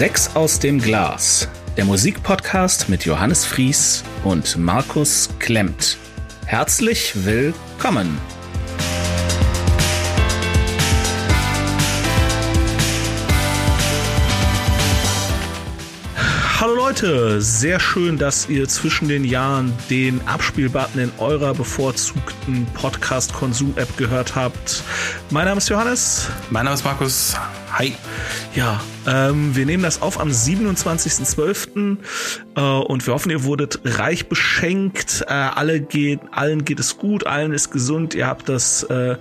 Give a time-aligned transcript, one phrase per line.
[0.00, 1.46] Sechs aus dem Glas,
[1.76, 5.98] der Musikpodcast mit Johannes Fries und Markus Klemmt.
[6.46, 8.18] Herzlich willkommen.
[16.58, 23.98] Hallo Leute, sehr schön, dass ihr zwischen den Jahren den Abspielbutton in eurer bevorzugten Podcast-Konsum-App
[23.98, 24.82] gehört habt.
[25.28, 26.30] Mein Name ist Johannes.
[26.48, 27.36] Mein Name ist Markus.
[27.72, 27.94] Hi.
[28.54, 31.96] Ja, ähm, wir nehmen das auf am 27.12.
[32.54, 35.24] Äh, und wir hoffen, ihr wurdet reich beschenkt.
[35.28, 38.14] Äh, alle geht, allen geht es gut, allen ist gesund.
[38.14, 39.16] Ihr habt das äh,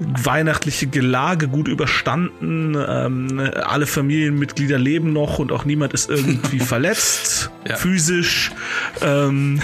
[0.00, 2.76] weihnachtliche Gelage gut überstanden.
[2.76, 7.76] Ähm, alle Familienmitglieder leben noch und auch niemand ist irgendwie verletzt, ja.
[7.76, 8.52] physisch.
[9.00, 9.60] Ähm,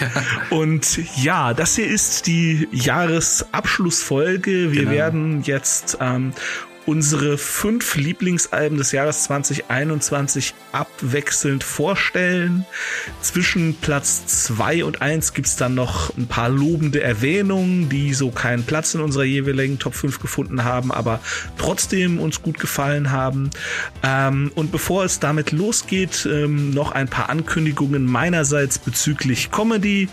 [0.00, 0.10] ja.
[0.50, 4.72] Und ja, das hier ist die Jahresabschlussfolge.
[4.72, 4.92] Wir genau.
[4.92, 6.32] werden jetzt ähm,
[6.88, 12.64] unsere fünf Lieblingsalben des Jahres 2021 abwechselnd vorstellen.
[13.20, 18.64] Zwischen Platz zwei und eins gibt's dann noch ein paar lobende Erwähnungen, die so keinen
[18.64, 21.20] Platz in unserer jeweiligen Top 5 gefunden haben, aber
[21.58, 23.50] trotzdem uns gut gefallen haben.
[24.02, 30.08] Ähm, und bevor es damit losgeht, ähm, noch ein paar Ankündigungen meinerseits bezüglich Comedy.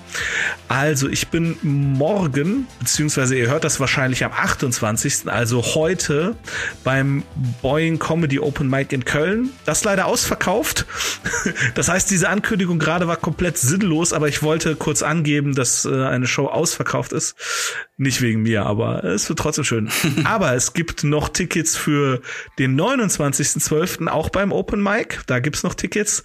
[0.68, 6.36] Also ich bin morgen, beziehungsweise ihr hört das wahrscheinlich am 28., also heute,
[6.84, 7.24] beim
[7.62, 9.52] Boeing Comedy Open Mic in Köln.
[9.66, 10.86] Das leider ausverkauft.
[11.76, 16.06] Das heißt, diese Ankündigung gerade war komplett sinnlos, aber ich wollte kurz angeben, dass äh,
[16.06, 17.36] eine Show ausverkauft ist.
[17.98, 19.90] Nicht wegen mir, aber es wird trotzdem schön.
[20.26, 22.22] aber es gibt noch Tickets für
[22.60, 24.08] den 29.12.
[24.08, 25.20] auch beim Open Mic.
[25.28, 26.24] Da gibt's noch Tickets.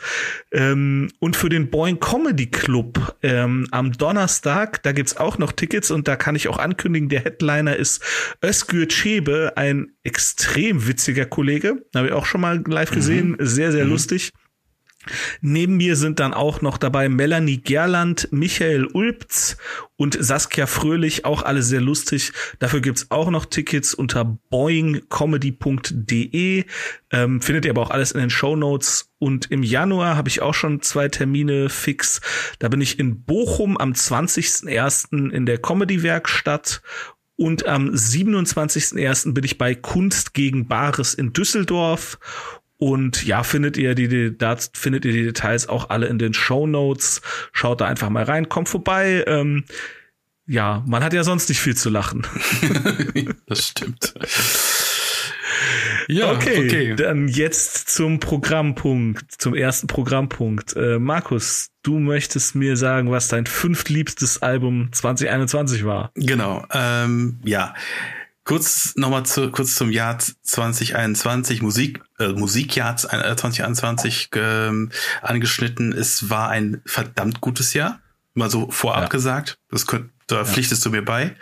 [0.50, 5.92] Ähm, und für den Boeing Comedy Club ähm, am Donnerstag, da gibt's auch noch Tickets
[5.92, 8.02] und da kann ich auch ankündigen, der Headliner ist
[8.44, 11.84] Özgür Çebe, ein extrem witziger Kollege.
[11.94, 13.36] Habe ich auch schon mal live gesehen.
[13.38, 13.46] Mhm.
[13.46, 13.90] Sehr, sehr mhm.
[13.90, 14.32] lustig.
[15.40, 19.56] Neben mir sind dann auch noch dabei Melanie Gerland, Michael Ulbz
[19.96, 22.32] und Saskia Fröhlich, auch alle sehr lustig.
[22.58, 26.64] Dafür gibt's auch noch Tickets unter boingcomedy.de.
[27.12, 29.10] Ähm, findet ihr aber auch alles in den Show Notes.
[29.18, 32.20] Und im Januar habe ich auch schon zwei Termine fix.
[32.58, 35.30] Da bin ich in Bochum am 20.01.
[35.30, 36.82] in der Comedy-Werkstatt
[37.40, 39.32] und am 27.01.
[39.32, 42.18] bin ich bei Kunst gegen Bares in Düsseldorf.
[42.80, 46.66] Und ja, findet ihr die, da findet ihr die Details auch alle in den Show
[46.66, 47.20] Notes.
[47.52, 49.22] Schaut da einfach mal rein, kommt vorbei.
[49.26, 49.64] Ähm,
[50.46, 52.26] ja, man hat ja sonst nicht viel zu lachen.
[53.46, 54.14] das stimmt.
[56.08, 60.74] Ja, okay, okay, Dann jetzt zum Programmpunkt, zum ersten Programmpunkt.
[60.74, 66.12] Äh, Markus, du möchtest mir sagen, was dein fünftliebstes Album 2021 war.
[66.14, 67.74] Genau, ähm, ja.
[68.50, 74.88] Kurz nochmal zu, kurz zum Jahr 2021, Musik, äh, Musikjahr 2021 äh,
[75.22, 75.92] angeschnitten.
[75.92, 78.00] Es war ein verdammt gutes Jahr.
[78.34, 79.08] Mal so vorab ja.
[79.08, 79.60] gesagt.
[79.70, 80.90] Das könnt, da pflichtest ja.
[80.90, 81.36] du mir bei.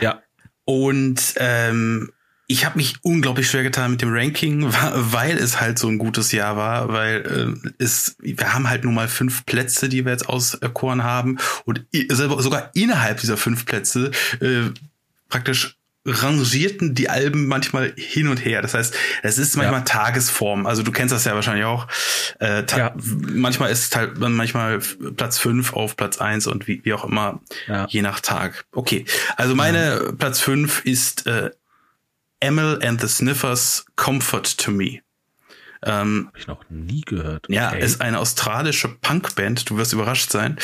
[0.00, 0.22] Ja.
[0.64, 2.10] Und ähm,
[2.46, 4.64] ich habe mich unglaublich schwer getan mit dem Ranking,
[4.94, 8.94] weil es halt so ein gutes Jahr war, weil äh, es wir haben halt nur
[8.94, 11.36] mal fünf Plätze, die wir jetzt auserkoren haben
[11.66, 11.84] und
[12.18, 14.70] sogar innerhalb dieser fünf Plätze äh,
[15.28, 18.62] praktisch rangierten die Alben manchmal hin und her.
[18.62, 19.84] Das heißt, es ist manchmal ja.
[19.84, 20.66] Tagesform.
[20.66, 21.88] Also du kennst das ja wahrscheinlich auch.
[22.38, 22.94] Äh, ja.
[22.96, 27.86] Manchmal ist halt manchmal Platz fünf auf Platz eins und wie, wie auch immer, ja.
[27.88, 28.64] je nach Tag.
[28.72, 29.04] Okay,
[29.36, 31.50] also meine Platz fünf ist äh,
[32.40, 35.00] Emil and the Sniffers Comfort to Me.
[35.82, 37.46] Ähm, Habe ich noch nie gehört.
[37.46, 37.54] Okay.
[37.54, 39.68] Ja, ist eine australische Punkband.
[39.68, 40.58] Du wirst überrascht sein,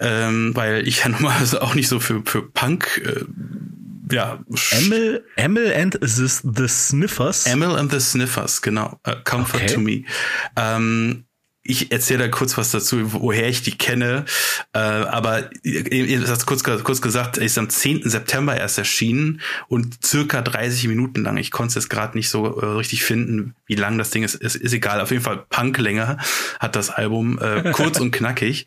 [0.00, 3.24] ähm, weil ich ja normalerweise auch nicht so für für Punk äh,
[4.12, 4.38] ja.
[4.70, 7.46] Emil, Emil and the, Sniffers.
[7.46, 9.00] Emil and the Sniffers, genau.
[9.06, 9.74] Uh, Comfort okay.
[9.74, 10.04] to Me.
[10.56, 11.24] Ähm,
[11.62, 14.24] ich erzähle da kurz was dazu, woher ich die kenne.
[14.72, 18.08] Äh, aber ihr habt kurz, kurz gesagt, ist am 10.
[18.08, 21.36] September erst erschienen und circa 30 Minuten lang.
[21.36, 24.36] Ich konnte es gerade nicht so äh, richtig finden, wie lang das Ding ist.
[24.36, 24.56] ist.
[24.56, 25.00] Ist egal.
[25.00, 26.16] Auf jeden Fall Punklänge
[26.58, 27.38] hat das Album.
[27.38, 28.66] Äh, kurz und knackig.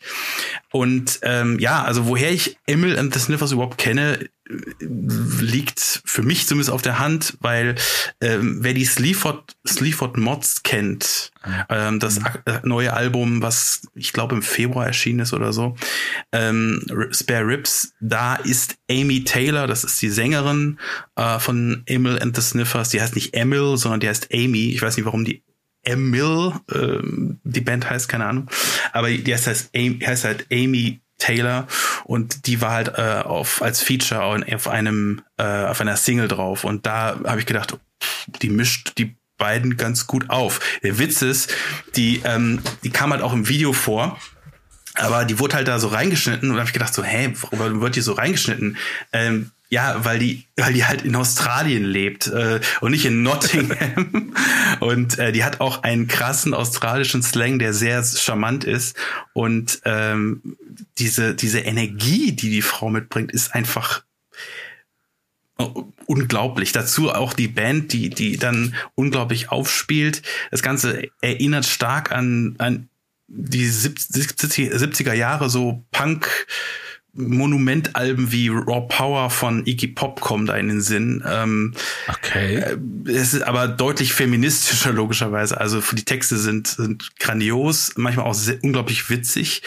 [0.70, 4.30] Und ähm, ja, also woher ich Emil and the Sniffers überhaupt kenne,
[4.78, 7.76] liegt für mich zumindest auf der Hand, weil
[8.20, 11.32] ähm, wer die Sleaford, Sleaford Mods kennt,
[11.70, 12.26] ähm, das mhm.
[12.62, 15.76] neue Album, was ich glaube im Februar erschienen ist oder so,
[16.32, 20.78] ähm, Spare Ribs, da ist Amy Taylor, das ist die Sängerin
[21.16, 24.70] äh, von Emil and the Sniffers, die heißt nicht Emil, sondern die heißt Amy.
[24.70, 25.42] Ich weiß nicht, warum die
[25.84, 26.98] Emil, äh,
[27.44, 28.50] die Band heißt, keine Ahnung.
[28.92, 31.66] Aber die heißt, heißt, heißt halt Amy Taylor
[32.04, 34.22] und die war halt äh, auf als Feature
[34.54, 37.78] auf einem äh, auf einer Single drauf und da habe ich gedacht,
[38.42, 40.60] die mischt, die beiden ganz gut auf.
[40.82, 41.52] Der Witz ist,
[41.96, 44.18] die, ähm, die kam halt auch im Video vor.
[44.96, 47.96] Aber die wurde halt da so reingeschnitten und habe ich gedacht so, hä, warum wird
[47.96, 48.76] die so reingeschnitten?
[49.12, 54.34] Ähm, ja, weil die, weil die halt in Australien lebt äh, und nicht in Nottingham.
[54.80, 58.96] und äh, die hat auch einen krassen australischen Slang, der sehr charmant ist.
[59.32, 60.56] Und ähm,
[60.98, 64.02] diese, diese Energie, die die Frau mitbringt, ist einfach
[66.06, 66.72] unglaublich.
[66.72, 70.22] Dazu auch die Band, die, die dann unglaublich aufspielt.
[70.50, 72.88] Das Ganze erinnert stark an, an
[73.28, 76.46] die 70er Jahre so Punk,
[77.16, 81.22] Monumentalben wie Raw Power von Iggy Pop kommen da in den Sinn.
[81.26, 81.74] Ähm,
[82.08, 82.56] okay.
[82.56, 82.76] Äh,
[83.10, 85.60] es ist aber deutlich feministischer logischerweise.
[85.60, 89.62] Also die Texte sind, sind grandios, manchmal auch sehr, unglaublich witzig,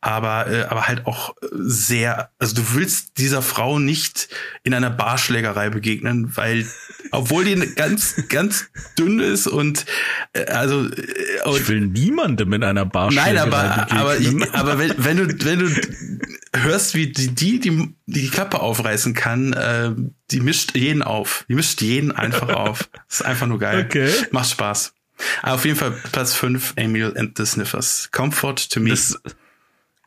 [0.00, 2.30] aber äh, aber halt auch sehr.
[2.38, 4.28] Also du willst dieser Frau nicht
[4.62, 6.66] in einer Barschlägerei begegnen, weil
[7.12, 9.86] obwohl die ganz ganz dünn ist und
[10.34, 13.98] äh, also äh, und, ich will niemandem in einer Barschlägerei Nein, aber begegnen.
[13.98, 15.70] aber ich, aber wenn, wenn du wenn du
[16.54, 19.92] hörst, wie die, die, die, die Klappe aufreißen kann, äh,
[20.30, 21.44] die mischt jeden auf.
[21.48, 22.90] Die mischt jeden einfach auf.
[23.08, 23.86] Das ist einfach nur geil.
[23.86, 24.12] Okay.
[24.30, 24.94] Macht Spaß.
[25.42, 28.08] Aber auf jeden Fall Platz 5, Emil and the Sniffers.
[28.10, 28.90] Comfort to me.
[28.90, 29.20] Das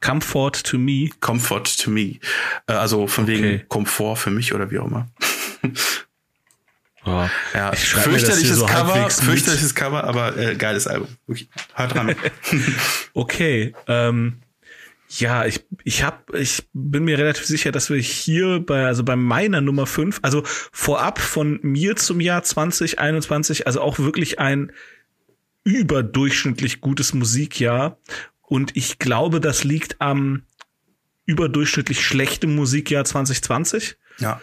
[0.01, 1.10] Comfort to me.
[1.22, 2.19] Comfort to me.
[2.68, 3.34] Äh, also von okay.
[3.34, 5.07] wegen Komfort für mich oder wie auch immer.
[7.06, 11.07] Oh, ja, fürchterliches so Cover, fürchterliches Cover, aber äh, geiles Album.
[11.28, 11.48] Okay.
[11.74, 12.16] Hört dran.
[13.13, 14.43] okay, ähm,
[15.19, 19.15] ja, ich, ich hab, ich bin mir relativ sicher, dass wir hier bei, also bei
[19.15, 24.71] meiner Nummer 5, also vorab von mir zum Jahr 2021, also auch wirklich ein
[25.63, 27.98] überdurchschnittlich gutes Musikjahr.
[28.42, 30.44] Und ich glaube, das liegt am
[31.25, 33.98] überdurchschnittlich schlechten Musikjahr 2020.
[34.19, 34.42] Ja.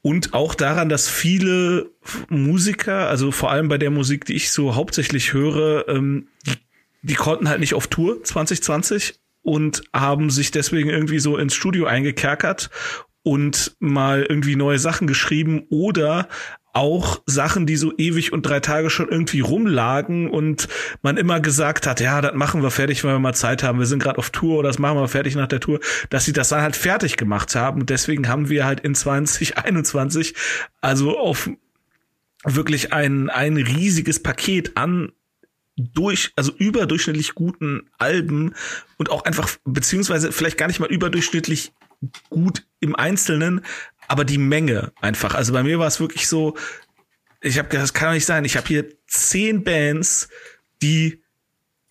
[0.00, 1.90] Und auch daran, dass viele
[2.28, 6.54] Musiker, also vor allem bei der Musik, die ich so hauptsächlich höre, ähm, die,
[7.02, 11.86] die konnten halt nicht auf Tour 2020 und haben sich deswegen irgendwie so ins Studio
[11.86, 12.68] eingekerkert
[13.22, 16.28] und mal irgendwie neue Sachen geschrieben oder
[16.72, 20.66] auch Sachen, die so ewig und drei Tage schon irgendwie rumlagen und
[21.00, 23.78] man immer gesagt hat, ja, das machen wir fertig, wenn wir mal Zeit haben.
[23.78, 25.78] Wir sind gerade auf Tour oder das machen wir fertig nach der Tour,
[26.10, 27.82] dass sie das dann halt fertig gemacht haben.
[27.82, 30.34] Und deswegen haben wir halt in 2021
[30.80, 31.48] also auf
[32.42, 35.12] wirklich ein, ein riesiges Paket an
[35.76, 38.54] durch, also überdurchschnittlich guten Alben
[38.96, 41.72] und auch einfach, beziehungsweise vielleicht gar nicht mal überdurchschnittlich
[42.30, 43.62] gut im Einzelnen,
[44.08, 45.34] aber die Menge einfach.
[45.34, 46.56] Also bei mir war es wirklich so,
[47.40, 48.44] ich habe das kann doch nicht sein.
[48.44, 50.28] Ich habe hier zehn Bands,
[50.82, 51.22] die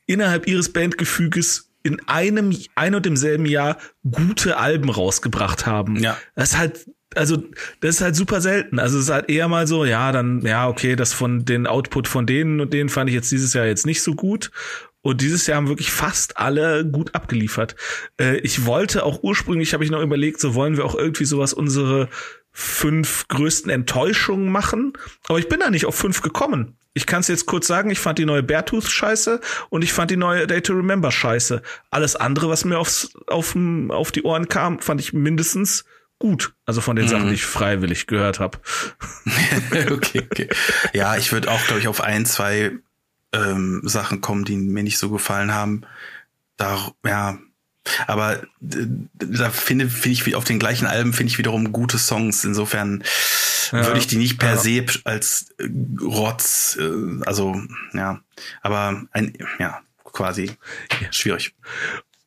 [0.06, 3.78] innerhalb ihres Bandgefüges in einem ein und demselben Jahr
[4.10, 5.98] gute Alben rausgebracht haben.
[5.98, 6.18] Ja.
[6.34, 7.44] Das ist halt also
[7.82, 8.80] das ist halt super selten.
[8.80, 12.08] Also es ist halt eher mal so, ja, dann, ja, okay, das von den Output
[12.08, 14.52] von denen und denen fand ich jetzt dieses Jahr jetzt nicht so gut.
[15.02, 17.76] Und dieses Jahr haben wirklich fast alle gut abgeliefert.
[18.20, 21.54] Äh, ich wollte auch ursprünglich, habe ich noch überlegt, so wollen wir auch irgendwie sowas
[21.54, 22.10] unsere
[22.52, 24.94] fünf größten Enttäuschungen machen.
[25.28, 26.76] Aber ich bin da nicht auf fünf gekommen.
[26.96, 30.10] Ich kann es jetzt kurz sagen, ich fand die neue Beartooth scheiße und ich fand
[30.10, 31.62] die neue Day to Remember scheiße.
[31.92, 33.56] Alles andere, was mir aufs, auf,
[33.90, 35.86] auf die Ohren kam, fand ich mindestens
[36.20, 36.54] gut.
[36.66, 37.10] Also von den mhm.
[37.10, 38.60] Sachen, die ich freiwillig gehört habe.
[39.92, 40.50] okay, okay.
[40.94, 42.72] Ja, ich würde auch, glaube ich, auf ein, zwei
[43.34, 45.82] ähm, Sachen kommen, die mir nicht so gefallen haben.
[46.58, 47.38] Da, ja.
[48.08, 48.42] Aber
[49.14, 52.44] da finde find ich auf den gleichen Alben finde ich wiederum gute Songs.
[52.44, 53.04] Insofern
[53.72, 54.58] ja, würde ich die nicht per ja.
[54.58, 55.70] se als äh,
[56.02, 57.62] Rotz, äh, also
[57.94, 58.22] ja,
[58.62, 60.52] aber ein, ja, quasi
[61.12, 61.54] schwierig.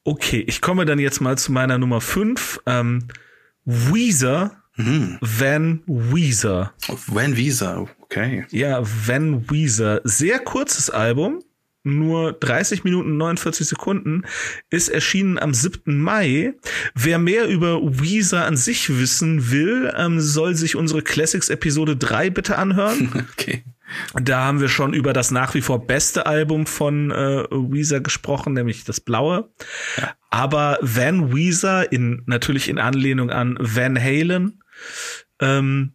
[0.04, 2.60] Okay, ich komme dann jetzt mal zu meiner Nummer 5.
[2.66, 3.08] Ähm,
[3.68, 4.62] Weezer.
[4.76, 5.18] Mhm.
[5.20, 6.72] Van Weezer.
[7.06, 8.46] Van Weezer, okay.
[8.50, 10.00] Ja, Van Weezer.
[10.04, 11.42] Sehr kurzes Album.
[11.82, 14.22] Nur 30 Minuten 49 Sekunden
[14.70, 16.00] ist erschienen am 7.
[16.00, 16.54] Mai.
[16.94, 22.30] Wer mehr über Weezer an sich wissen will, ähm, soll sich unsere Classics Episode 3
[22.30, 23.26] bitte anhören.
[23.38, 23.64] Okay.
[24.22, 28.52] Da haben wir schon über das nach wie vor beste Album von äh, Weezer gesprochen,
[28.52, 29.48] nämlich das Blaue.
[29.96, 30.14] Ja.
[30.30, 34.62] Aber Van Weezer, in, natürlich in Anlehnung an Van Halen,
[35.40, 35.92] ähm,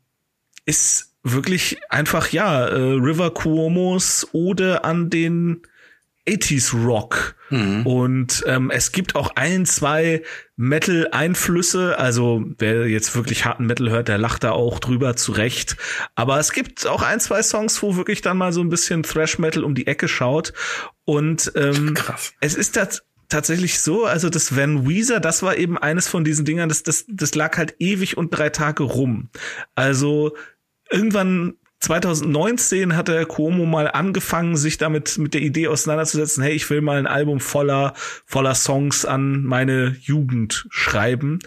[0.66, 5.62] ist wirklich einfach, ja, äh, River Cuomos Ode an den
[6.28, 7.36] 80s Rock.
[7.50, 7.86] Mhm.
[7.86, 10.24] Und ähm, es gibt auch ein, zwei
[10.56, 12.00] Metal-Einflüsse.
[12.00, 15.76] Also wer jetzt wirklich harten Metal hört, der lacht da auch drüber zurecht.
[16.16, 19.64] Aber es gibt auch ein, zwei Songs, wo wirklich dann mal so ein bisschen Thrash-Metal
[19.64, 20.54] um die Ecke schaut.
[21.04, 22.34] Und ähm, Krass.
[22.40, 26.46] es ist das tatsächlich so, also das Van Weezer, das war eben eines von diesen
[26.46, 29.30] Dingern, das, das, das lag halt ewig und drei Tage rum.
[29.76, 30.36] Also
[30.92, 36.70] irgendwann 2019 hat der Cuomo mal angefangen, sich damit mit der Idee auseinanderzusetzen, hey, ich
[36.70, 37.94] will mal ein Album voller,
[38.26, 41.40] voller Songs an meine Jugend schreiben.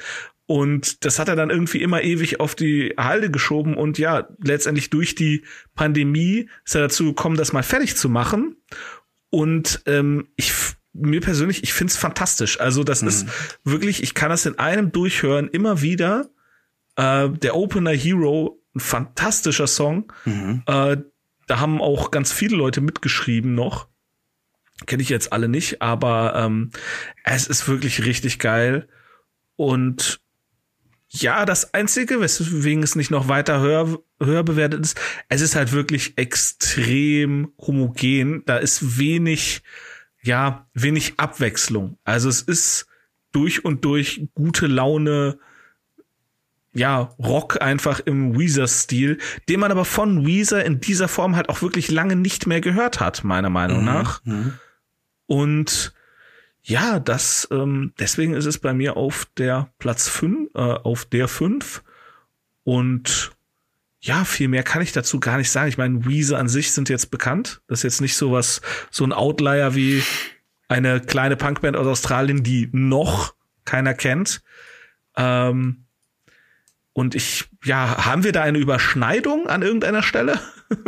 [0.47, 4.91] Und das hat er dann irgendwie immer ewig auf die Halde geschoben und ja, letztendlich
[4.91, 8.57] durch die Pandemie ist er dazu gekommen, das mal fertig zu machen.
[9.31, 10.53] Und ähm, ich
[10.99, 12.61] mir persönlich, ich find's fantastisch.
[12.61, 13.09] Also das mhm.
[13.09, 13.27] ist
[13.65, 16.31] wirklich, ich kann das in einem durchhören, immer wieder.
[16.97, 20.13] Äh, der Opener Hero, ein fantastischer Song.
[20.25, 20.63] Mhm.
[20.67, 20.97] Äh,
[21.47, 23.89] da haben auch ganz viele Leute mitgeschrieben noch.
[24.87, 26.71] Kenne ich jetzt alle nicht, aber ähm,
[27.25, 28.89] es ist wirklich richtig geil.
[29.57, 30.21] Und
[31.09, 35.73] ja, das Einzige, weswegen es nicht noch weiter höher, höher bewertet ist, es ist halt
[35.73, 38.43] wirklich extrem homogen.
[38.45, 39.63] Da ist wenig,
[40.27, 41.99] ja, wenig Abwechslung.
[42.05, 42.87] Also es ist
[43.33, 45.39] durch und durch gute Laune,
[46.75, 49.19] ja, Rock einfach im Weezer-Stil,
[49.49, 53.01] den man aber von Weezer in dieser Form halt auch wirklich lange nicht mehr gehört
[53.01, 54.25] hat, meiner Meinung mhm, nach.
[54.25, 54.53] Mhm.
[55.27, 55.95] Und
[56.63, 61.29] ja, das, ähm, deswegen ist es bei mir auf der Platz 5, äh, auf der
[61.29, 61.83] 5.
[62.65, 63.36] Und
[64.01, 65.69] ja, viel mehr kann ich dazu gar nicht sagen.
[65.69, 67.61] Ich meine, Weezer an sich sind jetzt bekannt.
[67.67, 68.61] Das ist jetzt nicht so was,
[68.91, 70.03] so ein Outlier wie
[70.69, 73.35] eine kleine Punkband aus Australien, die noch
[73.65, 74.43] keiner kennt.
[75.17, 75.87] Ähm,
[76.93, 80.41] und ich, ja, haben wir da eine Überschneidung an irgendeiner Stelle?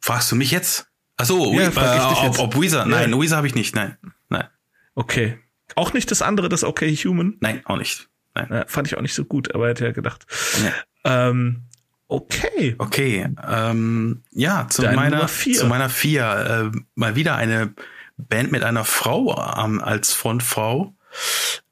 [0.00, 0.86] Fragst du mich jetzt?
[1.16, 2.86] Achso, ja, äh, ob, ob Weezer?
[2.86, 3.20] Nein, ja.
[3.20, 3.96] Weezer habe ich nicht, nein.
[4.28, 4.46] Nein.
[4.94, 5.38] Okay.
[5.74, 7.36] Auch nicht das andere, das Okay Human?
[7.40, 8.08] Nein, auch nicht.
[8.34, 8.46] Nein.
[8.50, 10.26] Ja, fand ich auch nicht so gut, aber hätte ja gedacht.
[10.64, 11.28] Ja.
[11.28, 11.64] Ähm,
[12.10, 12.74] okay.
[12.78, 13.28] Okay.
[13.48, 16.70] Ähm, ja, zu Deine meiner, zu meiner vier.
[16.74, 17.74] Äh, mal wieder eine
[18.16, 20.94] Band mit einer Frau ähm, als Frontfrau.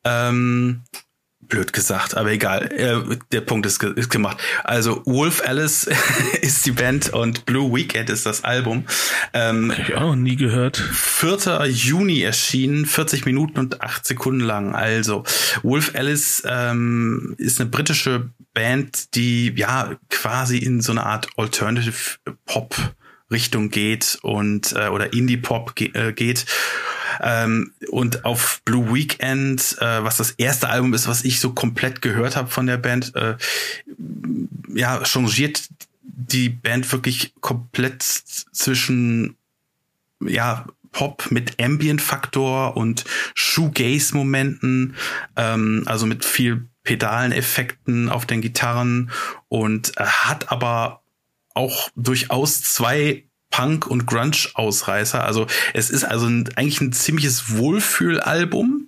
[0.05, 0.83] Ähm,
[1.49, 2.71] blöd gesagt, aber egal.
[2.73, 4.39] Äh, der Punkt ist, ge ist gemacht.
[4.65, 5.89] Also Wolf Alice
[6.41, 8.85] ist die Band und Blue Weekend ist das Album.
[9.33, 10.77] Ähm, Hab ich auch noch nie gehört.
[10.77, 11.67] 4.
[11.67, 14.75] Juni erschienen, 40 Minuten und 8 Sekunden lang.
[14.75, 15.25] Also
[15.63, 22.19] Wolf Alice ähm, ist eine britische Band, die ja quasi in so eine Art Alternative
[22.45, 22.77] Pop
[23.31, 26.47] Richtung geht und äh, oder Indie Pop ge äh, geht.
[27.21, 32.01] Ähm, und auf Blue Weekend, äh, was das erste Album ist, was ich so komplett
[32.03, 33.37] gehört habe von der Band, äh,
[34.75, 35.69] ja, changiert
[36.03, 39.37] die Band wirklich komplett zwischen
[40.21, 43.05] ja Pop mit Ambient-Faktor und
[43.35, 44.97] Shoegaze-Momenten,
[45.37, 49.11] ähm, also mit viel Pedalen-Effekten auf den Gitarren
[49.49, 51.03] und äh, hat aber
[51.55, 55.25] auch durchaus zwei Punk- und Grunge-Ausreißer.
[55.25, 58.85] Also es ist also ein, eigentlich ein ziemliches Wohlfühlalbum.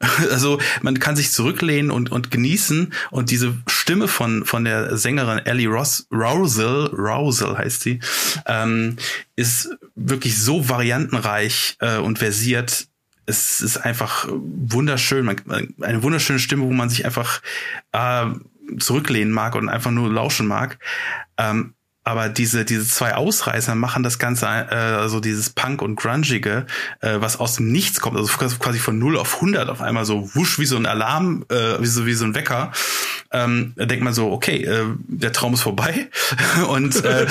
[0.30, 5.44] Also man kann sich zurücklehnen und, und genießen und diese Stimme von, von der Sängerin
[5.44, 7.98] Ellie Ross, Rousel, Rousel heißt sie,
[8.46, 8.96] ähm,
[9.34, 12.86] ist wirklich so variantenreich äh, und versiert.
[13.26, 17.42] Es ist einfach wunderschön, man, eine wunderschöne Stimme, wo man sich einfach
[17.90, 18.26] äh,
[18.78, 20.78] zurücklehnen mag und einfach nur lauschen mag.
[21.38, 21.74] Ähm,
[22.08, 26.64] aber diese diese zwei Ausreißer machen das Ganze äh, also dieses Punk und Grungige,
[27.00, 30.34] äh, was aus dem Nichts kommt, also quasi von 0 auf 100 auf einmal so
[30.34, 32.72] wusch wie so ein Alarm, äh, wie so wie so ein Wecker.
[33.30, 36.08] Ähm, da denkt man so, okay, äh, der Traum ist vorbei
[36.68, 37.26] und äh,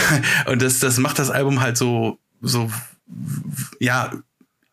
[0.46, 2.70] und das das macht das Album halt so so
[3.80, 4.12] ja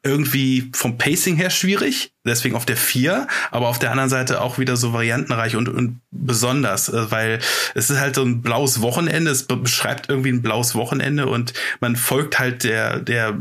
[0.10, 4.58] irgendwie vom Pacing her schwierig, deswegen auf der vier, aber auf der anderen Seite auch
[4.58, 7.40] wieder so variantenreich und, und besonders, äh, weil
[7.76, 11.96] es ist halt so ein blaues Wochenende, es beschreibt irgendwie ein blaues Wochenende und man
[11.96, 13.38] folgt halt der, der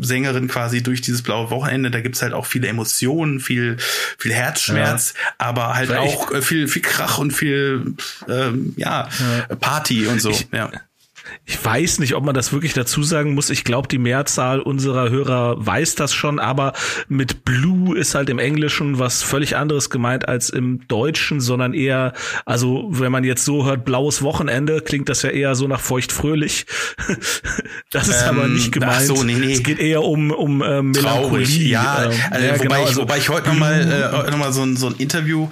[0.00, 3.76] Sängerin quasi durch dieses blaue Wochenende, da gibt's halt auch viele Emotionen, viel,
[4.18, 5.34] viel Herzschmerz, ja.
[5.38, 6.16] aber halt Vielleicht.
[6.16, 7.94] auch äh, viel, viel Krach und viel,
[8.28, 9.08] ähm, ja,
[9.48, 10.70] ja, Party und so, ich, ja
[11.44, 13.50] ich weiß nicht, ob man das wirklich dazu sagen muss.
[13.50, 16.72] Ich glaube, die Mehrzahl unserer Hörer weiß das schon, aber
[17.08, 22.12] mit Blue ist halt im Englischen was völlig anderes gemeint als im Deutschen, sondern eher,
[22.46, 26.66] also wenn man jetzt so hört, blaues Wochenende, klingt das ja eher so nach feuchtfröhlich.
[27.90, 28.92] das ist ähm, aber nicht gemeint.
[28.96, 29.52] Ach so, nee, nee.
[29.52, 30.92] Es geht eher um, um äh, Melancholie.
[31.02, 34.38] Traurig, ja, äh, also, ja, wobei, genau, ich, also wobei ich heute nochmal äh, noch
[34.38, 35.48] mal so, ein, so ein Interview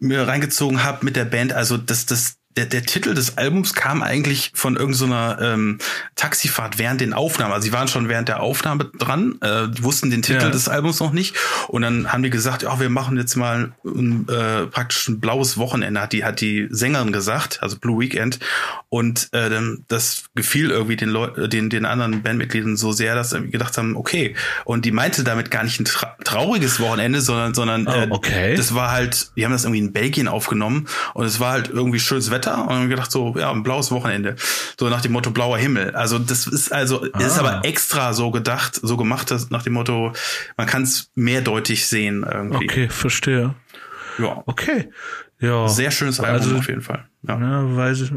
[0.00, 1.52] mir reingezogen habe mit der Band.
[1.52, 5.78] Also das, das der, der Titel des Albums kam eigentlich von irgendeiner so ähm,
[6.16, 7.52] Taxifahrt während den Aufnahmen.
[7.52, 10.50] Also sie waren schon während der Aufnahme dran, äh, die wussten den Titel ja.
[10.50, 11.36] des Albums noch nicht.
[11.68, 15.56] Und dann haben die gesagt, ja, wir machen jetzt mal ein, äh, praktisch ein blaues
[15.56, 18.40] Wochenende, hat die, hat die Sängerin gesagt, also Blue Weekend.
[18.88, 19.48] Und äh,
[19.86, 23.96] das gefiel irgendwie den Leuten, den, den anderen Bandmitgliedern so sehr, dass sie gedacht haben,
[23.96, 24.34] okay.
[24.64, 28.56] Und die meinte damit gar nicht ein tra trauriges Wochenende, sondern, sondern oh, okay.
[28.56, 32.00] das war halt, die haben das irgendwie in Belgien aufgenommen und es war halt irgendwie
[32.00, 34.36] schönes Wetter Wetter und gedacht so, ja, ein blaues Wochenende.
[34.78, 35.94] So nach dem Motto blauer Himmel.
[35.94, 37.20] Also das ist also, ah.
[37.20, 40.12] ist aber extra so gedacht, so gemacht, dass nach dem Motto,
[40.56, 42.64] man kann es mehrdeutig sehen irgendwie.
[42.64, 43.54] Okay, verstehe.
[44.18, 44.42] Ja.
[44.46, 44.90] Okay.
[45.40, 45.68] Ja.
[45.68, 47.04] Sehr schönes Album also, auf jeden Fall.
[47.22, 47.38] Ja.
[47.38, 48.12] ja, weiß ich.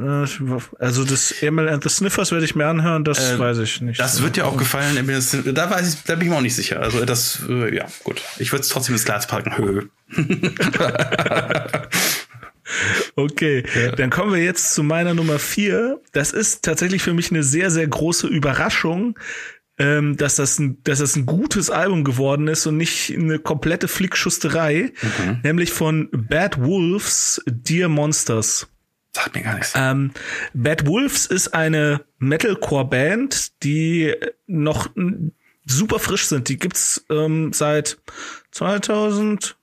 [0.80, 4.00] Also das Emil and the Sniffers werde ich mir anhören, das äh, weiß ich nicht.
[4.00, 4.96] Das wird dir auch gefallen.
[5.54, 6.82] Da weiß ich, da bin ich mir auch nicht sicher.
[6.82, 8.24] Also das, äh, ja, gut.
[8.40, 9.56] Ich würde es trotzdem ins Glas packen.
[9.56, 9.84] Höh.
[13.16, 13.92] okay, ja.
[13.94, 16.00] dann kommen wir jetzt zu meiner Nummer vier.
[16.12, 19.18] Das ist tatsächlich für mich eine sehr, sehr große Überraschung,
[19.78, 23.88] ähm, dass, das ein, dass das ein gutes Album geworden ist und nicht eine komplette
[23.88, 25.40] Flickschusterei, mhm.
[25.44, 28.68] nämlich von Bad Wolves Dear Monsters.
[29.14, 29.74] Sagt mir gar nichts.
[29.76, 30.12] Ähm,
[30.54, 34.14] Bad Wolves ist eine Metalcore-Band, die
[34.48, 34.90] noch
[35.66, 36.48] super frisch sind.
[36.50, 37.98] Die gibt's ähm, seit
[38.52, 39.56] 2017.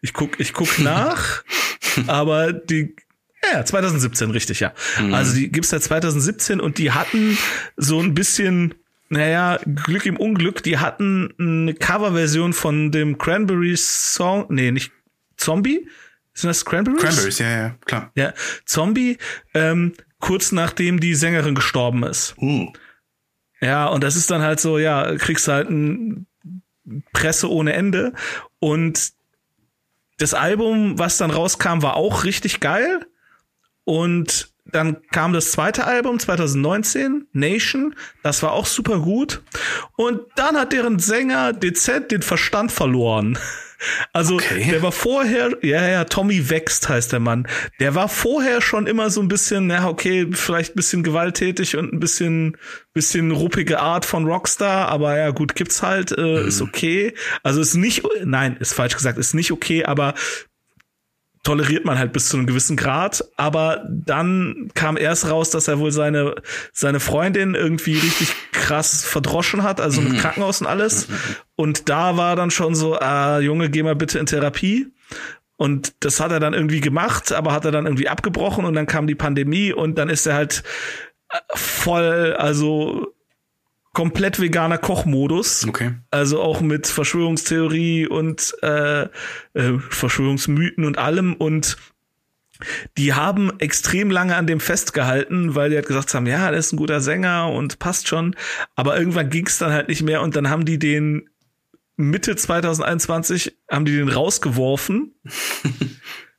[0.00, 1.42] Ich guck, ich guck nach,
[2.06, 2.94] aber die
[3.52, 4.72] ja, 2017, richtig, ja.
[5.00, 5.14] Mhm.
[5.14, 7.36] Also die gibt's seit 2017 und die hatten
[7.76, 8.74] so ein bisschen,
[9.08, 14.92] naja, Glück im Unglück, die hatten eine Coverversion von dem Cranberries Song, nee, nicht
[15.36, 15.88] Zombie,
[16.34, 17.02] sind das Cranberries?
[17.02, 18.12] Cranberries, ja, ja, klar.
[18.14, 18.32] Ja,
[18.64, 19.18] Zombie,
[19.54, 22.34] ähm, kurz nachdem die Sängerin gestorben ist.
[22.38, 22.72] Uh.
[23.60, 26.26] Ja, und das ist dann halt so, ja, kriegst halt ein
[27.12, 28.12] Presse ohne Ende
[28.60, 29.12] und
[30.22, 33.04] das Album, was dann rauskam, war auch richtig geil.
[33.84, 37.96] Und dann kam das zweite Album 2019, Nation.
[38.22, 39.42] Das war auch super gut.
[39.96, 43.36] Und dann hat deren Sänger dezent den Verstand verloren.
[44.12, 44.66] Also okay.
[44.70, 47.46] der war vorher, ja, ja, Tommy Wächst heißt der Mann.
[47.80, 51.92] Der war vorher schon immer so ein bisschen, ja, okay, vielleicht ein bisschen gewalttätig und
[51.92, 52.56] ein bisschen,
[52.92, 56.48] bisschen ruppige Art von Rockstar, aber ja, gut, gibt's halt, äh, mhm.
[56.48, 57.14] ist okay.
[57.42, 60.14] Also ist nicht, nein, ist falsch gesagt, ist nicht okay, aber
[61.42, 65.78] toleriert man halt bis zu einem gewissen Grad, aber dann kam erst raus, dass er
[65.78, 66.36] wohl seine
[66.72, 70.18] seine Freundin irgendwie richtig krass verdroschen hat, also im mhm.
[70.18, 71.08] Krankenhaus und alles.
[71.56, 74.86] Und da war dann schon so, ah, Junge, geh mal bitte in Therapie.
[75.56, 78.86] Und das hat er dann irgendwie gemacht, aber hat er dann irgendwie abgebrochen und dann
[78.86, 80.62] kam die Pandemie und dann ist er halt
[81.54, 83.14] voll, also
[83.92, 85.66] komplett veganer Kochmodus.
[85.68, 85.92] Okay.
[86.10, 91.76] Also auch mit Verschwörungstheorie und äh, äh, Verschwörungsmythen und allem und
[92.96, 96.72] die haben extrem lange an dem festgehalten, weil die halt gesagt haben, ja, der ist
[96.72, 98.36] ein guter Sänger und passt schon.
[98.76, 101.28] Aber irgendwann ging es dann halt nicht mehr und dann haben die den
[101.96, 105.14] Mitte 2021 haben die den rausgeworfen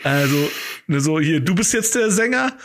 [0.03, 0.49] Also,
[0.87, 2.57] ne, so hier, du bist jetzt der Sänger.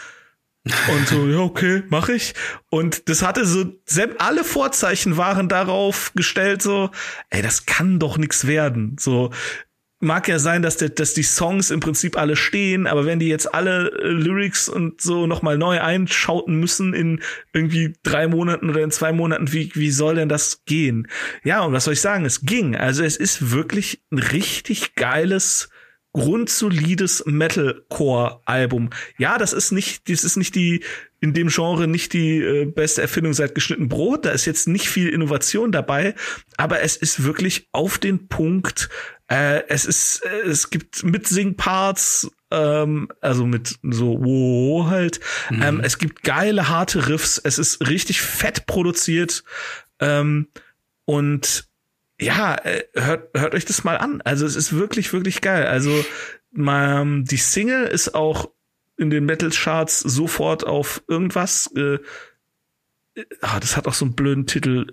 [0.88, 2.35] Und so, ja, okay, mach ich.
[2.70, 3.66] Und das hatte so,
[4.18, 6.90] alle Vorzeichen waren darauf gestellt, so,
[7.31, 8.96] ey, das kann doch nichts werden.
[8.99, 9.31] So,
[10.01, 13.29] mag ja sein, dass, der, dass die Songs im Prinzip alle stehen, aber wenn die
[13.29, 17.22] jetzt alle äh, Lyrics und so nochmal neu einschauten müssen in
[17.53, 21.09] irgendwie drei Monaten oder in zwei Monaten, wie, wie soll denn das gehen?
[21.44, 22.25] Ja, und was soll ich sagen?
[22.25, 22.77] Es ging.
[22.77, 25.70] Also es ist wirklich ein richtig geiles
[26.16, 28.88] grundsolides Metalcore-Album.
[29.18, 30.83] Ja, das ist nicht, das ist nicht die,
[31.20, 34.24] in dem Genre nicht die äh, beste Erfindung seit geschnitten Brot.
[34.24, 36.14] Da ist jetzt nicht viel Innovation dabei,
[36.57, 38.88] aber es ist wirklich auf den Punkt.
[39.29, 45.20] Äh, es ist, äh, es gibt Mitsing-Parts, ähm, also mit so wo halt.
[45.50, 45.62] Mhm.
[45.62, 47.38] Ähm, es gibt geile harte Riffs.
[47.44, 49.44] Es ist richtig fett produziert
[50.00, 50.48] ähm,
[51.05, 51.68] und
[52.20, 54.20] ja, äh, hört, hört euch das mal an.
[54.22, 55.66] Also es ist wirklich, wirklich geil.
[55.66, 56.05] Also
[56.50, 58.50] man, die Single ist auch
[58.96, 61.70] in den Metal Charts sofort auf irgendwas.
[61.76, 61.98] Äh,
[63.42, 64.87] ah, das hat auch so einen blöden Titel.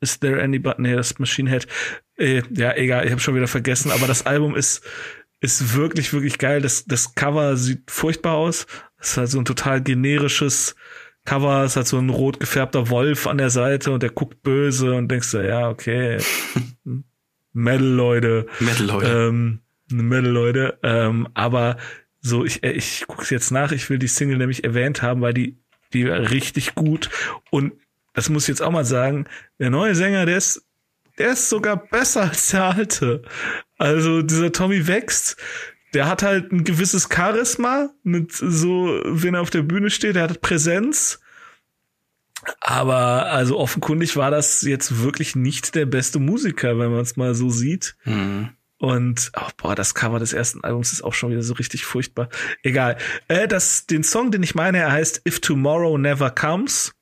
[0.00, 0.82] Is there anybody?
[0.82, 1.66] Nee, das Machine Head.
[2.16, 3.90] Äh, ja, egal, ich habe schon wieder vergessen.
[3.90, 4.82] Aber das Album ist
[5.44, 6.62] ist wirklich, wirklich geil.
[6.62, 8.66] Das, das Cover sieht furchtbar aus.
[8.98, 10.74] Es ist halt so ein total generisches
[11.24, 14.94] Cover ist halt so ein rot gefärbter Wolf an der Seite und der guckt böse
[14.94, 16.18] und denkst du, ja, okay.
[17.52, 18.46] Metal, Leute.
[18.60, 19.28] Metal, Leute.
[19.28, 19.60] Ähm,
[19.90, 20.78] Metal, Leute.
[20.82, 21.78] Ähm, aber
[22.20, 25.34] so, ich, äh, ich guck's jetzt nach, ich will die Single nämlich erwähnt haben, weil
[25.34, 25.56] die,
[25.92, 27.08] die war richtig gut.
[27.50, 27.72] Und
[28.12, 29.26] das muss ich jetzt auch mal sagen,
[29.58, 30.66] der neue Sänger, der ist,
[31.18, 33.22] der ist sogar besser als der alte.
[33.78, 35.36] Also dieser Tommy wächst,
[35.94, 40.24] der hat halt ein gewisses Charisma mit so, wenn er auf der Bühne steht, der
[40.24, 41.20] hat Präsenz.
[42.60, 47.34] Aber also offenkundig war das jetzt wirklich nicht der beste Musiker, wenn man es mal
[47.34, 47.96] so sieht.
[48.04, 48.50] Mhm.
[48.78, 52.28] Und oh, boah, das Cover des ersten Albums ist auch schon wieder so richtig furchtbar.
[52.62, 52.98] Egal.
[53.28, 56.92] Äh, das, den Song, den ich meine, er heißt If Tomorrow Never Comes.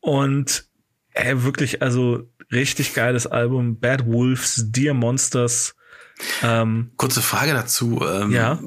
[0.00, 0.68] Und
[1.12, 3.80] äh, wirklich, also richtig geiles Album.
[3.80, 5.75] Bad Wolves, Dear Monsters.
[6.42, 8.02] Ähm, Kurze Frage dazu.
[8.06, 8.60] Ähm, ja.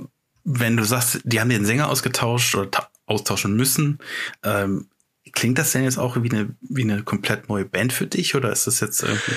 [0.43, 3.99] Wenn du sagst, die haben den Sänger ausgetauscht oder austauschen müssen,
[4.43, 4.87] ähm,
[5.31, 8.51] Klingt das denn jetzt auch wie eine, wie eine komplett neue Band für dich oder
[8.51, 9.31] ist das jetzt irgendwie?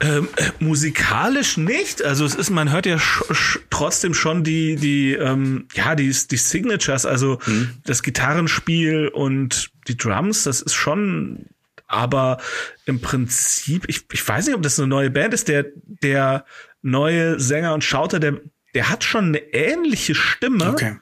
[0.00, 2.02] Ähm, äh, musikalisch nicht.
[2.04, 6.14] Also es ist, man hört ja sch sch trotzdem schon die, die, ähm, ja, die,
[6.30, 7.70] die Signatures, also mhm.
[7.84, 11.46] das Gitarrenspiel und die Drums, das ist schon,
[11.86, 12.38] aber
[12.86, 16.44] im Prinzip, ich, ich weiß nicht, ob das eine neue Band ist, der, der
[16.84, 18.40] neue Sänger und Schauter, der,
[18.74, 20.70] der hat schon eine ähnliche Stimme.
[20.70, 20.98] Okay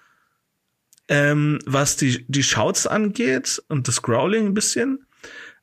[1.12, 5.06] ähm, was die, die Shouts angeht und das Growling ein bisschen.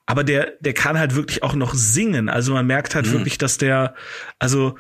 [0.05, 2.29] Aber der, der kann halt wirklich auch noch singen.
[2.29, 3.13] Also man merkt halt mhm.
[3.13, 3.95] wirklich, dass der,
[4.37, 4.77] also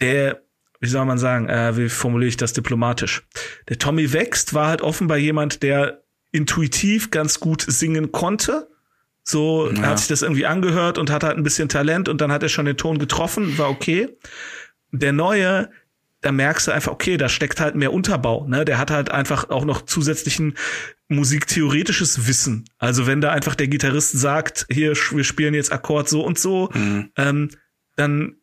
[0.00, 0.42] der,
[0.78, 3.26] wie soll man sagen, äh, wie formuliere ich das diplomatisch?
[3.68, 8.68] Der Tommy Wächst war halt offenbar jemand, der intuitiv ganz gut singen konnte.
[9.28, 9.82] So ja.
[9.82, 12.48] hat sich das irgendwie angehört und hat halt ein bisschen Talent und dann hat er
[12.48, 14.08] schon den Ton getroffen, war okay.
[14.90, 15.68] Der neue,
[16.22, 18.46] da merkst du einfach, okay, da steckt halt mehr Unterbau.
[18.46, 18.64] Ne?
[18.64, 20.54] Der hat halt einfach auch noch zusätzlichen
[21.08, 22.64] musiktheoretisches Wissen.
[22.78, 26.70] Also wenn da einfach der Gitarrist sagt, hier, wir spielen jetzt Akkord so und so,
[26.72, 27.10] mhm.
[27.18, 27.50] ähm,
[27.96, 28.36] dann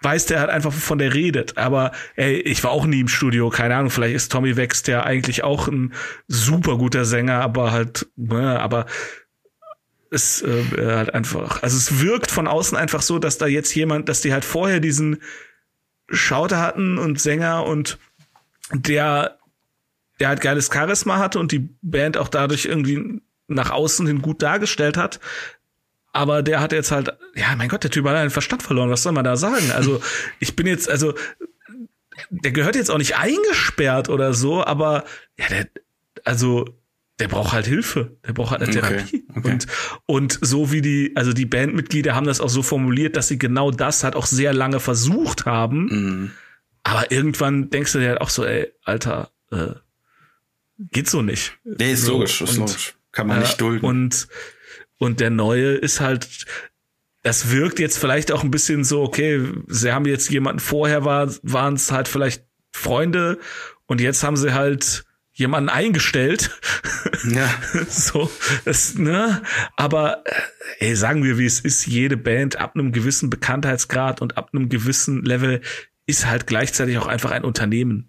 [0.00, 1.56] weiß der halt einfach, wovon der redet.
[1.56, 5.04] Aber ey, ich war auch nie im Studio, keine Ahnung, vielleicht ist Tommy Wächst ja
[5.04, 5.92] eigentlich auch ein
[6.26, 8.86] super guter Sänger, aber halt, ne, aber
[10.12, 14.08] es äh, halt einfach, also es wirkt von außen einfach so, dass da jetzt jemand,
[14.08, 15.22] dass die halt vorher diesen
[16.08, 17.98] Schauter hatten und Sänger und
[18.72, 19.38] der,
[20.20, 24.42] der halt geiles Charisma hatte und die Band auch dadurch irgendwie nach außen hin gut
[24.42, 25.20] dargestellt hat.
[26.12, 28.90] Aber der hat jetzt halt, ja, mein Gott, der Typ hat einen Verstand verloren.
[28.90, 29.72] Was soll man da sagen?
[29.72, 30.02] Also,
[30.40, 31.14] ich bin jetzt, also,
[32.28, 35.04] der gehört jetzt auch nicht eingesperrt oder so, aber
[35.38, 35.68] ja, der,
[36.24, 36.66] also
[37.22, 39.24] der braucht halt Hilfe, der braucht halt eine Therapie.
[39.28, 39.50] Okay, okay.
[39.52, 39.66] Und,
[40.06, 43.70] und so wie die, also die Bandmitglieder haben das auch so formuliert, dass sie genau
[43.70, 45.84] das halt auch sehr lange versucht haben.
[45.84, 46.30] Mhm.
[46.82, 49.68] Aber irgendwann denkst du dir halt auch so, ey, Alter, äh,
[50.90, 51.56] geht so nicht.
[51.62, 52.94] Nee, ist so, logisch, ist und, logisch.
[53.12, 53.86] Kann man äh, nicht dulden.
[53.86, 54.26] Und,
[54.98, 56.44] und der neue ist halt,
[57.22, 61.32] das wirkt jetzt vielleicht auch ein bisschen so, okay, sie haben jetzt jemanden vorher war,
[61.44, 63.38] waren es halt vielleicht Freunde
[63.86, 65.04] und jetzt haben sie halt
[65.42, 66.50] jemanden eingestellt.
[67.28, 67.52] Ja.
[67.88, 68.30] so,
[68.64, 69.42] das, ne?
[69.76, 70.24] Aber
[70.78, 74.50] äh, ey, sagen wir, wie es ist, jede Band ab einem gewissen Bekanntheitsgrad und ab
[74.52, 75.60] einem gewissen Level
[76.06, 78.08] ist halt gleichzeitig auch einfach ein Unternehmen.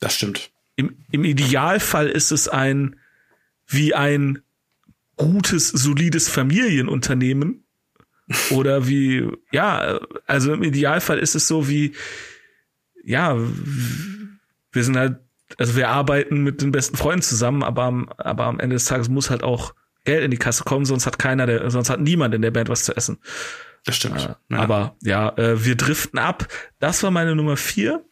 [0.00, 0.50] Das stimmt.
[0.76, 2.96] Im, im Idealfall ist es ein
[3.66, 4.42] wie ein
[5.16, 7.64] gutes, solides Familienunternehmen.
[8.50, 11.92] Oder wie, ja, also im Idealfall ist es so wie,
[13.04, 15.18] ja, wir sind halt
[15.58, 19.08] also wir arbeiten mit den besten Freunden zusammen, aber am, aber am Ende des Tages
[19.08, 22.34] muss halt auch Geld in die Kasse kommen, sonst hat keiner, der, sonst hat niemand
[22.34, 23.18] in der Band was zu essen.
[23.84, 24.20] Das stimmt.
[24.20, 24.58] Äh, ja.
[24.58, 26.46] Aber ja, äh, wir driften ab.
[26.78, 28.04] Das war meine Nummer vier.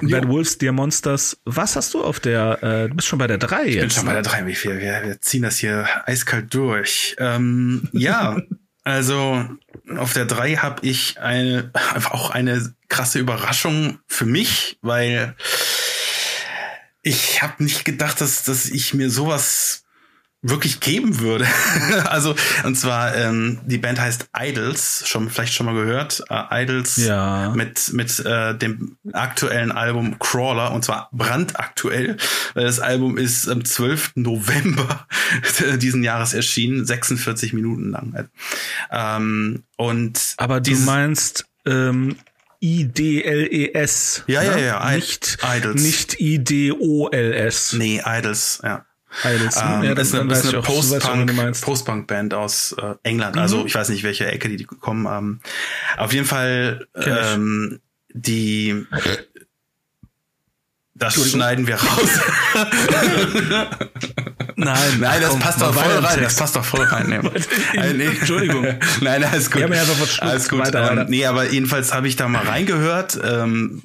[0.00, 0.08] Jo.
[0.08, 1.40] Bad Wolves, Dear Monsters.
[1.44, 3.74] Was hast du auf der, äh, du bist schon bei der drei jetzt.
[3.74, 4.80] Ich bin schon bei der drei, wie viel?
[4.80, 7.14] Wir, wir ziehen das hier eiskalt durch.
[7.18, 8.36] Ähm, ja,
[8.84, 9.44] also
[9.96, 15.36] auf der drei habe ich eine, einfach auch eine krasse Überraschung für mich, weil
[17.02, 19.82] ich habe nicht gedacht, dass, dass ich mir sowas
[20.42, 21.46] wirklich geben würde.
[22.04, 22.34] also,
[22.64, 26.24] und zwar, ähm, die Band heißt Idols, schon vielleicht schon mal gehört.
[26.28, 27.52] Äh, Idols ja.
[27.54, 32.16] mit, mit äh, dem aktuellen Album Crawler, und zwar brandaktuell,
[32.54, 34.12] weil das Album ist am 12.
[34.16, 35.06] November
[35.76, 38.28] diesen Jahres erschienen, 46 Minuten lang.
[38.90, 42.16] Ähm, und Aber du meinst ähm,
[42.62, 44.24] I-D-L-E-S.
[44.26, 44.60] Ja, ja, ne?
[44.60, 44.94] ja, ja.
[44.94, 45.82] Nicht, Idols.
[45.82, 47.72] Nicht I-D-O-L-S.
[47.74, 48.86] Nee, Idols, ja.
[49.24, 49.56] Idols.
[49.56, 53.36] Ähm, ja, ist eine, ist eine Post-Punk, Post-Punk-Band aus äh, England.
[53.36, 53.66] Also mhm.
[53.66, 55.06] ich weiß nicht, welche Ecke die, die kommen.
[55.06, 55.40] Ähm,
[55.98, 57.80] auf jeden Fall ähm,
[58.14, 58.86] die
[61.04, 62.20] das schneiden wir raus.
[64.64, 66.22] Nein, nein, das komm, passt doch voll rein.
[66.22, 67.08] Das passt doch voll rein.
[67.08, 68.04] Nee.
[68.06, 68.64] Entschuldigung.
[69.00, 69.60] nein, alles gut.
[69.60, 69.68] Ja,
[70.20, 70.60] alles gut.
[70.60, 71.02] Weiter, weiter.
[71.02, 73.18] Ähm, nee, aber jedenfalls habe ich da mal reingehört.
[73.24, 73.82] Ähm,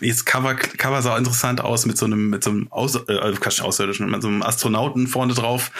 [0.00, 3.60] jetzt Cover, Cover sah interessant aus mit so einem, mit so einem Aus, äh, Quatsch,
[3.60, 5.70] Außerirdischen, mit so einem Astronauten vorne drauf.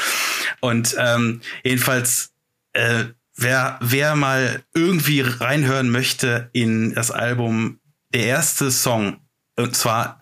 [0.60, 2.32] Und ähm, jedenfalls,
[2.72, 3.04] äh,
[3.36, 7.78] wer, wer mal irgendwie reinhören möchte in das Album,
[8.12, 9.18] der erste Song
[9.56, 10.18] und zwar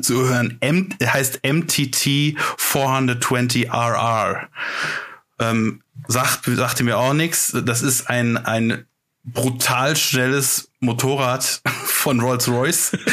[0.00, 4.48] zu hören, M, heißt MTT 420 RR.
[5.38, 7.56] Ähm, sagt, sagte mir auch nichts.
[7.64, 8.86] Das ist ein, ein
[9.24, 12.92] brutal schnelles Motorrad von Rolls-Royce.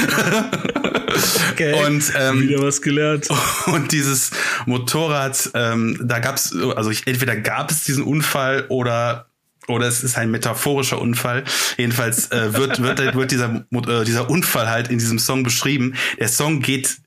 [1.52, 1.86] Okay.
[1.86, 3.28] Und ähm, wieder was gelernt.
[3.68, 4.32] Und dieses
[4.66, 9.28] Motorrad, ähm, da gab's, also ich, entweder gab es diesen Unfall oder
[9.68, 11.44] oder es ist ein metaphorischer Unfall.
[11.78, 15.96] Jedenfalls äh, wird, wird, wird dieser, äh, dieser Unfall halt in diesem Song beschrieben.
[16.20, 16.98] Der Song geht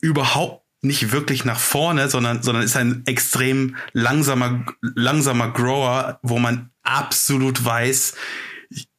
[0.00, 6.70] überhaupt nicht wirklich nach vorne, sondern, sondern ist ein extrem langsamer, langsamer Grower, wo man
[6.82, 8.14] absolut weiß,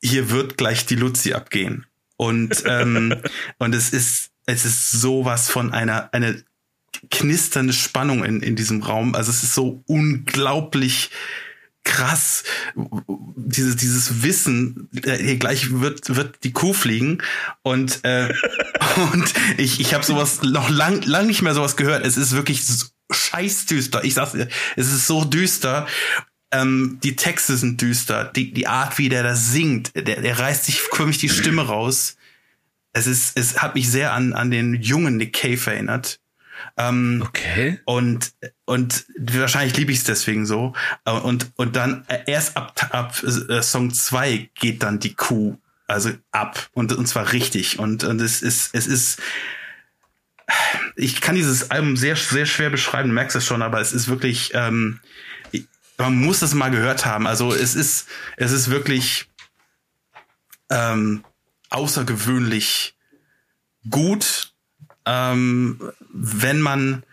[0.02, 1.86] hier wird gleich die Luzi abgehen.
[2.18, 3.16] Und, ähm,
[3.58, 6.44] und es ist, es ist sowas von einer, eine
[7.10, 9.16] knisternde Spannung in, in diesem Raum.
[9.16, 11.10] Also es ist so unglaublich
[11.84, 12.44] krass,
[13.36, 17.20] dieses, dieses Wissen, äh, gleich wird, wird die Kuh fliegen
[17.64, 18.34] und, äh,
[19.14, 22.06] und ich, ich habe sowas noch lang, lang nicht mehr sowas gehört.
[22.06, 22.64] Es ist wirklich
[23.12, 24.04] scheißdüster.
[24.04, 25.88] Ich sag's dir, es ist so düster.
[26.54, 28.26] Ähm, die Texte sind düster.
[28.26, 32.16] Die, die Art, wie der da singt, der, der reißt sich förmlich die Stimme raus.
[32.94, 36.21] Es ist, es hat mich sehr an, an den jungen Nick Cave erinnert.
[36.78, 37.80] Ähm, okay.
[37.86, 38.34] Und,
[38.66, 40.74] und wahrscheinlich liebe ich es deswegen so.
[41.06, 45.58] Äh, und, und dann äh, erst ab, ab äh, Song 2 geht dann die Kuh
[45.92, 47.78] also ab und, und zwar richtig.
[47.78, 49.22] Und, und es ist, es ist,
[50.96, 54.08] ich kann dieses Album sehr, sehr schwer beschreiben, du merkst es schon, aber es ist
[54.08, 55.00] wirklich, ähm,
[55.98, 57.28] man muss es mal gehört haben.
[57.28, 59.30] Also es ist, es ist wirklich
[60.70, 61.24] ähm,
[61.70, 62.96] außergewöhnlich
[63.90, 64.51] gut
[65.06, 65.80] ähm,
[66.14, 67.04] wenn man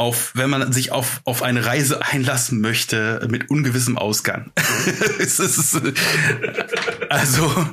[0.00, 4.50] auf, wenn man sich auf, auf eine Reise einlassen möchte mit ungewissem Ausgang.
[5.18, 5.78] es ist,
[7.10, 7.66] also,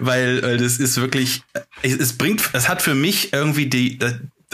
[0.00, 1.42] weil das ist wirklich,
[1.82, 3.98] es bringt, es hat für mich irgendwie die,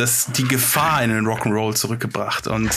[0.01, 2.71] das, die Gefahr in den Rock'n'Roll zurückgebracht und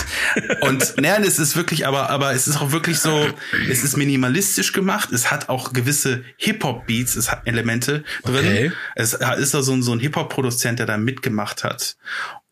[0.61, 3.27] und nein, es ist wirklich, aber aber es ist auch wirklich so,
[3.69, 5.11] es ist minimalistisch gemacht.
[5.11, 8.35] Es hat auch gewisse Hip Hop Beats, es hat Elemente drin.
[8.35, 8.71] Okay.
[8.95, 11.95] Es ist da so ein so ein Hip Hop Produzent, der da mitgemacht hat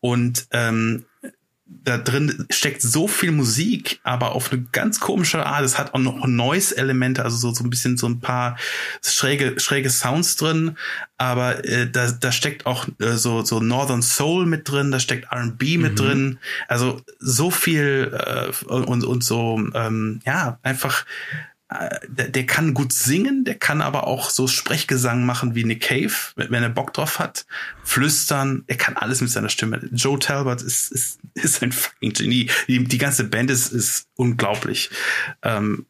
[0.00, 1.04] und ähm,
[1.84, 5.64] da drin steckt so viel Musik, aber auf eine ganz komische Art.
[5.64, 8.56] Es hat auch noch Noise-Elemente, also so, so ein bisschen so ein paar
[9.02, 10.76] schräge, schräge Sounds drin,
[11.18, 15.32] aber äh, da, da steckt auch äh, so, so Northern Soul mit drin, da steckt
[15.32, 15.96] RB mit mhm.
[15.96, 16.38] drin.
[16.68, 21.04] Also so viel äh, und, und so, ähm, ja, einfach
[22.06, 26.12] der, der kann gut singen, der kann aber auch so Sprechgesang machen wie Nick Cave,
[26.36, 27.46] wenn er Bock drauf hat.
[27.84, 29.88] Flüstern, er kann alles mit seiner Stimme.
[29.92, 32.50] Joe Talbot ist, ist, ist ein fucking Genie.
[32.68, 34.90] Die, die ganze Band ist, ist unglaublich.
[35.42, 35.86] Ähm,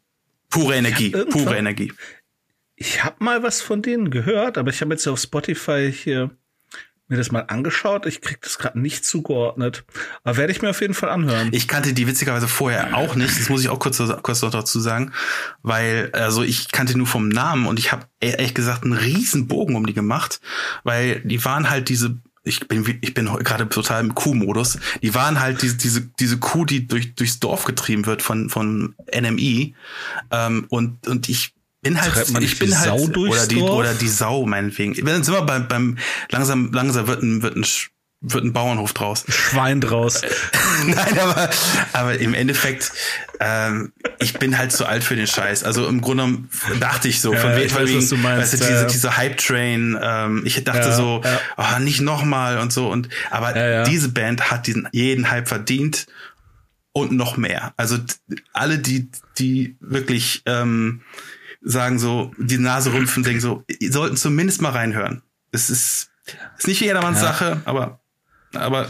[0.49, 1.93] pure Energie, pure Energie.
[2.75, 6.31] Ich habe mal was von denen gehört, aber ich habe jetzt auf Spotify hier
[7.13, 8.05] mir das mal angeschaut.
[8.05, 9.85] Ich krieg das gerade nicht zugeordnet.
[10.23, 11.49] Aber werde ich mir auf jeden Fall anhören.
[11.51, 13.39] Ich kannte die witzigerweise vorher auch nicht.
[13.39, 15.13] Das muss ich auch kurz, kurz noch dazu sagen.
[15.61, 19.75] Weil, also ich kannte nur vom Namen und ich habe ehrlich gesagt einen riesen Bogen
[19.75, 20.41] um die gemacht.
[20.83, 24.77] Weil die waren halt diese ich bin ich bin gerade total im Kuh-Modus.
[25.01, 28.95] Die waren halt diese diese diese Kuh, die durch durchs Dorf getrieben wird von von
[29.15, 29.75] NMI
[30.29, 33.71] ähm, und und ich bin halt, ich bin halt, Sau oder die, Dorf?
[33.71, 34.93] oder die Sau, meinetwegen.
[35.05, 35.97] Dann sind wir beim, beim,
[36.29, 37.65] langsam, langsam wird ein, wird ein,
[38.21, 39.25] wird ein Bauernhof draus.
[39.27, 40.21] Schwein draus.
[40.87, 41.49] Nein, aber,
[41.91, 42.91] aber im Endeffekt,
[43.39, 45.63] ähm, ich bin halt zu alt für den Scheiß.
[45.63, 46.39] Also im Grunde
[46.79, 49.17] dachte ich so, ja, von ich weiß, wegen, was du meinst, weißt du, diese, diese
[49.17, 51.39] Hype-Train, ähm, ich dachte ja, so, ja.
[51.57, 52.89] Oh, nicht nochmal und so.
[52.89, 56.07] Und aber diese Band hat diesen jeden Hype verdient
[56.93, 57.73] und noch mehr.
[57.75, 57.97] Also
[58.53, 61.01] alle, die, die wirklich ähm,
[61.63, 65.23] sagen so, die Nase rümpfen, denken so, sollten zumindest mal reinhören.
[65.51, 66.09] Es ist,
[66.57, 67.27] ist nicht jedermanns ja.
[67.27, 67.99] Sache, aber
[68.55, 68.87] aber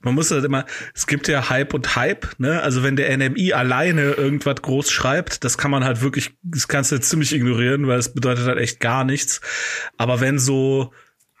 [0.00, 2.62] man muss halt immer, es gibt ja Hype und Hype, ne?
[2.62, 6.90] Also wenn der NMI alleine irgendwas groß schreibt, das kann man halt wirklich, das kannst
[6.90, 9.40] du ziemlich ignorieren, weil es bedeutet halt echt gar nichts.
[9.98, 10.92] Aber wenn so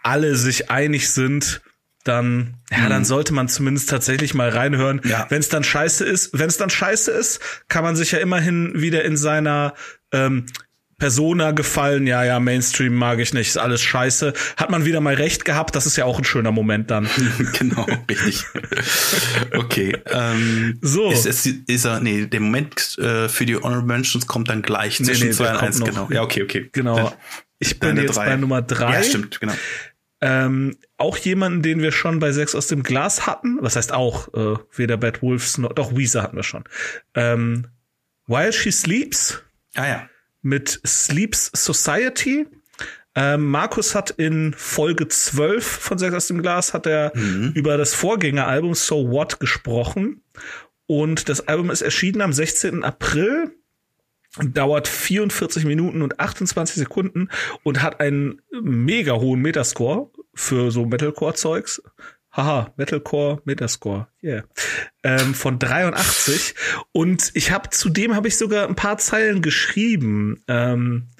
[0.02, 1.62] alle sich einig sind,
[2.04, 3.06] dann, ja, dann mhm.
[3.06, 5.00] sollte man zumindest tatsächlich mal reinhören.
[5.04, 5.26] Ja.
[5.30, 8.72] Wenn es dann scheiße ist, wenn es dann scheiße ist, kann man sich ja immerhin
[8.74, 9.72] wieder in seiner
[10.12, 10.44] ähm,
[11.04, 14.32] Persona gefallen, ja, ja, Mainstream mag ich nicht, ist alles scheiße.
[14.56, 17.10] Hat man wieder mal recht gehabt, das ist ja auch ein schöner Moment dann.
[17.58, 18.42] genau, richtig.
[19.54, 19.98] okay.
[20.06, 21.10] Ähm, so.
[21.10, 24.98] Ist, ist, ist er, nee, der Moment äh, für die Honorable Mentions kommt dann gleich
[24.98, 26.08] nee, zwischen nee, zwei und eins, genau.
[26.10, 26.70] Ja, okay, okay.
[26.72, 27.12] Genau.
[27.58, 28.24] Ich bin jetzt drei.
[28.24, 28.94] bei Nummer drei.
[28.94, 29.52] Ja, stimmt, genau.
[30.22, 33.58] Ähm, auch jemanden, den wir schon bei Sechs aus dem Glas hatten.
[33.60, 34.32] Was heißt auch?
[34.32, 36.64] Äh, weder Bad Wolves noch, doch Weezer hatten wir schon.
[37.14, 37.66] Ähm,
[38.26, 39.42] While She Sleeps.
[39.74, 40.08] Ah ja
[40.44, 42.46] mit Sleeps Society.
[43.16, 47.52] Ähm, Markus hat in Folge 12 von Sex aus dem Glas hat er mhm.
[47.54, 50.22] über das Vorgängeralbum So What gesprochen.
[50.86, 52.84] Und das Album ist erschienen am 16.
[52.84, 53.52] April
[54.42, 57.28] dauert 44 Minuten und 28 Sekunden
[57.62, 61.82] und hat einen mega hohen Metascore für so Metalcore-Zeugs.
[62.36, 64.42] Haha, Metalcore Metascore, yeah.
[65.04, 66.54] Ähm, von 83.
[66.90, 70.42] Und ich habe zudem habe ich sogar ein paar Zeilen geschrieben.
[70.48, 71.10] Ähm,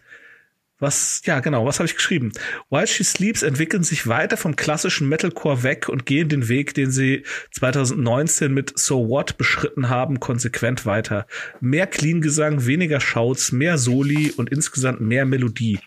[0.80, 2.32] was, ja, genau, was habe ich geschrieben?
[2.68, 6.90] While She Sleeps entwickeln sich weiter vom klassischen Metalcore weg und gehen den Weg, den
[6.90, 7.22] sie
[7.52, 11.28] 2019 mit So What beschritten haben, konsequent weiter.
[11.60, 15.78] Mehr Clean-Gesang, weniger Shouts, mehr Soli und insgesamt mehr Melodie.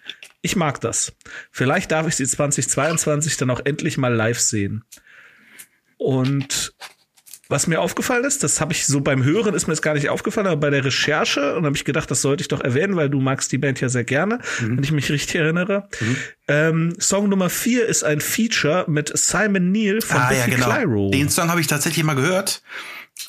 [0.41, 1.11] Ich mag das.
[1.51, 4.85] Vielleicht darf ich sie 2022 dann auch endlich mal live sehen.
[5.97, 6.73] Und
[7.49, 10.09] was mir aufgefallen ist, das habe ich so beim Hören ist mir das gar nicht
[10.09, 13.09] aufgefallen, aber bei der Recherche und habe ich gedacht, das sollte ich doch erwähnen, weil
[13.09, 14.77] du magst die Band ja sehr gerne, mhm.
[14.77, 15.87] wenn ich mich richtig erinnere.
[15.99, 16.15] Mhm.
[16.49, 20.71] Ähm, Song Nummer vier ist ein Feature mit Simon Neil von ah, Biffy ja, genau.
[20.71, 21.09] Clyro.
[21.11, 22.61] Den Song habe ich tatsächlich mal gehört.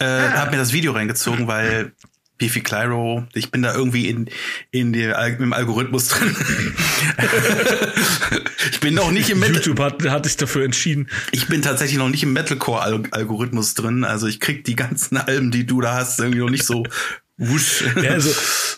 [0.00, 0.32] Äh, ah.
[0.32, 1.92] habe mir das Video reingezogen, weil
[2.38, 4.30] Beefy Clyro, ich bin da irgendwie in,
[4.70, 6.34] in der, im Algorithmus drin.
[8.70, 11.08] ich bin noch nicht im Metal YouTube hat, hat sich dafür entschieden.
[11.32, 14.04] Ich bin tatsächlich noch nicht im Metalcore-Algorithmus drin.
[14.04, 16.84] Also ich krieg die ganzen Alben, die du da hast, irgendwie noch nicht so
[17.36, 17.84] wusch.
[18.02, 18.30] Ja, also,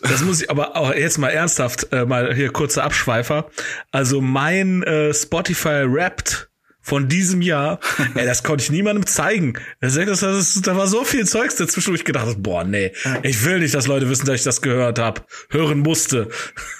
[0.03, 3.51] das muss ich aber auch jetzt mal ernsthaft, äh, mal hier kurzer Abschweifer.
[3.91, 6.50] Also mein äh, Spotify Wrapped
[6.83, 7.81] von diesem Jahr,
[8.15, 9.55] ey, das konnte ich niemandem zeigen.
[9.81, 12.93] Das, das, das, da war so viel Zeugs dazwischen, wo ich gedacht habe, boah, nee,
[13.23, 15.23] ich will nicht, dass Leute wissen, dass ich das gehört habe.
[15.51, 16.29] Hören musste.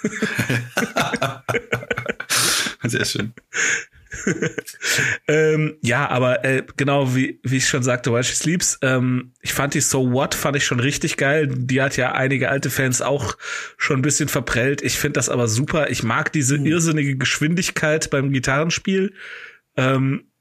[2.83, 3.33] Sehr schön.
[5.27, 9.53] ähm, ja, aber äh, genau wie, wie ich schon sagte, While She Sleeps, ähm, ich
[9.53, 11.47] fand die So What fand ich schon richtig geil.
[11.47, 13.37] Die hat ja einige alte Fans auch
[13.77, 14.81] schon ein bisschen verprellt.
[14.81, 15.89] Ich finde das aber super.
[15.89, 16.65] Ich mag diese mhm.
[16.65, 19.13] irrsinnige Geschwindigkeit beim Gitarrenspiel
[19.77, 20.31] ähm,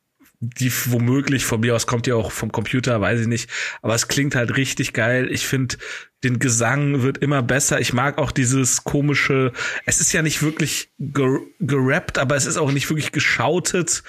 [0.41, 3.51] die womöglich von mir aus kommt ja auch vom Computer, weiß ich nicht.
[3.83, 5.29] Aber es klingt halt richtig geil.
[5.31, 5.77] Ich finde,
[6.25, 7.79] den Gesang wird immer besser.
[7.79, 9.53] Ich mag auch dieses komische,
[9.85, 14.03] es ist ja nicht wirklich ger gerappt, aber es ist auch nicht wirklich geschautet.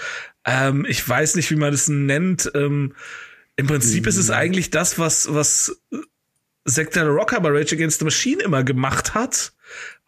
[0.45, 2.49] Ähm, ich weiß nicht, wie man das nennt.
[2.55, 2.95] Ähm,
[3.57, 4.09] Im Prinzip mhm.
[4.09, 4.35] ist es mhm.
[4.35, 5.81] eigentlich das, was, was
[6.63, 9.53] Sector Rocker bei Rage Against the Machine immer gemacht hat,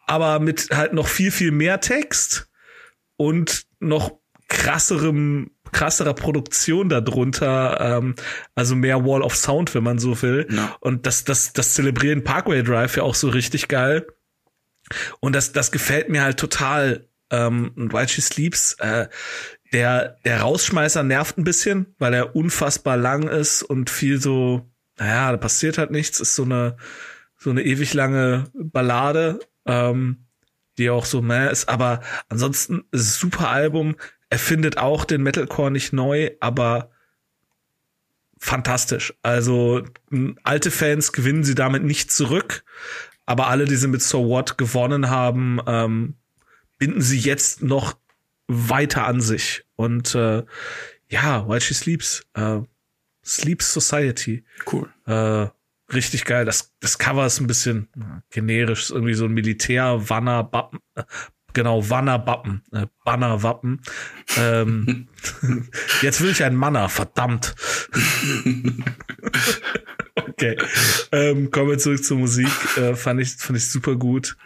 [0.06, 2.48] aber mit halt noch viel, viel mehr Text
[3.16, 4.23] und noch
[4.54, 8.14] krasserem krasserer Produktion darunter, ähm,
[8.54, 10.46] also mehr Wall of Sound, wenn man so will.
[10.50, 10.76] Ja.
[10.80, 14.06] Und das, das, das zelebrieren Parkway Drive ja auch so richtig geil.
[15.20, 17.08] Und das, das gefällt mir halt total.
[17.30, 19.08] Ähm, und While She Sleeps, äh,
[19.72, 25.32] der, der Rausschmeißer nervt ein bisschen, weil er unfassbar lang ist und viel so, naja,
[25.32, 26.76] da passiert halt nichts, ist so eine,
[27.36, 30.26] so eine ewig lange Ballade, ähm,
[30.78, 33.96] die auch so mehr ist, aber ansonsten super Album,
[34.30, 36.90] er findet auch den Metalcore nicht neu, aber
[38.38, 39.14] fantastisch.
[39.22, 39.84] Also
[40.42, 42.64] alte Fans gewinnen sie damit nicht zurück,
[43.26, 46.14] aber alle, die sie mit So What gewonnen haben, ähm,
[46.78, 47.96] binden sie jetzt noch
[48.46, 49.64] weiter an sich.
[49.76, 50.44] Und äh,
[51.08, 52.60] ja, While She Sleeps, äh,
[53.24, 54.44] Sleeps Society.
[54.70, 54.92] Cool.
[55.06, 55.48] Äh,
[55.94, 56.44] richtig geil.
[56.44, 57.88] Das, das Cover ist ein bisschen
[58.30, 60.70] generisch, irgendwie so ein Militär-Wanner,
[61.54, 62.62] Genau, Wanner-Wappen.
[62.72, 63.80] Äh, Banner-Wappen.
[64.36, 65.08] Ähm,
[66.02, 67.54] jetzt will ich ein Manner, verdammt.
[70.28, 70.56] okay.
[71.12, 72.50] Ähm, kommen wir zurück zur Musik.
[72.76, 74.36] Äh, fand, ich, fand ich super gut.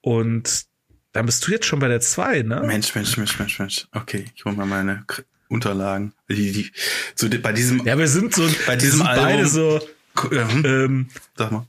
[0.00, 0.64] Und
[1.12, 2.62] dann bist du jetzt schon bei der 2, ne?
[2.66, 3.86] Mensch, Mensch, Mensch, Mensch, Mensch.
[3.92, 5.04] Okay, ich hol mal meine
[5.48, 6.14] Unterlagen.
[6.28, 6.72] Die, die,
[7.14, 9.80] so, bei diesem, ja, wir sind so, bei diesem Album, beide so,
[10.30, 10.64] hm?
[10.64, 11.66] ähm, Sag mal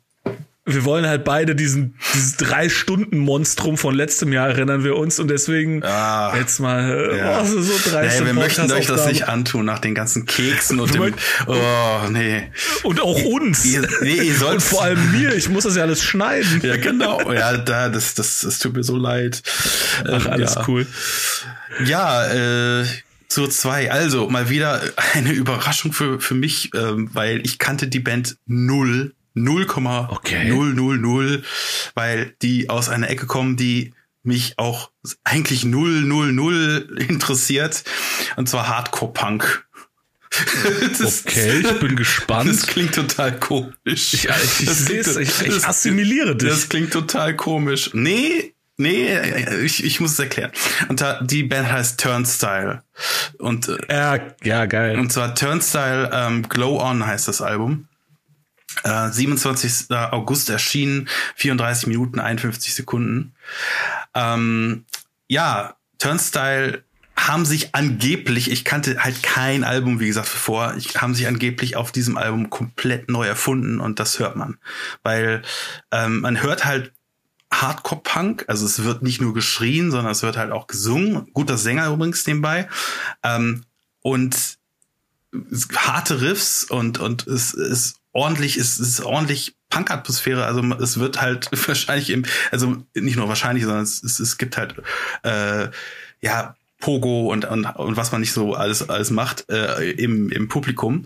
[0.67, 5.19] wir wollen halt beide diesen dieses drei Stunden Monstrum von letztem Jahr erinnern wir uns
[5.19, 7.41] und deswegen ah, jetzt mal äh, ja.
[7.41, 8.35] oh, so, so drei naja, Stunden.
[8.35, 11.13] Wir möchten euch das nicht antun nach den ganzen Keksen und dem,
[11.47, 12.51] oh nee
[12.83, 15.83] und auch uns ihr, nee, ihr sollt und vor allem mir ich muss das ja
[15.83, 19.41] alles schneiden ja genau ja da das das das tut mir so leid
[20.03, 20.65] ach ähm, alles ja.
[20.67, 20.85] cool
[21.85, 22.85] ja äh,
[23.27, 23.91] zur zwei.
[23.91, 24.81] Also mal wieder
[25.13, 29.13] eine Überraschung für, für mich, ähm, weil ich kannte die Band null
[29.43, 31.43] 0,000, okay.
[31.95, 34.91] weil die aus einer Ecke kommen, die mich auch
[35.23, 37.83] eigentlich 000 interessiert,
[38.35, 39.67] und zwar Hardcore-Punk.
[41.03, 42.49] okay, ich bin gespannt.
[42.49, 43.73] Das klingt total komisch.
[43.85, 46.49] Ich, ich, ich, ich, ich assimiliere dich.
[46.49, 47.91] Das klingt total komisch.
[47.93, 49.17] Nee, nee,
[49.63, 50.51] ich, ich muss es erklären.
[50.89, 52.83] Und da, die Band heißt Turnstyle.
[53.39, 54.99] Und, äh, ja, ja, geil.
[54.99, 57.86] Und zwar Turnstyle ähm, Glow On heißt das Album.
[58.83, 59.89] 27.
[59.89, 63.33] Äh, August erschienen, 34 Minuten, 51 Sekunden.
[64.13, 64.85] Ähm,
[65.27, 66.83] ja, Turnstyle
[67.17, 71.75] haben sich angeblich, ich kannte halt kein Album, wie gesagt, vor, ich, haben sich angeblich
[71.75, 74.57] auf diesem Album komplett neu erfunden und das hört man.
[75.01, 75.41] Weil
[75.91, 76.93] ähm, man hört halt
[77.51, 81.27] Hardcore-Punk, also es wird nicht nur geschrien, sondern es wird halt auch gesungen.
[81.33, 82.69] Guter Sänger übrigens nebenbei.
[83.23, 83.63] Ähm,
[84.01, 84.57] und
[85.75, 90.45] harte Riffs und, und es ist ordentlich, es ist ordentlich Punk-Atmosphäre.
[90.45, 94.57] Also es wird halt wahrscheinlich im, also nicht nur wahrscheinlich, sondern es, es, es gibt
[94.57, 94.75] halt
[95.23, 95.69] äh,
[96.21, 100.47] ja Pogo und, und, und was man nicht so alles, alles macht äh, im, im
[100.47, 101.03] Publikum.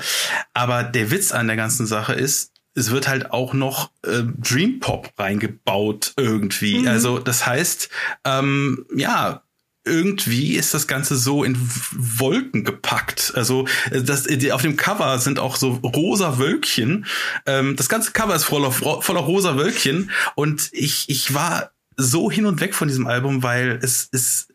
[0.53, 4.79] Aber der Witz an der ganzen Sache ist, es wird halt auch noch äh, Dream
[4.79, 6.79] Pop reingebaut irgendwie.
[6.79, 6.87] Mhm.
[6.87, 7.89] Also das heißt,
[8.25, 9.43] ähm, ja,
[9.83, 11.57] irgendwie ist das Ganze so in
[11.91, 13.33] Wolken gepackt.
[13.35, 17.05] Also das, auf dem Cover sind auch so rosa Wölkchen.
[17.45, 20.11] Ähm, das ganze Cover ist voller, voller rosa Wölkchen.
[20.35, 24.53] Und ich, ich war so hin und weg von diesem Album, weil es ist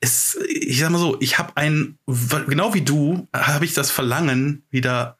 [0.00, 4.64] es, ich sag mal so, ich habe ein, genau wie du, habe ich das Verlangen,
[4.70, 5.18] wieder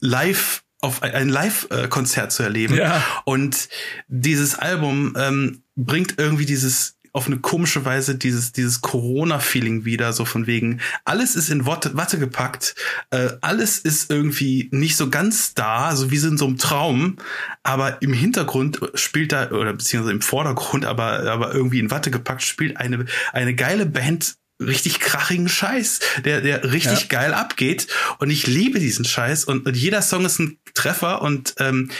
[0.00, 2.76] live auf ein Live-Konzert zu erleben.
[2.76, 3.02] Ja.
[3.24, 3.68] Und
[4.08, 10.26] dieses Album ähm, bringt irgendwie dieses auf eine komische Weise dieses, dieses Corona-Feeling wieder, so
[10.26, 12.74] von wegen, alles ist in Watte, Watte gepackt,
[13.08, 17.16] äh, alles ist irgendwie nicht so ganz da, so wie in so einem Traum,
[17.62, 22.42] aber im Hintergrund spielt da, oder beziehungsweise im Vordergrund, aber, aber irgendwie in Watte gepackt,
[22.42, 27.06] spielt eine, eine geile Band richtig krachigen Scheiß, der, der richtig ja.
[27.08, 27.88] geil abgeht.
[28.18, 31.90] Und ich liebe diesen Scheiß und, und jeder Song ist ein Treffer und ähm,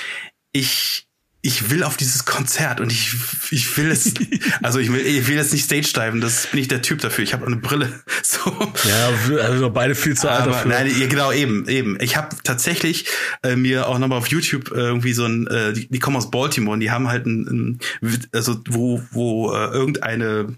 [0.53, 1.06] ich,
[1.47, 3.14] ich will auf dieses Konzert und ich,
[3.51, 4.14] ich will es,
[4.62, 7.22] also ich will, ich will jetzt nicht stage diven, das bin ich der Typ dafür.
[7.22, 7.92] Ich habe eine Brille.
[8.22, 8.51] So.
[8.88, 10.70] Ja, also beide viel zu alt Aber, dafür.
[10.70, 11.97] Nein, genau, eben, eben.
[12.01, 13.07] Ich habe tatsächlich
[13.44, 16.30] äh, mir auch nochmal auf YouTube äh, irgendwie so ein, äh, die, die kommen aus
[16.30, 20.57] Baltimore und die haben halt ein, ein also wo, wo äh, irgendeine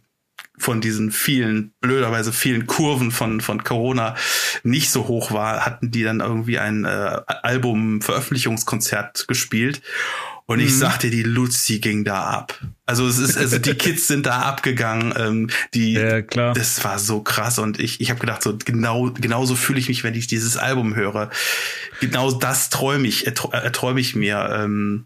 [0.57, 4.15] von diesen vielen, blöderweise vielen Kurven von, von Corona
[4.63, 9.83] nicht so hoch war, hatten die dann irgendwie ein äh, Album-Veröffentlichungskonzert gespielt.
[10.51, 10.79] Und ich mhm.
[10.79, 12.59] sagte, die Luzi ging da ab.
[12.87, 15.13] Also es ist, also die Kids sind da abgegangen.
[15.15, 16.55] Ähm, die, ja, klar.
[16.55, 20.05] das war so krass und ich, ich habe gedacht, so genau, genauso fühle ich mich,
[20.05, 21.31] wenn ich dieses Album höre.
[22.01, 24.49] Genau das träume ich, erträume ich mir.
[24.59, 25.05] Ähm,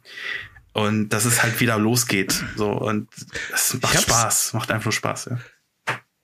[0.75, 2.45] und dass es halt wieder losgeht.
[2.57, 3.09] So und
[3.53, 5.31] es macht Spaß, macht einfach Spaß.
[5.31, 5.39] Ja.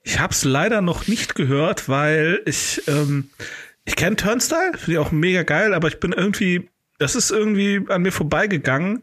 [0.04, 3.30] Ich habe es leider noch nicht gehört, weil ich ähm,
[3.84, 7.84] ich kenne Turnstyle, finde ich auch mega geil, aber ich bin irgendwie das ist irgendwie
[7.88, 9.00] an mir vorbeigegangen.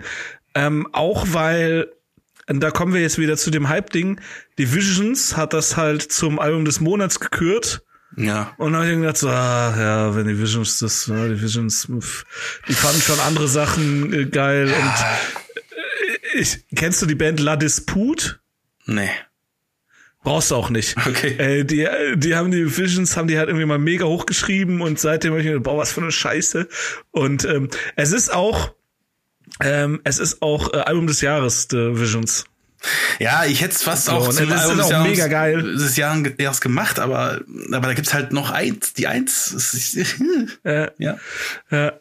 [0.53, 1.91] Ähm, auch weil,
[2.47, 4.21] da kommen wir jetzt wieder zu dem Hype-Ding,
[4.57, 7.83] Divisions hat das halt zum Album des Monats gekürt.
[8.17, 8.53] Ja.
[8.57, 11.87] Und dann habe ich gedacht, so, ah, ja, wenn die Visions das, ja, die Visions,
[12.67, 14.69] die fanden schon andere Sachen äh, geil.
[14.69, 14.77] Ja.
[14.77, 18.39] Und äh, ich, kennst du die Band La Dispute?
[18.85, 19.09] Nee.
[20.25, 20.97] Brauchst du auch nicht.
[20.97, 21.37] Okay.
[21.37, 25.31] Äh, die, die haben die Visions, haben die halt irgendwie mal mega hochgeschrieben und seitdem
[25.31, 26.67] habe ich mir gedacht, boah, was für eine Scheiße.
[27.11, 28.73] Und ähm, es ist auch,
[29.61, 32.45] ähm, es ist auch äh, Album des Jahres, The Visions.
[33.19, 35.61] Ja, ich hätte es fast auch zum das Album ist auch Jahres, mega geil.
[35.61, 39.95] des Jahres gemacht, aber, aber da gibt's halt noch eins, die eins.
[40.63, 40.91] ja.
[40.97, 41.17] ja.
[41.69, 41.93] ja.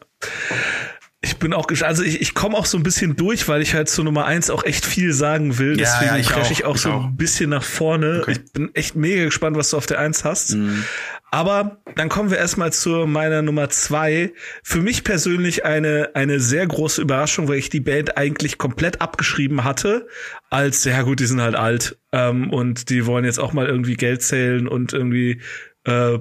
[1.25, 3.89] Ich bin auch also ich, ich komme auch so ein bisschen durch, weil ich halt
[3.89, 5.71] zu Nummer eins auch echt viel sagen will.
[5.79, 7.05] Ja, Deswegen ja, ich auch, ich auch ich so auch.
[7.05, 8.19] ein bisschen nach vorne.
[8.21, 8.33] Okay.
[8.33, 10.53] Ich bin echt mega gespannt, was du auf der eins hast.
[10.53, 10.85] Mhm.
[11.31, 14.33] Aber dann kommen wir erstmal zu meiner Nummer zwei.
[14.61, 19.63] Für mich persönlich eine, eine sehr große Überraschung, weil ich die Band eigentlich komplett abgeschrieben
[19.63, 20.07] hatte,
[20.51, 23.95] als, ja gut, die sind halt alt ähm, und die wollen jetzt auch mal irgendwie
[23.95, 25.41] Geld zählen und irgendwie
[25.85, 26.19] äh,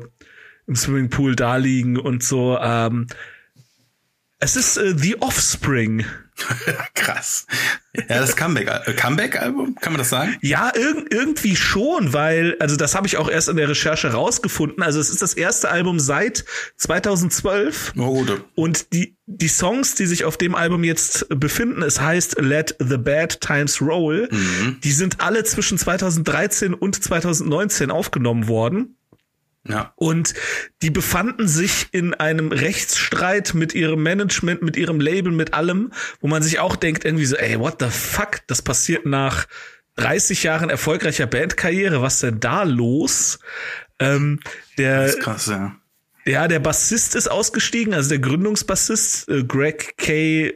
[0.67, 2.59] im Swimmingpool da liegen und so.
[2.59, 3.07] Ähm,
[4.45, 6.05] es ist äh, The Offspring.
[6.95, 7.47] Krass.
[7.95, 10.37] Ja, das Comeback, äh, Comeback-Album, kann man das sagen?
[10.43, 14.83] Ja, irg irgendwie schon, weil, also das habe ich auch erst in der Recherche rausgefunden.
[14.83, 16.45] Also es ist das erste Album seit
[16.77, 17.95] 2012.
[17.97, 18.45] Oh, gut.
[18.55, 22.99] Und die, die Songs, die sich auf dem Album jetzt befinden, es heißt Let the
[22.99, 24.79] Bad Times Roll, mhm.
[24.85, 28.99] die sind alle zwischen 2013 und 2019 aufgenommen worden.
[29.67, 29.93] Ja.
[29.97, 30.35] Und
[30.83, 36.29] die befanden sich in einem Rechtsstreit mit ihrem Management, mit ihrem Label, mit allem, wo
[36.29, 38.41] man sich auch denkt, irgendwie so, ey, what the fuck?
[38.47, 39.47] Das passiert nach
[39.97, 42.03] 30 Jahren erfolgreicher Bandkarriere.
[42.03, 43.39] Was denn da los?
[43.99, 44.41] Ähm,
[44.77, 45.77] der, das ist krass, ja.
[46.27, 50.55] Ja, der Bassist ist ausgestiegen, also der Gründungsbassist, äh, Greg K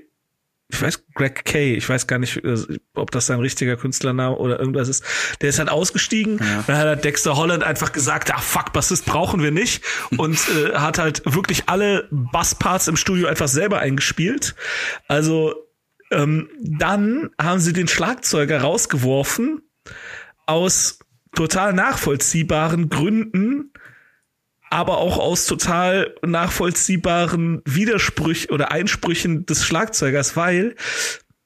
[0.70, 2.56] ich weiß, Greg Kay, ich weiß gar nicht, äh,
[2.94, 5.02] ob das sein richtiger Künstlername oder irgendwas ist.
[5.40, 6.38] Der ist halt ausgestiegen.
[6.38, 6.64] Ja.
[6.66, 9.82] Dann hat halt Dexter Holland einfach gesagt, ah fuck, Bassist brauchen wir nicht.
[10.18, 14.54] Und äh, hat halt wirklich alle Bassparts im Studio einfach selber eingespielt.
[15.08, 15.54] Also
[16.10, 19.62] ähm, dann haben sie den Schlagzeuger rausgeworfen
[20.46, 20.98] aus
[21.34, 23.72] total nachvollziehbaren Gründen,
[24.70, 30.76] aber auch aus total nachvollziehbaren Widersprüchen oder Einsprüchen des Schlagzeugers, weil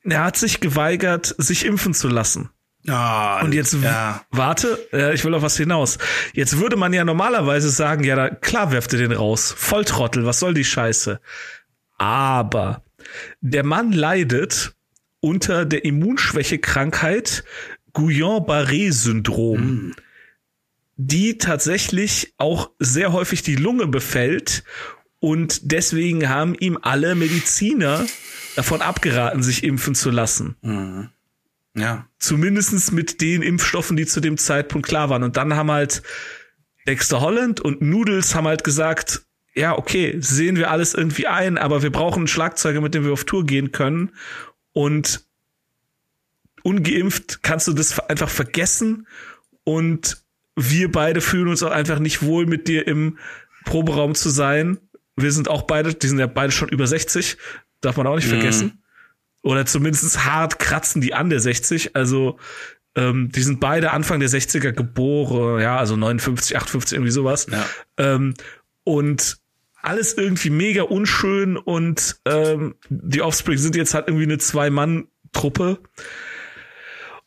[0.05, 2.51] er hat sich geweigert, sich impfen zu lassen.
[2.89, 4.23] Ah, Und jetzt ja.
[4.31, 5.99] warte, äh, ich will auf was hinaus.
[6.33, 9.55] Jetzt würde man ja normalerweise sagen, ja, da, klar werft ihr den raus.
[9.57, 11.21] Volltrottel, was soll die Scheiße?
[11.99, 12.83] Aber
[13.41, 14.75] der Mann leidet
[15.21, 17.45] unter der Immunschwächekrankheit
[17.93, 19.95] Guillain-Barré-Syndrom,
[21.07, 24.63] die tatsächlich auch sehr häufig die Lunge befällt
[25.19, 28.07] und deswegen haben ihm alle Mediziner
[28.57, 30.57] davon abgeraten, sich impfen zu lassen.
[31.75, 32.07] Ja.
[32.19, 35.23] Zumindestens mit den Impfstoffen, die zu dem Zeitpunkt klar waren.
[35.23, 36.03] Und dann haben halt
[36.87, 39.23] Dexter Holland und Noodles haben halt gesagt,
[39.55, 43.13] ja, okay, sehen wir alles irgendwie ein, aber wir brauchen einen Schlagzeuger, mit dem wir
[43.13, 44.11] auf Tour gehen können.
[44.73, 45.25] Und
[46.63, 49.07] ungeimpft kannst du das einfach vergessen.
[49.65, 50.22] Und
[50.57, 53.19] wir beide fühlen uns auch einfach nicht wohl, mit dir im
[53.65, 54.79] Proberaum zu sein.
[55.17, 57.37] Wir sind auch beide, die sind ja beide schon über 60,
[57.81, 58.83] darf man auch nicht vergessen.
[59.43, 61.97] Oder zumindest hart kratzen die an der 60.
[61.97, 62.39] Also
[62.95, 67.47] ähm, die sind beide Anfang der 60er geboren, ja, also 59, 58, irgendwie sowas.
[67.51, 67.67] Ja.
[67.97, 68.35] Ähm,
[68.85, 69.39] und
[69.83, 75.81] alles irgendwie mega unschön und ähm, die Offspring sind jetzt halt irgendwie eine Zwei-Mann-Truppe.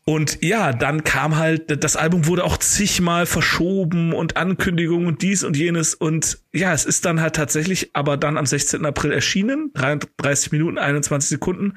[0.08, 5.44] Und ja, dann kam halt, das Album wurde auch zigmal verschoben und Ankündigungen und dies
[5.44, 5.96] und jenes.
[5.96, 8.86] Und ja, es ist dann halt tatsächlich aber dann am 16.
[8.86, 11.74] April erschienen, 33 Minuten, 21 Sekunden,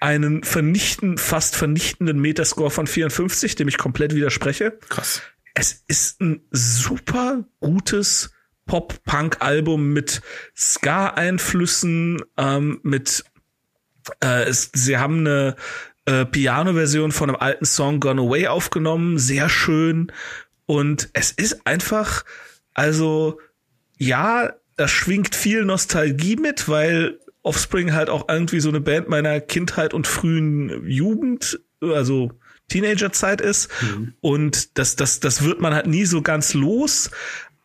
[0.00, 4.76] einen vernichten, fast vernichtenden Metascore von 54, dem ich komplett widerspreche.
[4.88, 5.22] Krass.
[5.54, 8.32] Es ist ein super gutes
[8.66, 10.20] Pop-Punk-Album mit
[10.56, 13.24] Ska-Einflüssen, ähm, mit
[14.20, 15.54] äh, es, sie haben eine
[16.06, 20.12] äh, Piano-Version von einem alten Song Gone Away aufgenommen, sehr schön.
[20.66, 22.24] Und es ist einfach,
[22.74, 23.38] also
[23.98, 29.40] ja, da schwingt viel Nostalgie mit, weil Offspring halt auch irgendwie so eine Band meiner
[29.40, 32.32] Kindheit und frühen Jugend, also
[32.68, 33.68] Teenagerzeit ist.
[34.20, 37.10] Und das, das, das wird man halt nie so ganz los.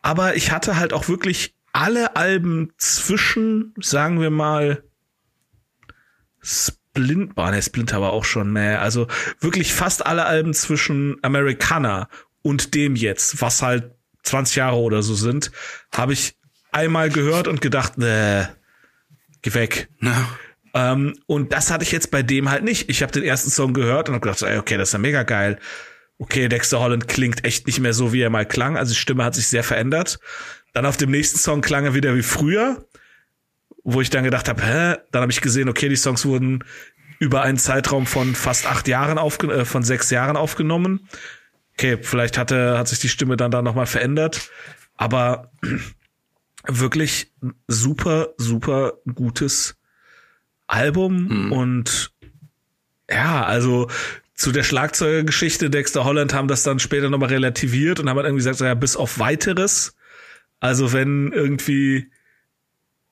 [0.02, 4.82] Aber ich hatte halt auch wirklich alle Alben zwischen, sagen wir mal,
[6.98, 9.06] Splint, boah, ne, Splinter war auch schon, ne, also
[9.40, 12.08] wirklich fast alle Alben zwischen Americana
[12.42, 13.92] und dem jetzt, was halt
[14.24, 15.52] 20 Jahre oder so sind,
[15.94, 16.36] habe ich
[16.72, 18.48] einmal gehört und gedacht, ne,
[19.42, 19.88] geh weg.
[20.00, 20.28] Ja.
[20.74, 22.90] Ähm, und das hatte ich jetzt bei dem halt nicht.
[22.90, 25.22] Ich habe den ersten Song gehört und habe gedacht, ey, okay, das ist ja mega
[25.22, 25.58] geil.
[26.18, 28.76] Okay, Dexter Holland klingt echt nicht mehr so, wie er mal klang.
[28.76, 30.18] Also die Stimme hat sich sehr verändert.
[30.72, 32.84] Dann auf dem nächsten Song klang er wieder wie früher,
[33.90, 34.96] wo ich dann gedacht habe, hä?
[35.12, 36.62] Dann habe ich gesehen, okay, die Songs wurden
[37.18, 41.08] über einen Zeitraum von fast acht Jahren aufge äh, von sechs Jahren aufgenommen.
[41.72, 44.50] Okay, vielleicht hatte, hat sich die Stimme dann da nochmal verändert.
[44.96, 45.50] Aber
[46.66, 47.32] wirklich
[47.66, 49.76] super, super gutes
[50.66, 52.12] Album und
[53.10, 53.88] ja, also
[54.34, 58.44] zu der Schlagzeugergeschichte Dexter Holland haben das dann später nochmal relativiert und haben halt irgendwie
[58.44, 59.96] gesagt, ja, bis auf weiteres.
[60.60, 62.10] Also wenn irgendwie,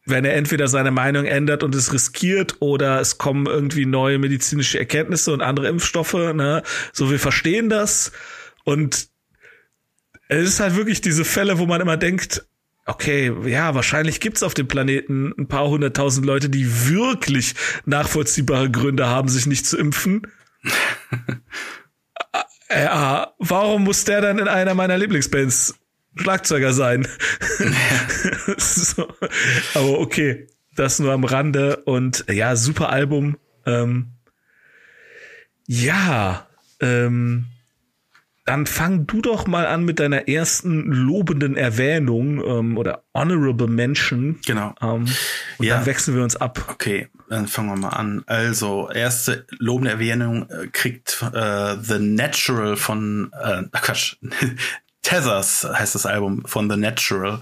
[0.07, 4.79] wenn er entweder seine Meinung ändert und es riskiert oder es kommen irgendwie neue medizinische
[4.79, 8.13] Erkenntnisse und andere Impfstoffe, ne, so wir verstehen das
[8.65, 9.09] und
[10.29, 12.47] es ist halt wirklich diese Fälle, wo man immer denkt,
[12.87, 17.55] okay, ja, wahrscheinlich gibt's auf dem Planeten ein paar hunderttausend Leute, die wirklich
[17.85, 20.23] nachvollziehbare Gründe haben, sich nicht zu impfen.
[22.69, 25.77] Äh, Ja, warum muss der dann in einer meiner Lieblingsbands
[26.17, 27.07] Schlagzeuger sein?
[28.57, 29.09] so.
[29.75, 33.37] Aber okay, das nur am Rande und ja, super Album.
[33.65, 34.13] Ähm,
[35.67, 36.47] ja,
[36.81, 37.47] ähm,
[38.45, 44.39] dann fang du doch mal an mit deiner ersten lobenden Erwähnung ähm, oder Honorable Mention.
[44.47, 44.73] Genau.
[44.81, 45.07] Ähm,
[45.59, 45.79] und Ja.
[45.79, 46.65] dann wechseln wir uns ab.
[46.69, 48.23] Okay, dann fangen wir mal an.
[48.27, 54.17] Also, erste lobende Erwähnung äh, kriegt äh, The Natural von, äh, Quatsch,
[55.07, 57.41] Tethers heißt das Album von The Natural.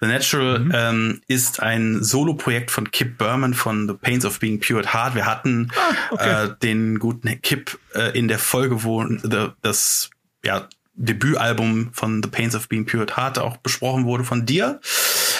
[0.00, 4.80] The Natural ähm, ist ein Solo-Projekt von Kip Berman von The Pains of Being Pure
[4.80, 5.14] at Heart.
[5.14, 5.72] Wir hatten
[6.10, 6.44] okay.
[6.44, 10.10] äh, den guten Kip äh, in der Folge, wo the, das
[10.44, 14.82] ja, Debütalbum von The Pains of Being Pure at Heart auch besprochen wurde von dir.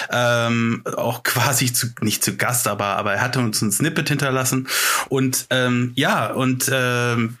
[0.09, 4.67] Ähm, auch quasi zu, nicht zu Gast, aber, aber er hatte uns ein Snippet hinterlassen.
[5.09, 7.37] Und ähm, ja, und ähm,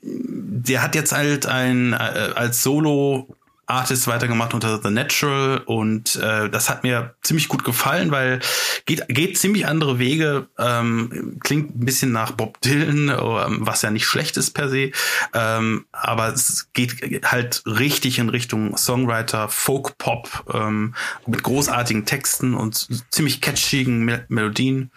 [0.00, 1.96] der hat jetzt halt ein äh,
[2.36, 3.36] als Solo
[3.70, 8.40] Artist weitergemacht unter The Natural und äh, das hat mir ziemlich gut gefallen, weil
[8.86, 13.90] geht geht ziemlich andere Wege, ähm, klingt ein bisschen nach Bob Dylan, ähm, was ja
[13.90, 14.92] nicht schlecht ist per se,
[15.34, 20.94] ähm, aber es geht halt richtig in Richtung Songwriter, Folk Pop ähm,
[21.26, 24.90] mit großartigen Texten und ziemlich catchigen Mel Melodien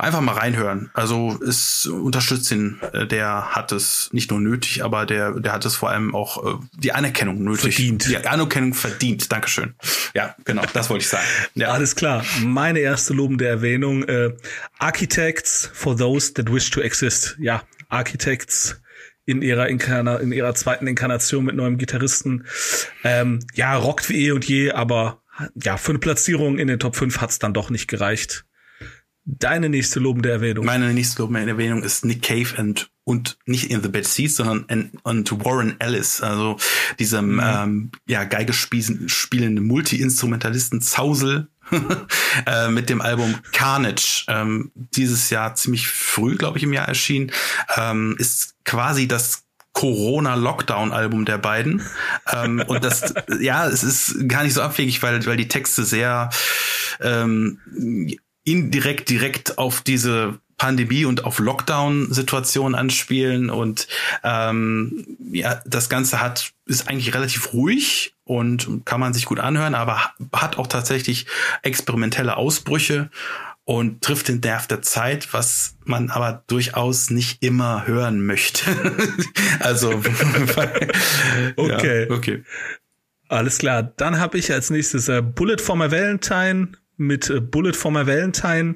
[0.00, 0.90] einfach mal reinhören.
[0.94, 5.64] Also es unterstützt ihn, äh, der hat es nicht nur nötig, aber der, der hat
[5.64, 7.74] es vor allem auch äh, die Anerkennung nötig.
[7.74, 8.08] Verdient.
[8.08, 9.30] Die Anerkennung verdient.
[9.30, 9.74] Dankeschön.
[10.14, 11.24] Ja, genau, das wollte ich sagen.
[11.54, 11.72] Ja.
[11.72, 12.24] Alles klar.
[12.42, 14.04] Meine erste lobende Erwähnung.
[14.04, 14.34] Äh,
[14.78, 17.36] Architects for those that wish to exist.
[17.38, 18.80] Ja, Architects
[19.26, 22.46] in ihrer Inkarna in ihrer zweiten Inkarnation mit neuem Gitarristen.
[23.04, 25.22] Ähm, ja, rockt wie eh und je, aber
[25.54, 28.44] ja, für eine Platzierung in den Top 5 hat's dann doch nicht gereicht.
[29.38, 30.64] Deine nächste lobende Erwähnung.
[30.64, 34.64] Meine nächste lobende Erwähnung ist Nick Cave and und nicht in the Bad Seeds, sondern
[34.68, 36.56] in, und Warren Ellis, also
[36.98, 37.42] diesem mhm.
[37.42, 41.48] ähm, ja Geige spielenden Multi-Instrumentalisten Zausel
[42.46, 47.30] äh, mit dem Album Carnage, ähm, dieses Jahr ziemlich früh, glaube ich, im Jahr erschienen,
[47.76, 51.82] ähm, ist quasi das Corona-Lockdown-Album der beiden.
[52.32, 56.30] ähm, und das, ja, es ist gar nicht so abwegig, weil, weil die Texte sehr
[57.00, 57.60] ähm,
[58.44, 63.88] indirekt direkt auf diese Pandemie und auf Lockdown-Situationen anspielen und
[64.22, 69.74] ähm, ja, das Ganze hat ist eigentlich relativ ruhig und kann man sich gut anhören,
[69.74, 71.26] aber hat auch tatsächlich
[71.62, 73.10] experimentelle Ausbrüche
[73.64, 78.70] und trifft den Nerv der Zeit, was man aber durchaus nicht immer hören möchte.
[79.60, 79.90] also
[81.56, 82.44] okay, ja, okay.
[83.28, 83.82] Alles klar.
[83.82, 86.68] Dann habe ich als nächstes äh, Bullet for my Valentine
[87.00, 88.74] mit äh, Bullet for my Valentine.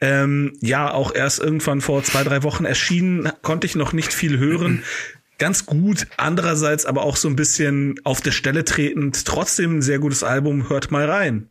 [0.00, 4.38] Ähm, ja, auch erst irgendwann vor zwei, drei Wochen erschienen, konnte ich noch nicht viel
[4.38, 4.82] hören.
[5.38, 9.24] Ganz gut, andererseits aber auch so ein bisschen auf der Stelle tretend.
[9.24, 11.48] Trotzdem ein sehr gutes Album, hört mal rein.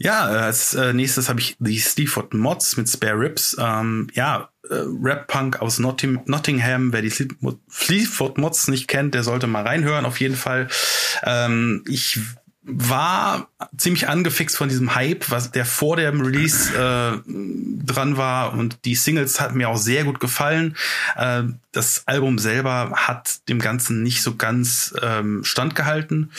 [0.00, 3.56] Ja, als äh, nächstes habe ich die Sleaford Mods mit Spare Ribs.
[3.58, 6.92] Ähm, ja, äh, Rap-Punk aus Notting Nottingham.
[6.92, 10.68] Wer die Sleaford Mods nicht kennt, der sollte mal reinhören, auf jeden Fall.
[11.24, 12.20] Ähm, ich
[12.70, 18.84] war ziemlich angefixt von diesem Hype, was der vor dem Release äh, dran war und
[18.84, 20.76] die Singles hatten mir auch sehr gut gefallen.
[21.16, 26.30] Äh, das Album selber hat dem Ganzen nicht so ganz ähm, standgehalten,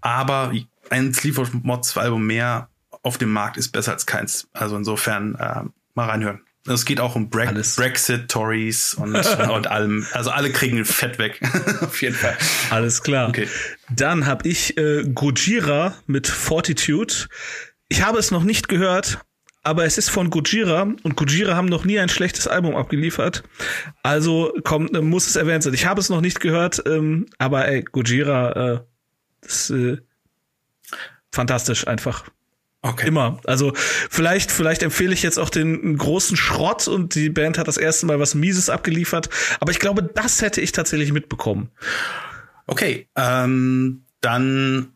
[0.00, 0.52] aber
[0.90, 2.68] ein Sleaford Mods Album mehr
[3.02, 4.48] auf dem Markt ist besser als keins.
[4.52, 5.62] Also insofern äh,
[5.94, 6.40] mal reinhören.
[6.70, 7.76] Es geht auch um Bre Alles.
[7.76, 9.14] Brexit, Tories und,
[9.50, 10.06] und allem.
[10.12, 11.40] Also alle kriegen Fett weg.
[11.80, 12.36] Auf jeden Fall.
[12.70, 13.28] Alles klar.
[13.28, 13.48] Okay.
[13.90, 17.14] Dann habe ich äh, Gojira mit Fortitude.
[17.88, 19.18] Ich habe es noch nicht gehört,
[19.62, 23.42] aber es ist von Gojira und Gojira haben noch nie ein schlechtes Album abgeliefert.
[24.02, 25.74] Also kommt, äh, muss es erwähnt sein.
[25.74, 28.80] Ich habe es noch nicht gehört, ähm, aber ey, Gojira, äh,
[29.40, 29.98] das, äh,
[31.32, 32.24] fantastisch einfach.
[32.80, 33.08] Okay.
[33.08, 33.40] Immer.
[33.44, 37.76] Also vielleicht, vielleicht empfehle ich jetzt auch den großen Schrott und die Band hat das
[37.76, 39.28] erste Mal was Mieses abgeliefert.
[39.58, 41.70] Aber ich glaube, das hätte ich tatsächlich mitbekommen.
[42.66, 44.92] Okay, ähm, dann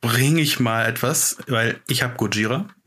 [0.00, 2.66] bringe ich mal etwas, weil ich habe Gojira.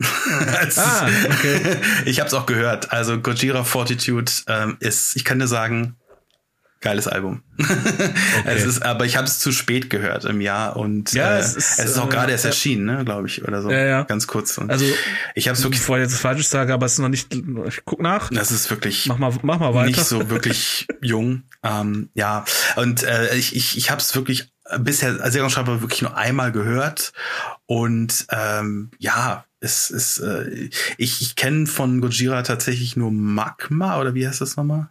[0.76, 1.76] ah, okay.
[2.04, 2.92] ich habe es auch gehört.
[2.92, 5.96] Also Gojira Fortitude ähm, ist, ich kann dir sagen,
[6.80, 7.42] geiles Album.
[8.40, 8.56] Okay.
[8.56, 11.54] es ist, aber ich habe es zu spät gehört im Jahr und ja, äh, es,
[11.54, 13.70] ist, es ist auch äh, gerade erst erschienen, ne, glaube ich, oder so.
[13.70, 14.02] Ja, ja.
[14.04, 14.56] Ganz kurz.
[14.56, 14.84] Und also
[15.34, 15.80] ich habe es wirklich.
[15.80, 17.34] Bevor ich jetzt falsch sage, aber es ist noch nicht.
[17.34, 18.30] Ich guck nach.
[18.30, 19.06] Das ist wirklich.
[19.06, 19.86] Mach mal, mach mal weiter.
[19.86, 21.42] Nicht so wirklich jung.
[21.62, 22.44] Ähm, ja
[22.76, 27.12] und äh, ich ich ich habe es wirklich bisher Serienschreiber wirklich nur einmal gehört
[27.66, 34.14] und ähm, ja es ist äh, ich ich kenne von Gojira tatsächlich nur Magma oder
[34.14, 34.88] wie heißt das nochmal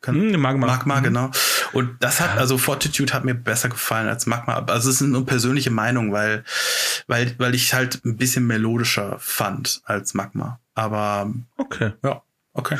[0.00, 0.66] kann, hm, Magma.
[0.66, 1.04] Magma, mhm.
[1.04, 1.30] genau.
[1.72, 4.54] Und das hat, also Fortitude hat mir besser gefallen als Magma.
[4.66, 6.44] Also es ist eine persönliche Meinung, weil,
[7.06, 10.60] weil, weil ich halt ein bisschen melodischer fand als Magma.
[10.74, 11.92] Aber okay.
[12.04, 12.22] Ja,
[12.52, 12.78] okay.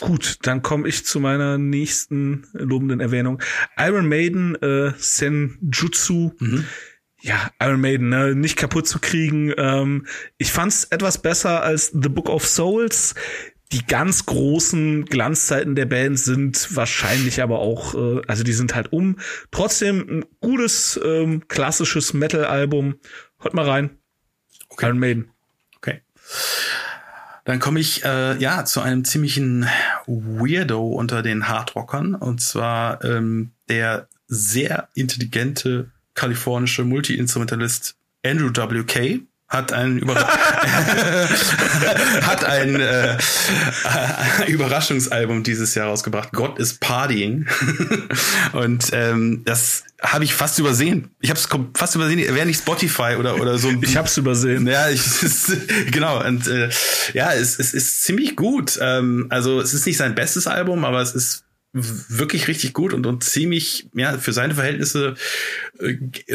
[0.00, 3.42] Gut, dann komme ich zu meiner nächsten lobenden Erwähnung.
[3.78, 6.32] Iron Maiden, äh, Senjutsu.
[6.38, 6.64] Mhm
[7.22, 9.52] ja, Iron Maiden, ne, nicht kaputt zu kriegen.
[9.56, 10.06] Ähm,
[10.38, 13.14] ich fand's etwas besser als The Book of Souls
[13.72, 18.92] die ganz großen Glanzzeiten der Band sind wahrscheinlich aber auch, äh, also die sind halt
[18.92, 19.16] um.
[19.52, 22.96] Trotzdem ein gutes, ähm, klassisches Metal-Album.
[23.38, 23.90] Hört mal rein.
[24.70, 24.86] Okay.
[24.86, 25.30] Iron Maiden.
[25.76, 26.00] Okay.
[27.44, 29.66] Dann komme ich äh, ja zu einem ziemlichen
[30.06, 39.72] Weirdo unter den Hardrockern und zwar ähm, der sehr intelligente kalifornische Multi-Instrumentalist Andrew W.K hat
[39.72, 40.14] ein, Über
[42.22, 43.18] hat ein äh,
[44.46, 46.32] Überraschungsalbum dieses Jahr rausgebracht.
[46.32, 47.48] God is Partying.
[48.52, 51.10] Und ähm, das habe ich fast übersehen.
[51.20, 52.18] Ich habe es fast übersehen.
[52.32, 53.70] Wäre nicht Spotify oder oder so.
[53.82, 54.68] Ich habe es übersehen.
[54.68, 55.02] Ja, ich,
[55.90, 56.24] genau.
[56.24, 56.70] Und äh,
[57.12, 58.78] ja, es, es ist ziemlich gut.
[58.80, 63.06] Ähm, also es ist nicht sein bestes Album, aber es ist wirklich richtig gut und,
[63.06, 65.69] und ziemlich, ja, für seine Verhältnisse äh,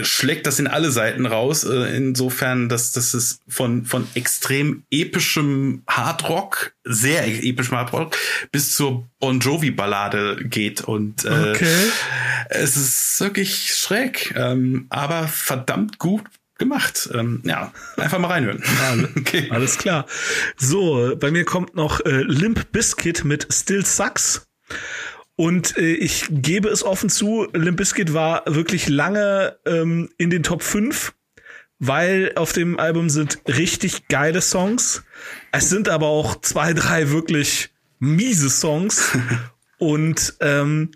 [0.01, 1.63] schlägt das in alle Seiten raus.
[1.63, 8.17] Äh, insofern, dass, dass es von, von extrem epischem Hardrock, sehr epischem Hardrock,
[8.51, 10.81] bis zur Bon Jovi-Ballade geht.
[10.81, 11.91] Und äh, okay.
[12.49, 16.23] es ist wirklich schräg, ähm, aber verdammt gut
[16.57, 17.09] gemacht.
[17.13, 18.63] Ähm, ja, einfach mal reinhören.
[19.17, 19.47] okay.
[19.49, 20.05] Alles klar.
[20.57, 24.47] So, bei mir kommt noch äh, Limp Biscuit mit Still Sucks.
[25.35, 30.43] Und äh, ich gebe es offen zu, Limp Bizkit war wirklich lange ähm, in den
[30.43, 31.13] Top 5,
[31.79, 35.03] weil auf dem Album sind richtig geile Songs.
[35.51, 39.11] Es sind aber auch zwei, drei wirklich miese Songs.
[39.77, 40.91] Und ähm,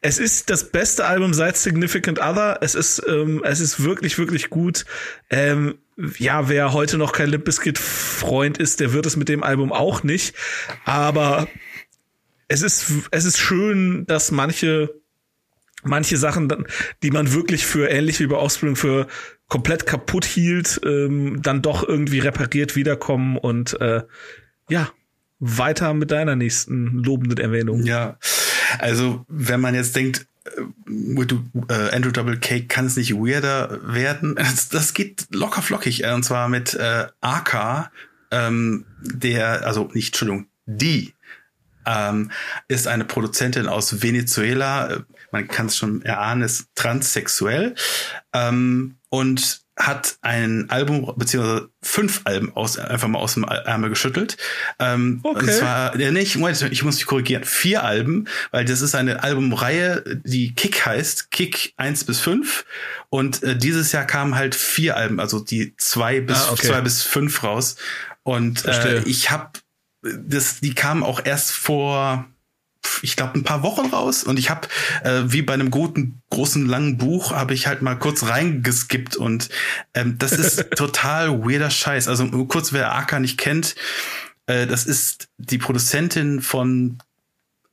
[0.00, 2.58] es ist das beste Album seit Significant Other.
[2.60, 4.84] Es ist, ähm, es ist wirklich, wirklich gut.
[5.30, 5.78] Ähm,
[6.18, 9.72] ja, wer heute noch kein Limp Bizkit Freund ist, der wird es mit dem Album
[9.72, 10.34] auch nicht.
[10.84, 11.48] Aber
[12.48, 14.94] es ist, es ist schön, dass manche,
[15.82, 16.66] manche Sachen,
[17.02, 19.06] die man wirklich für ähnlich wie bei Offspring für
[19.48, 24.02] komplett kaputt hielt, ähm, dann doch irgendwie repariert wiederkommen und äh,
[24.68, 24.90] ja,
[25.38, 27.84] weiter mit deiner nächsten lobenden Erwähnung.
[27.84, 28.18] Ja,
[28.78, 30.26] also wenn man jetzt denkt,
[30.56, 34.34] äh, Andrew Double K kann es nicht weirder werden.
[34.38, 36.04] Das, das geht locker flockig.
[36.04, 37.90] Äh, und zwar mit äh, AK,
[38.30, 41.14] ähm, der, also nicht, Entschuldigung, die
[41.88, 42.30] ähm,
[42.68, 45.04] ist eine Produzentin aus Venezuela.
[45.32, 47.74] Man kann es schon erahnen, ist transsexuell
[48.34, 54.36] ähm, und hat ein Album beziehungsweise fünf Alben aus einfach mal aus dem Ärmel geschüttelt.
[54.80, 55.38] Ähm, okay.
[55.38, 60.02] Und zwar ja, nicht, ich muss mich korrigieren, vier Alben, weil das ist eine Albumreihe,
[60.24, 62.64] die Kick heißt, Kick eins bis fünf
[63.08, 66.66] und äh, dieses Jahr kamen halt vier Alben, also die zwei bis ah, okay.
[66.66, 67.76] zwei bis fünf raus.
[68.24, 69.52] Und äh, ich habe
[70.02, 72.26] das, die kamen auch erst vor,
[73.02, 74.24] ich glaube, ein paar Wochen raus.
[74.24, 74.68] Und ich habe,
[75.02, 79.16] äh, wie bei einem guten, großen, langen Buch, habe ich halt mal kurz reingeskippt.
[79.16, 79.48] Und
[79.94, 82.08] ähm, das ist total weirder Scheiß.
[82.08, 83.74] Also kurz, wer Aka nicht kennt,
[84.46, 86.98] äh, das ist die Produzentin von,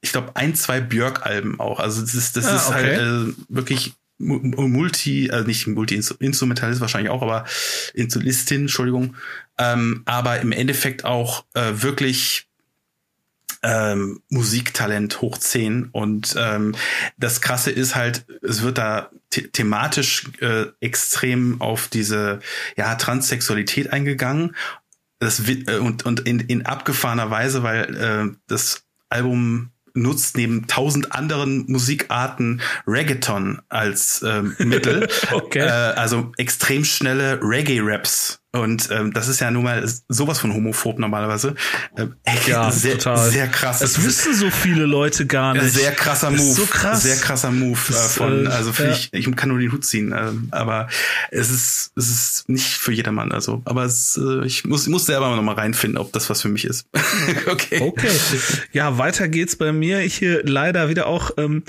[0.02, 1.80] ich glaube, ein, zwei Björk-Alben auch.
[1.80, 7.22] Also das ist, das ah, ist halt äh, wirklich Multi, also nicht Multi-Instrumentalist wahrscheinlich auch,
[7.22, 7.46] aber
[7.94, 9.16] Insulistin, Entschuldigung.
[9.58, 12.48] Ähm, aber im Endeffekt auch äh, wirklich
[13.66, 15.90] ähm, Musiktalent hoch 10.
[15.92, 16.76] Und ähm,
[17.18, 22.40] das Krasse ist halt, es wird da the thematisch äh, extrem auf diese
[22.78, 24.56] ja, Transsexualität eingegangen.
[25.20, 31.12] Das, äh, und und in, in abgefahrener Weise, weil äh, das Album nutzt neben tausend
[31.12, 35.08] anderen Musikarten Reggaeton als ähm, Mittel.
[35.32, 35.60] okay.
[35.60, 41.00] Äh, also extrem schnelle Reggae-Raps und ähm, das ist ja nun mal sowas von homophob
[41.00, 41.56] normalerweise.
[41.98, 42.16] Ähm,
[42.48, 43.30] ja, sehr, total.
[43.30, 43.80] sehr krass.
[43.80, 45.72] Das wissen so viele Leute gar nicht.
[45.72, 46.54] Sehr krasser Move.
[46.54, 47.04] so krass.
[47.04, 48.98] Sehr krasser Move äh, von, äh, also finde ja.
[48.98, 50.12] ich, ich kann nur den Hut ziehen.
[50.12, 50.88] Äh, aber
[51.32, 53.32] es ist, es ist nicht für jedermann.
[53.32, 56.42] Also, aber es, äh, ich muss, ich muss selber noch mal reinfinden, ob das was
[56.42, 56.88] für mich ist.
[57.48, 57.82] okay.
[57.82, 58.12] Okay.
[58.72, 60.02] Ja, weiter geht's bei mir.
[60.02, 61.64] Ich hier leider wieder auch, ähm,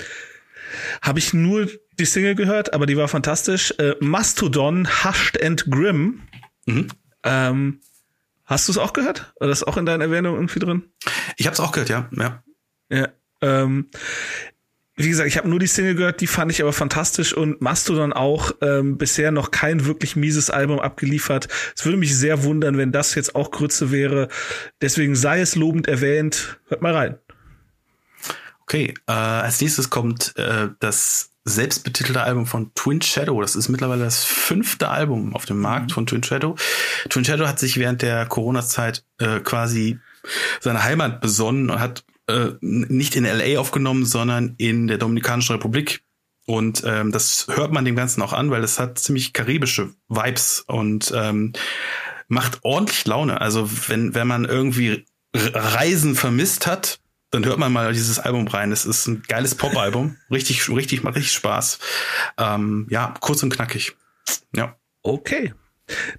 [1.01, 1.67] habe ich nur
[1.99, 3.73] die Single gehört, aber die war fantastisch.
[3.79, 6.21] Äh, Mastodon Hushed and Grim
[6.67, 6.87] Mhm.
[7.23, 7.81] Ähm,
[8.45, 9.33] hast du es auch gehört?
[9.39, 10.83] Oder ist auch in deinen Erwähnungen irgendwie drin?
[11.37, 12.09] Ich habe es auch gehört, ja.
[12.15, 12.43] Ja.
[12.89, 13.07] ja
[13.41, 13.89] ähm,
[14.99, 18.13] wie gesagt, ich habe nur die Single gehört, die fand ich aber fantastisch und Mastodon
[18.13, 21.47] auch ähm, bisher noch kein wirklich mieses Album abgeliefert.
[21.75, 24.27] Es würde mich sehr wundern, wenn das jetzt auch Grütze wäre.
[24.81, 26.59] Deswegen sei es lobend erwähnt.
[26.67, 27.17] Hört mal rein.
[28.63, 33.41] Okay, äh, als nächstes kommt äh, das selbstbetitelte Album von Twin Shadow.
[33.41, 35.93] Das ist mittlerweile das fünfte Album auf dem Markt mhm.
[35.93, 36.55] von Twin Shadow.
[37.09, 39.99] Twin Shadow hat sich während der Corona-Zeit äh, quasi
[40.59, 46.03] seine Heimat besonnen und hat äh, nicht in LA aufgenommen, sondern in der Dominikanischen Republik.
[46.45, 50.63] Und ähm, das hört man dem Ganzen auch an, weil es hat ziemlich karibische Vibes
[50.67, 51.53] und ähm,
[52.27, 53.41] macht ordentlich Laune.
[53.41, 56.99] Also wenn, wenn man irgendwie Reisen vermisst hat,
[57.31, 58.71] dann hört man mal dieses Album rein.
[58.71, 60.17] Es ist ein geiles Pop-Album.
[60.31, 61.79] richtig, richtig, macht richtig Spaß.
[62.37, 63.95] Ähm, ja, kurz und knackig.
[64.55, 64.75] Ja.
[65.01, 65.53] Okay.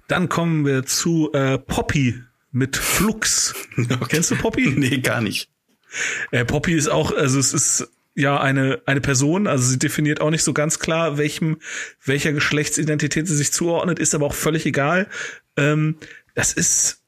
[0.07, 3.53] Dann kommen wir zu äh, Poppy mit Flux.
[3.77, 4.05] Okay.
[4.09, 4.67] Kennst du Poppy?
[4.75, 5.49] nee, gar nicht.
[6.31, 10.29] Äh, Poppy ist auch, also es ist ja eine eine Person, also sie definiert auch
[10.29, 11.59] nicht so ganz klar, welchem
[12.03, 15.07] welcher Geschlechtsidentität sie sich zuordnet, ist aber auch völlig egal.
[15.55, 15.97] Ähm,
[16.35, 17.03] das ist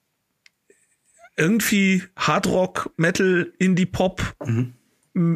[1.41, 4.35] irgendwie Hardrock, Metal, Indie Pop.
[4.45, 4.73] Mhm.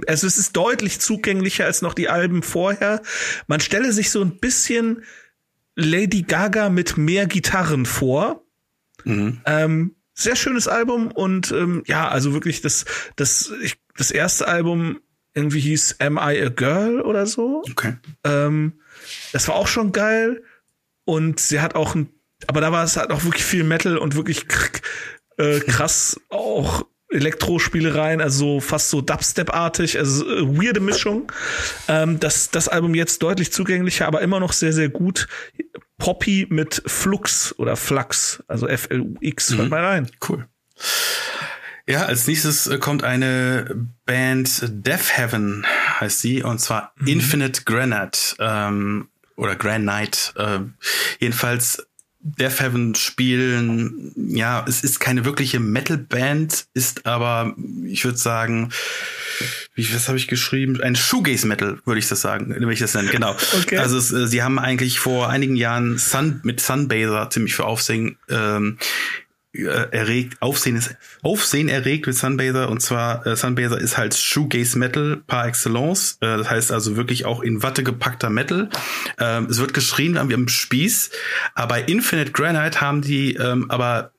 [0.07, 3.01] Also es ist deutlich zugänglicher als noch die Alben vorher.
[3.47, 5.03] Man stelle sich so ein bisschen
[5.75, 8.45] Lady Gaga mit mehr Gitarren vor.
[9.03, 9.41] Mhm.
[9.45, 12.85] Ähm, sehr schönes Album und ähm, ja, also wirklich das
[13.17, 15.01] das ich, das erste Album
[15.33, 17.63] irgendwie hieß Am I a Girl oder so.
[17.69, 17.97] Okay.
[18.23, 18.79] Ähm,
[19.33, 20.43] das war auch schon geil
[21.03, 22.09] und sie hat auch ein,
[22.47, 24.45] aber da war es halt auch wirklich viel Metal und wirklich
[25.37, 31.31] äh, krass auch Elektrospielereien, also fast so Dubstep-artig, also äh, weirde Mischung.
[31.87, 35.27] Ähm, das, das Album jetzt deutlich zugänglicher, aber immer noch sehr, sehr gut.
[35.97, 39.51] Poppy mit Flux oder Flux, also F-L-U-X.
[39.51, 39.57] Mhm.
[39.57, 40.11] Hört mal rein.
[40.27, 40.47] Cool.
[41.87, 45.65] Ja, als nächstes äh, kommt eine Band Death Heaven
[45.99, 47.07] heißt sie und zwar mhm.
[47.07, 50.33] Infinite Granite ähm, oder Granite.
[50.35, 50.83] Äh,
[51.19, 51.87] jedenfalls
[52.27, 57.55] Death Heaven spielen, ja, es ist keine wirkliche Metal-Band, ist aber,
[57.85, 58.71] ich würde sagen,
[59.75, 60.81] wie was habe ich geschrieben?
[60.81, 63.35] Ein Shoegaze-Metal, würde ich das sagen, würde ich das nennen, genau.
[63.61, 63.77] Okay.
[63.77, 68.17] Also es, äh, sie haben eigentlich vor einigen Jahren Sun, mit Sunbather ziemlich für Aufsehen
[68.27, 68.83] ähm, äh,
[69.63, 75.23] erregt, Aufsehen ist Aufsehen erregt mit Sunbather und zwar äh, Sunbather ist halt Shoegaze Metal
[75.27, 76.17] par excellence.
[76.21, 78.69] Äh, das heißt also wirklich auch in Watte gepackter Metal.
[79.19, 81.11] Ähm, es wird geschrien wie am Spieß,
[81.53, 84.11] aber Infinite Granite haben die ähm, aber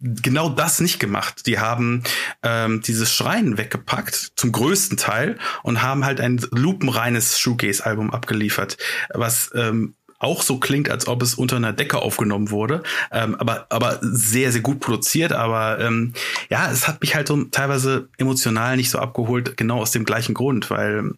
[0.00, 1.46] genau das nicht gemacht.
[1.46, 2.02] Die haben
[2.42, 8.76] ähm, dieses Schreien weggepackt, zum größten Teil, und haben halt ein lupenreines Shoegaze-Album abgeliefert,
[9.10, 13.66] was ähm, auch so klingt, als ob es unter einer Decke aufgenommen wurde, ähm, aber
[13.70, 15.32] aber sehr sehr gut produziert.
[15.32, 16.12] Aber ähm,
[16.50, 20.34] ja, es hat mich halt so teilweise emotional nicht so abgeholt, genau aus dem gleichen
[20.34, 21.12] Grund, weil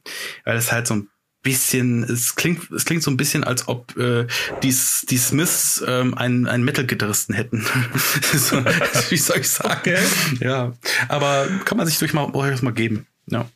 [0.45, 1.09] weil es halt so ein
[1.43, 4.27] bisschen, es klingt, es klingt so ein bisschen, als ob äh,
[4.63, 4.77] die,
[5.09, 7.67] die Smiths ähm, einen, einen Metal-Gitarristen hätten.
[8.35, 8.63] so,
[9.09, 9.97] wie soll ich sagen?
[10.41, 10.75] Ja,
[11.09, 13.07] aber kann man sich durch mal, durchaus mal geben.
[13.27, 13.49] Ja.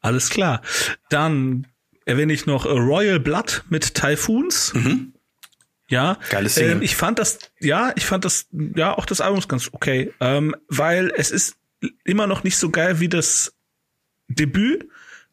[0.00, 0.62] Alles klar.
[1.10, 1.66] Dann
[2.04, 4.74] erwähne ich noch Royal Blood mit Typhoons.
[4.74, 5.12] Mhm.
[5.88, 6.72] Ja, Geiles Single.
[6.72, 10.12] Ähm, ich fand das, ja, ich fand das, ja, auch das Album ist ganz okay,
[10.20, 11.56] ähm, weil es ist
[12.04, 13.54] immer noch nicht so geil wie das
[14.28, 14.88] Debüt,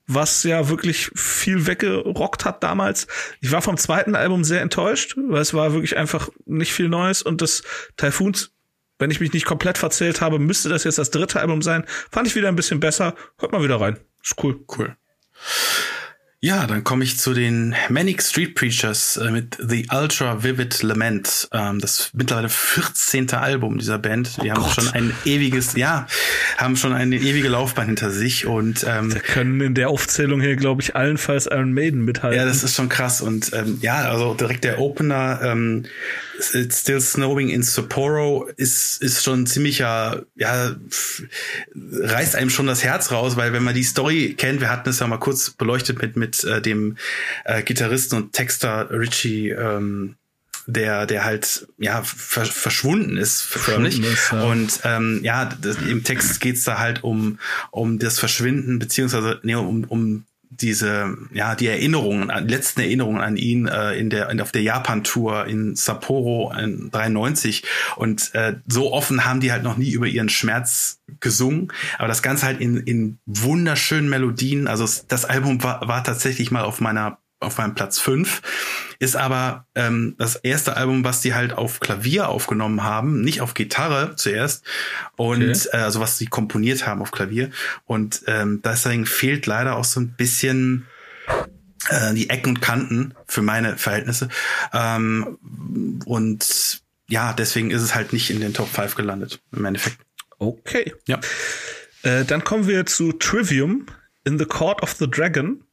[0.05, 3.07] was ja wirklich viel weggerockt hat damals.
[3.39, 7.22] Ich war vom zweiten Album sehr enttäuscht, weil es war wirklich einfach nicht viel Neues
[7.22, 7.63] und das
[7.95, 8.51] Typhoons,
[8.97, 11.86] wenn ich mich nicht komplett verzählt habe, müsste das jetzt das dritte Album sein.
[12.11, 13.15] Fand ich wieder ein bisschen besser.
[13.38, 13.97] Hört mal wieder rein.
[14.22, 14.59] Ist cool.
[14.78, 14.97] Cool.
[16.41, 21.49] Ja, dann komme ich zu den Manic Street Preachers äh, mit The Ultra Vivid Lament.
[21.51, 23.31] Ähm, das mittlerweile 14.
[23.33, 24.41] Album dieser Band.
[24.41, 24.71] Die oh haben Gott.
[24.71, 26.07] schon ein ewiges, ja,
[26.55, 30.55] haben schon eine ewige Laufbahn hinter sich und ähm, Sie können in der Aufzählung hier,
[30.55, 32.39] glaube ich, allenfalls Iron Maiden mithalten.
[32.39, 35.87] Ja, das ist schon krass und ähm, ja, also direkt der Opener ähm,
[36.53, 40.75] It's Still Snowing in Sapporo ist, ist schon ziemlicher, ja,
[41.75, 44.99] reißt einem schon das Herz raus, weil wenn man die Story kennt, wir hatten es
[44.99, 46.97] ja mal kurz beleuchtet mit, mit äh, dem
[47.45, 50.15] äh, Gitarristen und Texter Richie, ähm,
[50.65, 54.43] der der halt ja ver verschwunden ist förmlich ist, ja.
[54.43, 57.39] und ähm, ja das, im Text geht's da halt um
[57.71, 60.25] um das Verschwinden beziehungsweise nee, um um
[60.62, 65.45] diese, ja, die Erinnerungen, letzten Erinnerungen an ihn äh, in der, in, auf der Japan-Tour
[65.45, 67.64] in Sapporo in 93.
[67.95, 71.72] Und äh, so offen haben die halt noch nie über ihren Schmerz gesungen.
[71.97, 74.68] Aber das Ganze halt in, in wunderschönen Melodien.
[74.68, 78.41] Also das Album war, war tatsächlich mal auf meiner auf meinem Platz fünf
[78.99, 83.53] ist aber ähm, das erste Album, was die halt auf Klavier aufgenommen haben, nicht auf
[83.53, 84.65] Gitarre zuerst
[85.15, 85.67] und okay.
[85.71, 87.49] äh, also was sie komponiert haben auf Klavier
[87.85, 90.85] und ähm, deswegen fehlt leider auch so ein bisschen
[91.89, 94.27] äh, die Ecken und Kanten für meine Verhältnisse
[94.73, 95.37] ähm,
[96.05, 99.97] und ja, deswegen ist es halt nicht in den Top 5 gelandet im Endeffekt.
[100.37, 100.93] Okay.
[101.07, 101.19] Ja.
[102.03, 103.87] Äh, dann kommen wir zu Trivium
[104.25, 105.63] in the Court of the Dragon.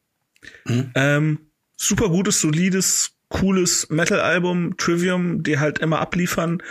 [0.65, 0.91] Mhm.
[0.95, 1.39] Ähm,
[1.77, 6.61] super gutes, solides, cooles Metal-Album, Trivium, die halt immer abliefern.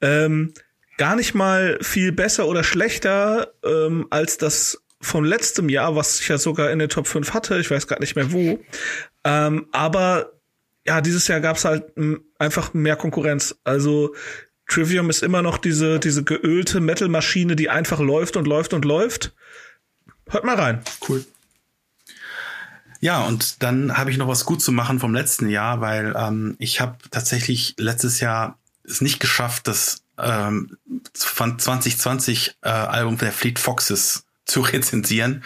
[0.00, 0.52] Ähm,
[0.98, 6.28] gar nicht mal viel besser oder schlechter ähm, als das von letztem Jahr, was ich
[6.28, 7.58] ja sogar in den Top 5 hatte.
[7.58, 8.58] Ich weiß gar nicht mehr wo.
[9.24, 10.32] Ähm, aber
[10.86, 11.92] ja, dieses Jahr gab's halt
[12.38, 13.54] einfach mehr Konkurrenz.
[13.64, 14.14] Also
[14.66, 19.34] Trivium ist immer noch diese, diese geölte Metal-Maschine, die einfach läuft und läuft und läuft.
[20.28, 20.82] Hört mal rein.
[21.06, 21.24] Cool.
[23.04, 26.56] Ja, und dann habe ich noch was gut zu machen vom letzten Jahr, weil ähm,
[26.58, 30.78] ich habe tatsächlich letztes Jahr es nicht geschafft, das ähm,
[31.12, 35.44] 2020 äh, Album der Fleet Foxes zu rezensieren.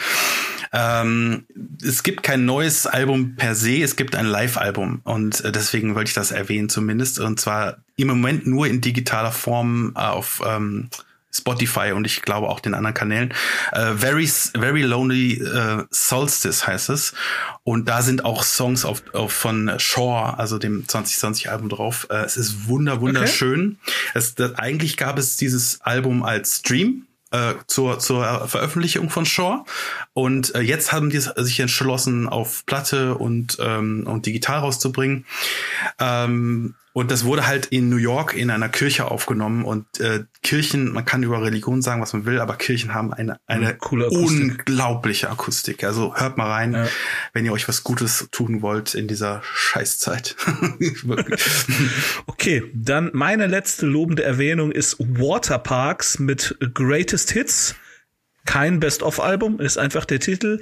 [0.72, 1.46] Ähm,
[1.82, 6.10] es gibt kein neues Album per se, es gibt ein Live-Album und äh, deswegen wollte
[6.10, 10.90] ich das erwähnen zumindest und zwar im Moment nur in digitaler Form äh, auf ähm,
[11.30, 13.34] Spotify und ich glaube auch den anderen Kanälen.
[13.72, 17.14] Äh, Very, Very Lonely äh, Solstice heißt es.
[17.64, 22.06] Und da sind auch Songs auf, auf von Shore, also dem 2020 Album drauf.
[22.10, 23.78] Äh, es ist wunder, wunderschön.
[23.82, 23.92] Okay.
[24.14, 29.64] Es, das, eigentlich gab es dieses Album als Stream äh, zur, zur Veröffentlichung von Shore.
[30.14, 35.26] Und äh, jetzt haben die sich entschlossen, auf Platte und, ähm, und digital rauszubringen.
[35.98, 39.64] Ähm, und das wurde halt in New York in einer Kirche aufgenommen.
[39.64, 43.38] Und äh, Kirchen, man kann über Religion sagen, was man will, aber Kirchen haben eine,
[43.46, 44.40] eine Coole Akustik.
[44.40, 45.84] unglaubliche Akustik.
[45.84, 46.88] Also hört mal rein, ja.
[47.32, 50.34] wenn ihr euch was Gutes tun wollt in dieser Scheißzeit.
[52.26, 57.76] okay, dann meine letzte lobende Erwähnung ist Waterparks mit Greatest Hits.
[58.44, 60.58] Kein Best-of-Album, ist einfach der Titel.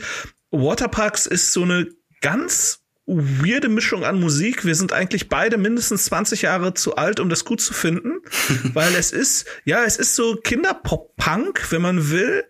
[0.51, 1.89] Waterparks ist so eine
[2.21, 4.65] ganz weirde Mischung an Musik.
[4.65, 8.19] Wir sind eigentlich beide mindestens 20 Jahre zu alt, um das gut zu finden,
[8.75, 12.45] weil es ist, ja, es ist so Kinderpop-Punk, wenn man will.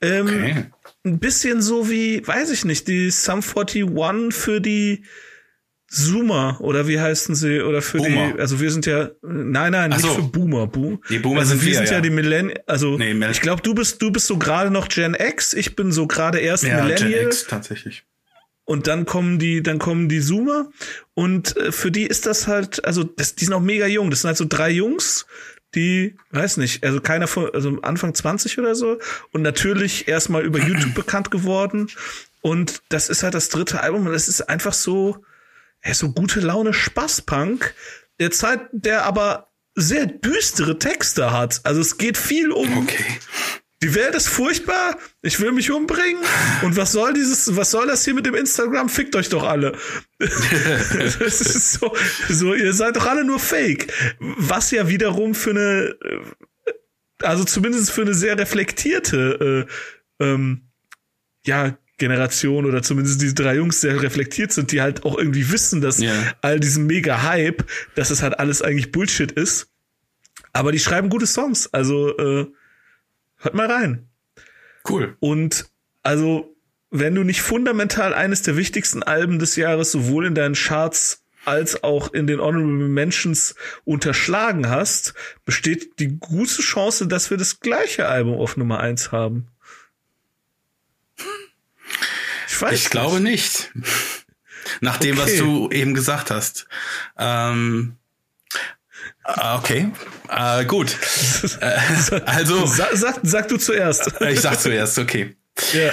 [0.00, 0.66] Ähm, okay.
[1.04, 5.04] Ein bisschen so wie, weiß ich nicht, die Sum 41 für die
[5.88, 8.32] Zoomer oder wie heißen sie oder für Boomer.
[8.34, 10.08] die also wir sind ja nein nein nicht so.
[10.08, 13.14] für Boomer Bo die Boomer also sind wir, sind ja, ja die Millennial also nee,
[13.30, 16.40] ich glaube du bist du bist so gerade noch Gen X ich bin so gerade
[16.40, 18.04] erst ja, Millennial Gen X tatsächlich
[18.68, 20.68] und dann kommen die, dann kommen die Zoomer.
[21.14, 24.10] Und äh, für die ist das halt, also das, die sind auch mega jung.
[24.10, 25.24] Das sind halt so drei Jungs,
[25.74, 28.98] die, weiß nicht, also keiner von, also Anfang 20 oder so.
[29.32, 31.88] Und natürlich erstmal über YouTube bekannt geworden.
[32.42, 34.06] Und das ist halt das dritte Album.
[34.06, 35.24] Und es ist einfach so,
[35.82, 37.74] ja, so gute Laune Spaßpunk
[38.20, 41.62] der Zeit, der aber sehr düstere Texte hat.
[41.64, 43.18] Also es geht viel um okay
[43.82, 46.22] die Welt ist furchtbar, ich will mich umbringen
[46.62, 48.88] und was soll dieses, was soll das hier mit dem Instagram?
[48.88, 49.76] Fickt euch doch alle.
[50.18, 51.94] das ist so,
[52.28, 53.92] so, ihr seid doch alle nur Fake.
[54.18, 55.96] Was ja wiederum für eine,
[57.22, 59.66] also zumindest für eine sehr reflektierte,
[60.20, 60.62] äh, ähm,
[61.46, 65.80] ja, Generation oder zumindest diese drei Jungs sehr reflektiert sind, die halt auch irgendwie wissen,
[65.80, 66.36] dass yeah.
[66.42, 67.64] all diesem mega Hype,
[67.96, 69.68] dass es halt alles eigentlich Bullshit ist.
[70.52, 71.72] Aber die schreiben gute Songs.
[71.72, 72.46] Also, äh,
[73.38, 74.08] Hört mal rein.
[74.88, 75.16] Cool.
[75.20, 75.66] Und
[76.02, 76.54] also,
[76.90, 81.82] wenn du nicht fundamental eines der wichtigsten Alben des Jahres sowohl in deinen Charts als
[81.82, 85.14] auch in den Honorable Mentions unterschlagen hast,
[85.44, 89.48] besteht die gute Chance, dass wir das gleiche Album auf Nummer eins haben.
[92.48, 92.90] Ich weiß Ich nicht.
[92.90, 93.70] glaube nicht.
[94.80, 95.26] Nach dem, okay.
[95.26, 96.66] was du eben gesagt hast.
[97.18, 97.96] Ähm,
[99.36, 99.90] okay,
[100.28, 100.96] äh, gut.
[102.26, 104.12] Also sag, sag, sag, du zuerst.
[104.28, 105.36] ich sag zuerst, okay.
[105.72, 105.90] Ja.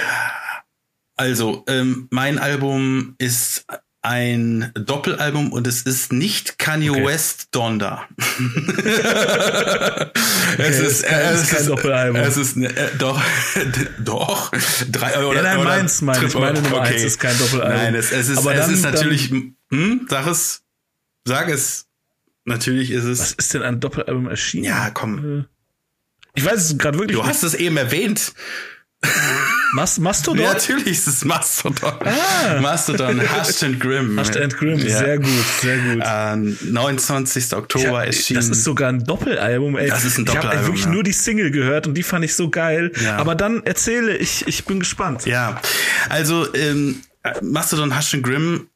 [1.16, 3.64] Also ähm, mein Album ist
[4.02, 7.06] ein Doppelalbum und es ist nicht Kanye okay.
[7.06, 8.06] West Donda.
[10.58, 12.20] es ist, es ist kein Doppelalbum.
[12.20, 13.20] Es ist ne, äh, doch
[13.98, 14.52] doch
[14.92, 16.94] drei oder, ja, nein, oder meins, meine ich meine Nummer okay.
[16.94, 17.76] eins ist kein Doppelalbum.
[17.76, 19.30] Nein, es, es ist Aber es dann, ist natürlich
[19.70, 20.62] hm, sag es
[21.24, 21.85] sag es
[22.46, 23.20] Natürlich ist es.
[23.20, 24.64] Was ist denn ein Doppelalbum erschienen?
[24.64, 25.46] Ja, komm.
[26.34, 27.16] Ich weiß es gerade wirklich.
[27.16, 27.28] Du nicht.
[27.28, 28.32] hast es eben erwähnt.
[29.72, 30.40] Mas Mastodon?
[30.42, 31.92] Ja, natürlich ist es Mastodon.
[32.00, 32.60] Ah.
[32.60, 34.18] Mastodon, Hushed and Grim.
[34.18, 34.98] Hushed and Grim, ja.
[34.98, 36.02] sehr gut, sehr gut.
[36.04, 37.52] Ähm, 29.
[37.54, 38.40] Oktober hab, erschienen.
[38.40, 39.88] Das ist sogar ein Doppelalbum, ey.
[39.88, 40.50] Das ist ein Doppelalbum.
[40.50, 40.90] Ich habe wirklich ja.
[40.90, 42.92] nur die Single gehört und die fand ich so geil.
[43.02, 43.16] Ja.
[43.16, 45.26] Aber dann erzähle ich, ich bin gespannt.
[45.26, 45.60] Ja,
[46.08, 47.02] also ähm,
[47.42, 48.68] Mastodon, Hushed and Grim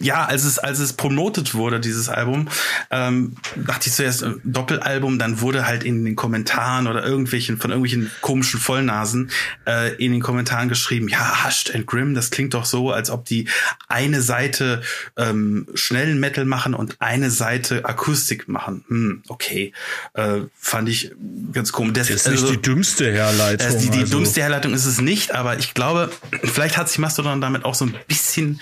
[0.00, 2.46] ja, als es, als es promotet wurde, dieses Album,
[2.92, 7.70] ähm, dachte ich zuerst äh, Doppelalbum, dann wurde halt in den Kommentaren oder irgendwelchen, von
[7.72, 9.30] irgendwelchen komischen Vollnasen
[9.66, 13.24] äh, in den Kommentaren geschrieben, ja, Hushed and Grim, das klingt doch so, als ob
[13.24, 13.48] die
[13.88, 14.82] eine Seite
[15.16, 18.84] ähm, schnellen Metal machen und eine Seite Akustik machen.
[18.86, 19.72] Hm, okay.
[20.14, 21.10] Äh, fand ich
[21.52, 21.94] ganz komisch.
[21.94, 23.66] Das ist also, nicht die dümmste Herleitung.
[23.66, 24.18] Äh, die die also.
[24.18, 26.10] dümmste Herleitung ist es nicht, aber ich glaube,
[26.44, 28.60] vielleicht hat sich Mastodon damit auch so ein bisschen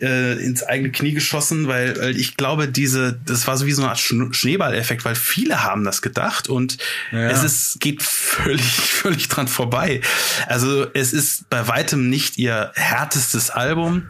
[0.00, 3.72] äh, äh, ins eigene Knie geschossen, weil, weil ich glaube, diese, das war so wie
[3.72, 6.78] so eine Art Schneeballeffekt, weil viele haben das gedacht und
[7.12, 7.28] ja.
[7.30, 10.00] es ist, geht völlig, völlig dran vorbei.
[10.46, 14.08] Also es ist bei weitem nicht ihr härtestes Album,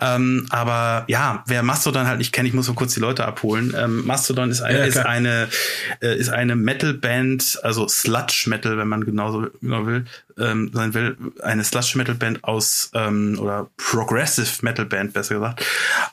[0.00, 3.74] ähm, aber ja, wer Mastodon halt nicht kennt, ich muss mal kurz die Leute abholen.
[3.76, 5.48] Ähm, Mastodon ist eine, ja, ist eine,
[6.00, 10.04] äh, ist eine Metal-Band, also Sludge Metal, wenn man genauso genau will,
[10.38, 15.64] ähm, sein will, eine Sludge Metal Band aus ähm, oder Progressive Metal Band besser gesagt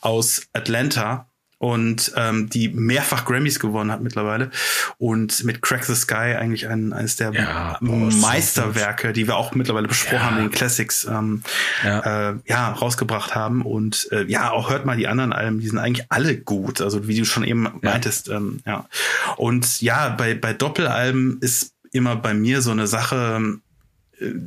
[0.01, 4.49] aus Atlanta und ähm, die mehrfach Grammys gewonnen hat mittlerweile
[4.97, 9.53] und mit Crack the Sky eigentlich ein, eines der ja, boah, Meisterwerke, die wir auch
[9.53, 10.23] mittlerweile besprochen ja.
[10.23, 11.43] haben, den Classics, ähm,
[11.83, 12.29] ja.
[12.29, 15.79] Äh, ja, rausgebracht haben und äh, ja, auch hört mal die anderen Alben, die sind
[15.79, 18.87] eigentlich alle gut, also wie du schon eben meintest, ähm, ja.
[19.35, 23.59] Und ja, bei, bei Doppelalben ist immer bei mir so eine Sache, äh,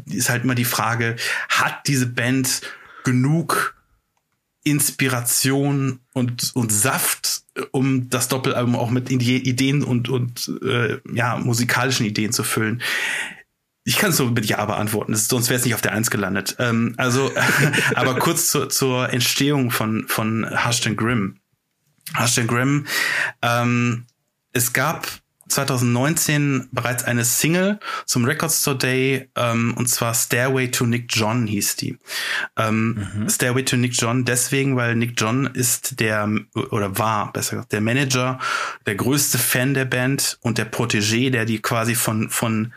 [0.06, 1.16] ist halt immer die Frage,
[1.48, 2.62] hat diese Band
[3.04, 3.74] genug
[4.64, 7.42] Inspiration und, und Saft,
[7.72, 12.80] um das Doppelalbum auch mit Ideen und, und äh, ja, musikalischen Ideen zu füllen.
[13.84, 16.56] Ich kann es so mit Ja beantworten, sonst wäre es nicht auf der Eins gelandet.
[16.60, 17.32] Ähm, also,
[17.96, 21.40] aber kurz zur, zur Entstehung von, von Hushed and Grimm.
[22.16, 22.86] Hushed and Grimm,
[23.42, 24.06] ähm,
[24.52, 25.08] es gab
[25.48, 31.46] 2019 bereits eine Single zum Record Store Day ähm, und zwar Stairway to Nick John
[31.46, 31.98] hieß die.
[32.56, 33.28] Ähm, mhm.
[33.28, 37.80] Stairway to Nick John deswegen, weil Nick John ist der oder war besser gesagt der
[37.80, 38.38] Manager,
[38.86, 42.72] der größte Fan der Band und der Protégé, der die quasi von von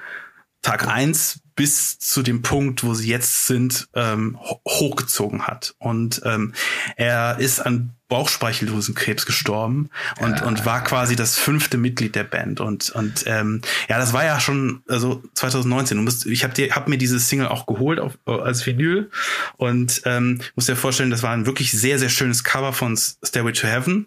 [0.61, 4.37] Tag eins bis zu dem Punkt, wo sie jetzt sind, ähm,
[4.67, 5.75] hochgezogen hat.
[5.79, 6.53] Und ähm,
[6.97, 9.89] er ist an Bauchspeicheldrüsenkrebs gestorben
[10.19, 10.45] und, ja.
[10.45, 12.59] und war quasi das fünfte Mitglied der Band.
[12.59, 15.97] Und, und ähm, ja, das war ja schon also 2019.
[15.97, 19.09] Du musst, ich habe hab mir diese Single auch geholt auf, als Vinyl
[19.57, 23.53] und ähm, muss dir vorstellen, das war ein wirklich sehr, sehr schönes Cover von Stairway
[23.53, 24.05] to Heaven,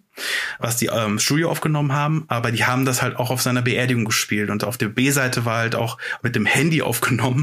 [0.60, 4.04] was die ähm, Studio aufgenommen haben, aber die haben das halt auch auf seiner Beerdigung
[4.04, 7.37] gespielt und auf der B-Seite war halt auch mit dem Handy aufgenommen,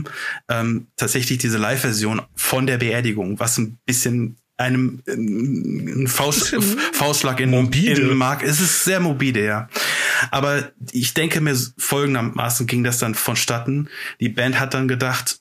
[0.49, 6.55] ähm, tatsächlich diese Live-Version von der Beerdigung, was ein bisschen einem ein Faust,
[6.93, 7.99] Faustschlag in, mobile.
[7.99, 8.43] in Mark.
[8.43, 9.69] Es ist sehr mobile, ja.
[10.31, 13.89] Aber ich denke mir folgendermaßen ging das dann vonstatten.
[14.19, 15.39] Die Band hat dann gedacht,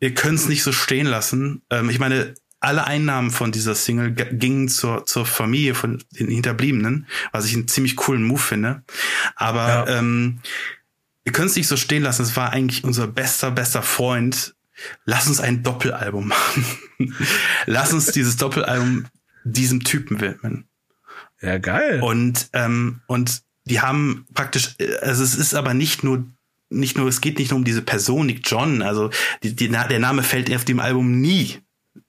[0.00, 1.62] wir können es nicht so stehen lassen.
[1.70, 7.06] Ähm, ich meine, alle Einnahmen von dieser Single gingen zur, zur Familie von den Hinterbliebenen,
[7.30, 8.82] was ich einen ziemlich coolen Move finde.
[9.36, 9.98] Aber ja.
[9.98, 10.40] ähm,
[11.24, 12.22] wir können es nicht so stehen lassen.
[12.22, 14.54] Es war eigentlich unser bester, bester Freund,
[15.04, 16.64] lass uns ein Doppelalbum machen.
[17.66, 19.06] lass uns dieses Doppelalbum
[19.44, 20.68] diesem Typen widmen.
[21.40, 22.00] Ja, geil.
[22.02, 26.26] Und, ähm, und die haben praktisch, also es ist aber nicht nur
[26.70, 29.10] nicht nur, es geht nicht nur um diese Person, Nick John, also
[29.42, 31.60] die, die, der Name fällt auf dem Album nie.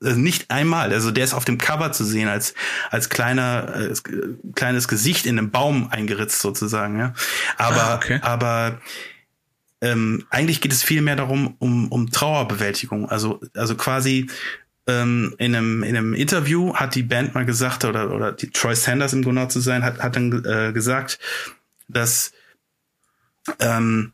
[0.02, 0.92] Also nicht einmal.
[0.92, 2.54] Also der ist auf dem Cover zu sehen als
[2.90, 4.04] als kleiner als
[4.56, 7.00] kleines Gesicht in einem Baum eingeritzt sozusagen.
[7.00, 7.14] Ja.
[7.58, 8.20] Aber ah, okay.
[8.22, 8.82] aber
[9.82, 13.10] ähm, eigentlich geht es viel mehr darum, um, um Trauerbewältigung.
[13.10, 14.30] Also, also quasi
[14.88, 18.76] ähm, in, einem, in einem Interview hat die Band mal gesagt, oder, oder die Troy
[18.76, 21.20] Sanders im genau zu sein, hat, hat dann äh, gesagt,
[21.88, 22.32] dass
[23.60, 24.12] ähm,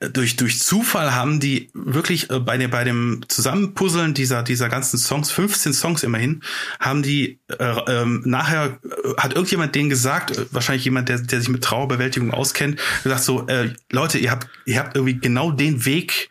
[0.00, 4.98] durch, durch Zufall haben die wirklich äh, bei, dem, bei dem Zusammenpuzzeln dieser, dieser ganzen
[4.98, 6.42] Songs, 15 Songs immerhin,
[6.80, 11.40] haben die äh, ähm, nachher, äh, hat irgendjemand denen gesagt, äh, wahrscheinlich jemand, der, der
[11.40, 15.84] sich mit Trauerbewältigung auskennt, gesagt so, äh, Leute, ihr habt, ihr habt irgendwie genau den
[15.84, 16.30] Weg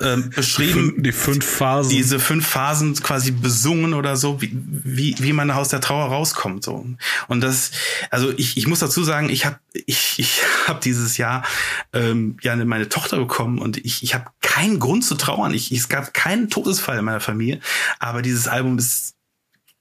[0.00, 1.02] ähm, beschrieben.
[1.02, 1.90] Die fünf Phasen.
[1.90, 6.64] Diese fünf Phasen quasi besungen oder so, wie, wie, wie man aus der Trauer rauskommt.
[6.64, 6.86] So.
[7.28, 7.70] Und das,
[8.10, 11.44] also ich, ich muss dazu sagen, ich habe ich, ich hab dieses Jahr
[11.92, 15.54] ähm, ja meine Tochter bekommen und ich, ich habe keinen Grund zu trauern.
[15.54, 17.60] Ich, es gab keinen Todesfall in meiner Familie,
[17.98, 19.14] aber dieses Album ist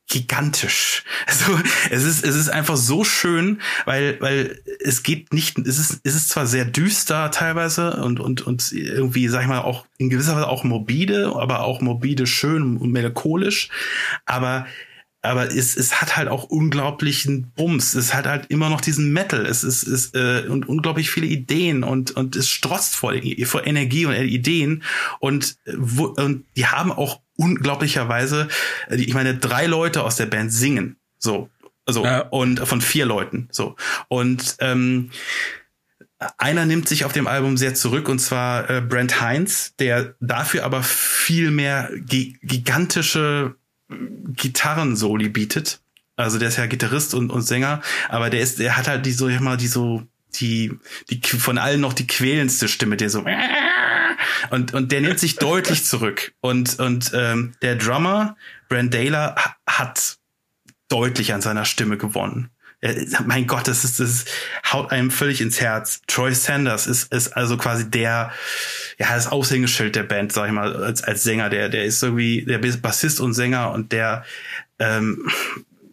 [0.09, 1.03] gigantisch.
[1.27, 6.01] Also es ist es ist einfach so schön, weil weil es geht nicht es ist
[6.03, 10.09] es ist zwar sehr düster teilweise und und und irgendwie sag ich mal auch in
[10.09, 13.69] gewisser Weise auch morbide, aber auch morbide schön und melancholisch,
[14.25, 14.65] aber
[15.21, 17.93] aber es, es hat halt auch unglaublichen Bums.
[17.93, 19.45] Es hat halt immer noch diesen Metal.
[19.45, 24.05] Es ist, ist äh, und unglaublich viele Ideen und und es strotzt vor, vor Energie
[24.05, 24.83] und Ideen
[25.19, 28.49] und wo, und die haben auch unglaublicherweise,
[28.89, 30.97] äh, ich meine, drei Leute aus der Band singen.
[31.17, 31.49] So.
[31.87, 32.03] So.
[32.05, 32.19] Ja.
[32.19, 33.47] Und von vier Leuten.
[33.51, 33.75] So.
[34.09, 35.09] Und ähm,
[36.37, 40.65] einer nimmt sich auf dem Album sehr zurück und zwar äh, Brent Heinz, der dafür
[40.65, 43.55] aber viel mehr gi gigantische
[43.89, 43.95] äh,
[44.35, 45.79] Gitarrensoli bietet.
[46.17, 49.13] Also der ist ja Gitarrist und, und Sänger, aber der ist, der hat halt die
[49.13, 50.03] so, ich mal, die so,
[50.35, 50.77] die,
[51.09, 53.23] die von allen noch die quälendste Stimme, der so
[54.49, 56.33] und, und der nimmt sich deutlich zurück.
[56.41, 58.35] Und, und ähm, der Drummer,
[58.67, 59.35] Brand Daler,
[59.67, 60.17] hat
[60.87, 62.49] deutlich an seiner Stimme gewonnen.
[63.25, 64.23] Mein Gott, das ist, das
[64.71, 66.01] haut einem völlig ins Herz.
[66.07, 68.31] Troy Sanders ist, ist also quasi der,
[68.97, 71.49] ja, das Aushängeschild der Band, sag ich mal, als, als Sänger.
[71.49, 74.23] Der, der ist irgendwie der Bassist und Sänger und der,
[74.79, 75.29] ähm,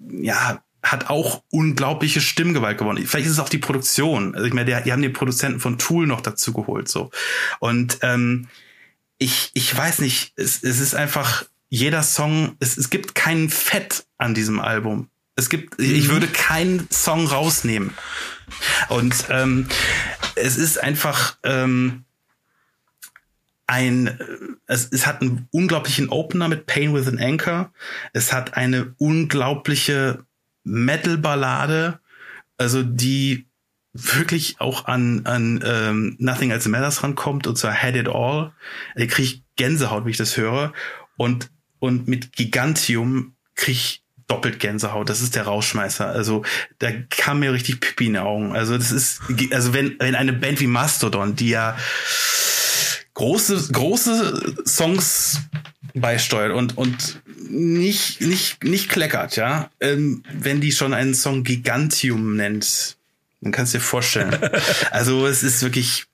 [0.09, 3.05] ja, hat auch unglaubliche Stimmgewalt gewonnen.
[3.07, 4.35] Vielleicht ist es auch die Produktion.
[4.35, 7.11] Also ich meine, die haben den Produzenten von Tool noch dazu geholt, so.
[7.59, 8.49] Und ähm,
[9.19, 14.07] ich, ich weiß nicht, es, es ist einfach jeder Song, es, es gibt kein Fett
[14.19, 15.09] an diesem Album.
[15.35, 15.95] Es gibt, mhm.
[15.95, 17.93] ich würde keinen Song rausnehmen.
[18.89, 19.67] Und ähm,
[20.37, 22.05] es ist einfach ähm,
[23.67, 24.19] ein,
[24.67, 27.73] es, es hat einen unglaublichen Opener mit Pain with an Anchor.
[28.13, 30.25] Es hat eine unglaubliche
[30.67, 32.01] Metal-Ballade,
[32.59, 33.47] also die
[33.93, 38.53] wirklich auch an, an ähm, Nothing Else Matters rankommt und zwar Had It All.
[38.95, 40.73] Da kriege ich Gänsehaut, wie ich das höre.
[41.17, 45.09] Und, und mit Gigantium kriege ich doppelt Gänsehaut.
[45.09, 46.07] Das ist der Rauschmeißer.
[46.07, 46.45] Also
[46.79, 48.55] da kam mir richtig Pipi in die Augen.
[48.55, 49.23] Also das ist,
[49.53, 51.77] also wenn, wenn eine Band wie Mastodon, die ja
[53.15, 55.41] große, große Songs
[56.01, 62.37] beisteuert und, und nicht, nicht, nicht kleckert, ja, ähm, wenn die schon einen Song Gigantium
[62.37, 62.97] nennt,
[63.41, 64.37] dann kannst du dir vorstellen.
[64.91, 66.07] also es ist wirklich,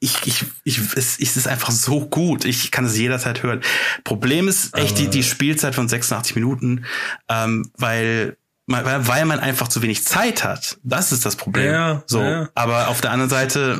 [0.00, 2.44] ich, ich, ich, es, es ist einfach so gut.
[2.44, 3.60] Ich kann es jederzeit hören.
[4.04, 6.84] Problem ist echt die, die Spielzeit von 86 Minuten,
[7.28, 8.36] ähm, weil
[8.70, 10.78] weil, weil man einfach zu wenig Zeit hat.
[10.82, 11.72] Das ist das Problem.
[11.72, 12.50] Ja, so, ja.
[12.54, 13.78] aber auf der anderen Seite,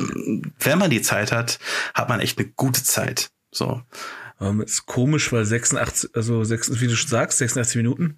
[0.59, 1.59] wenn man die Zeit hat,
[1.93, 3.29] hat man echt eine gute Zeit.
[3.51, 3.83] So.
[4.41, 8.17] Ähm, ist komisch, weil 86, also 6, wie du sagst, 86 Minuten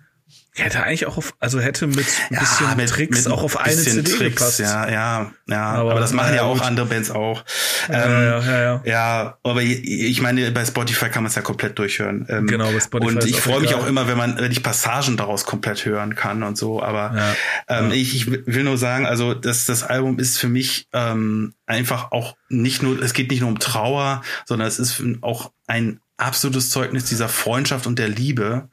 [0.53, 3.57] Hätte eigentlich auch auf, also hätte mit ein bisschen ja, mit, Tricks mit auch auf
[3.57, 4.59] eine CD Tricks, gepasst.
[4.59, 5.63] Ja, ja, ja.
[5.71, 6.63] Aber, aber das machen ja, ja auch gut.
[6.63, 7.45] andere Bands auch.
[7.87, 8.81] Ja, ähm, ja, ja, ja.
[8.83, 12.25] ja, aber ich meine, bei Spotify kann man es ja komplett durchhören.
[12.27, 13.13] Ähm, genau, bei Spotify.
[13.13, 16.43] Und ich freue mich auch immer, wenn man, wenn ich Passagen daraus komplett hören kann
[16.43, 16.83] und so.
[16.83, 17.15] Aber
[17.69, 17.91] ähm.
[17.93, 22.35] Ich, ich will nur sagen, also das, das Album ist für mich ähm, einfach auch
[22.49, 27.05] nicht nur, es geht nicht nur um Trauer, sondern es ist auch ein absolutes Zeugnis
[27.05, 28.69] dieser Freundschaft und der Liebe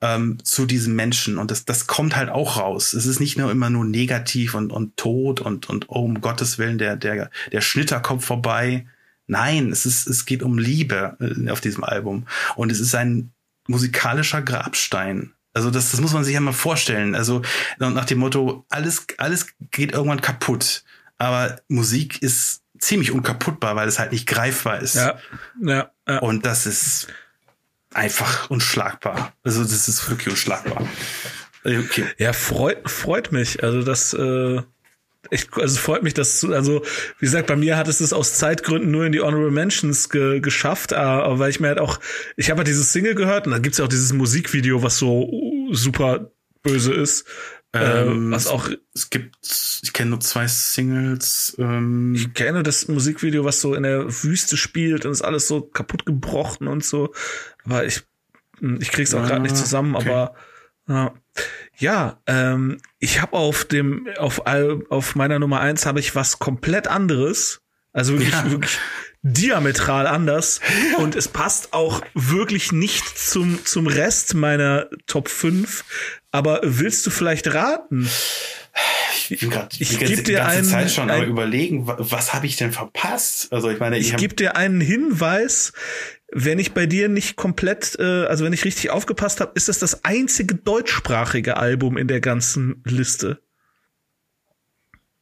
[0.00, 1.38] ähm, zu diesem Menschen.
[1.38, 2.92] Und das, das kommt halt auch raus.
[2.92, 6.58] Es ist nicht nur immer nur negativ und, und Tod und, und oh, um Gottes
[6.58, 8.86] Willen, der, der, der Schnitter kommt vorbei.
[9.26, 12.26] Nein, es ist, es geht um Liebe äh, auf diesem Album.
[12.56, 13.32] Und es ist ein
[13.66, 15.32] musikalischer Grabstein.
[15.54, 17.14] Also das, das muss man sich ja mal vorstellen.
[17.14, 17.42] Also
[17.78, 20.84] nach dem Motto, alles, alles geht irgendwann kaputt.
[21.16, 24.94] Aber Musik ist ziemlich unkaputtbar, weil es halt nicht greifbar ist.
[24.94, 25.18] Ja,
[25.60, 26.18] ja, ja.
[26.18, 27.08] Und das ist
[27.92, 29.32] einfach unschlagbar.
[29.42, 30.86] Also das ist wirklich unschlagbar.
[31.64, 32.04] Äh, okay.
[32.18, 33.62] Ja, freut, freut mich.
[33.62, 34.62] Also das, äh,
[35.30, 36.82] ich, also freut mich, dass also
[37.18, 40.40] wie gesagt, bei mir hat es es aus Zeitgründen nur in die Honorable Mentions ge,
[40.40, 41.98] geschafft, äh, aber weil ich mir halt auch,
[42.36, 45.30] ich habe halt dieses Single gehört und dann gibt's ja auch dieses Musikvideo, was so
[45.72, 46.30] super
[46.62, 47.24] böse ist.
[47.74, 49.36] Ähm, was auch es gibt,
[49.82, 51.56] ich kenne nur zwei Singles.
[51.58, 52.14] Ähm.
[52.14, 56.06] Ich kenne das Musikvideo, was so in der Wüste spielt und ist alles so kaputt
[56.06, 57.12] gebrochen und so.
[57.64, 58.02] Aber ich,
[58.60, 59.96] hm, ich krieg's auch ah, gerade nicht zusammen.
[59.96, 60.08] Okay.
[60.08, 60.34] Aber
[60.88, 61.14] ja,
[61.76, 66.86] ja ähm, ich habe auf dem, auf auf meiner Nummer eins habe ich was komplett
[66.86, 67.60] anderes.
[67.92, 68.50] Also wirklich, ja.
[68.50, 68.78] wirklich
[69.24, 70.60] diametral anders.
[70.98, 75.84] Und es passt auch wirklich nicht zum, zum Rest meiner Top 5.
[76.34, 78.10] Aber willst du vielleicht raten?
[79.30, 82.46] Ich bin gerade ich gebe dir ganze einen, Zeit schon ein, überlegen, was, was habe
[82.46, 83.52] ich denn verpasst?
[83.52, 85.72] Also ich meine, ich, ich gebe dir einen Hinweis.
[86.32, 89.78] Wenn ich bei dir nicht komplett, äh, also wenn ich richtig aufgepasst habe, ist das
[89.78, 93.40] das einzige deutschsprachige Album in der ganzen Liste.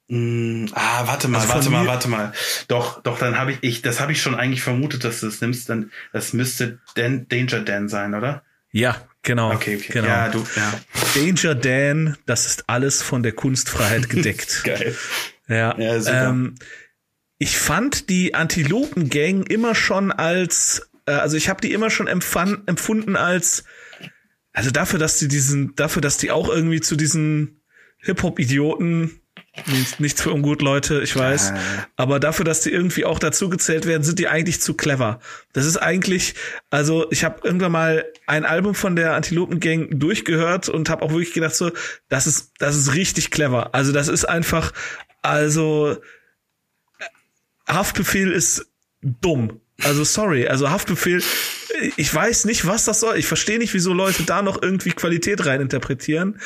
[0.09, 2.33] Mm, ah, warte mal, also warte mal, warte mal.
[2.69, 5.43] Doch, doch, dann habe ich, ich, das habe ich schon eigentlich vermutet, dass du das
[5.43, 5.69] nimmst.
[5.69, 8.43] Dann, das müsste Dan, Danger Dan sein, oder?
[8.71, 9.53] Ja, genau.
[9.53, 9.93] Okay, okay.
[9.93, 10.09] Genau.
[10.09, 10.81] Ja, du, ja.
[11.15, 14.63] Danger Dan, das ist alles von der Kunstfreiheit gedeckt.
[14.65, 14.97] Geil.
[15.49, 15.79] Ja.
[15.79, 16.29] ja super.
[16.29, 16.55] Ähm,
[17.39, 22.07] ich fand die Antilopen Gang immer schon als, äh, also ich habe die immer schon
[22.07, 23.65] empfand, empfunden als,
[24.53, 27.63] also dafür, dass die diesen, dafür, dass die auch irgendwie zu diesen
[27.99, 29.22] Hip-Hop-Idioten
[29.99, 31.51] Nichts für ungut, Leute, ich weiß.
[31.51, 31.87] Ja.
[31.97, 35.21] Aber dafür, dass die irgendwie auch dazu gezählt werden, sind die eigentlich zu clever.
[35.53, 36.35] Das ist eigentlich,
[36.71, 41.11] also ich habe irgendwann mal ein Album von der Antilopen Gang durchgehört und habe auch
[41.11, 41.71] wirklich gedacht so,
[42.09, 43.75] das ist, das ist richtig clever.
[43.75, 44.73] Also das ist einfach,
[45.21, 45.99] also
[47.69, 48.67] Haftbefehl ist
[49.03, 49.61] dumm.
[49.83, 51.23] Also sorry, also Haftbefehl,
[51.97, 53.17] ich weiß nicht, was das soll.
[53.17, 56.41] Ich verstehe nicht, wieso Leute da noch irgendwie Qualität reininterpretieren.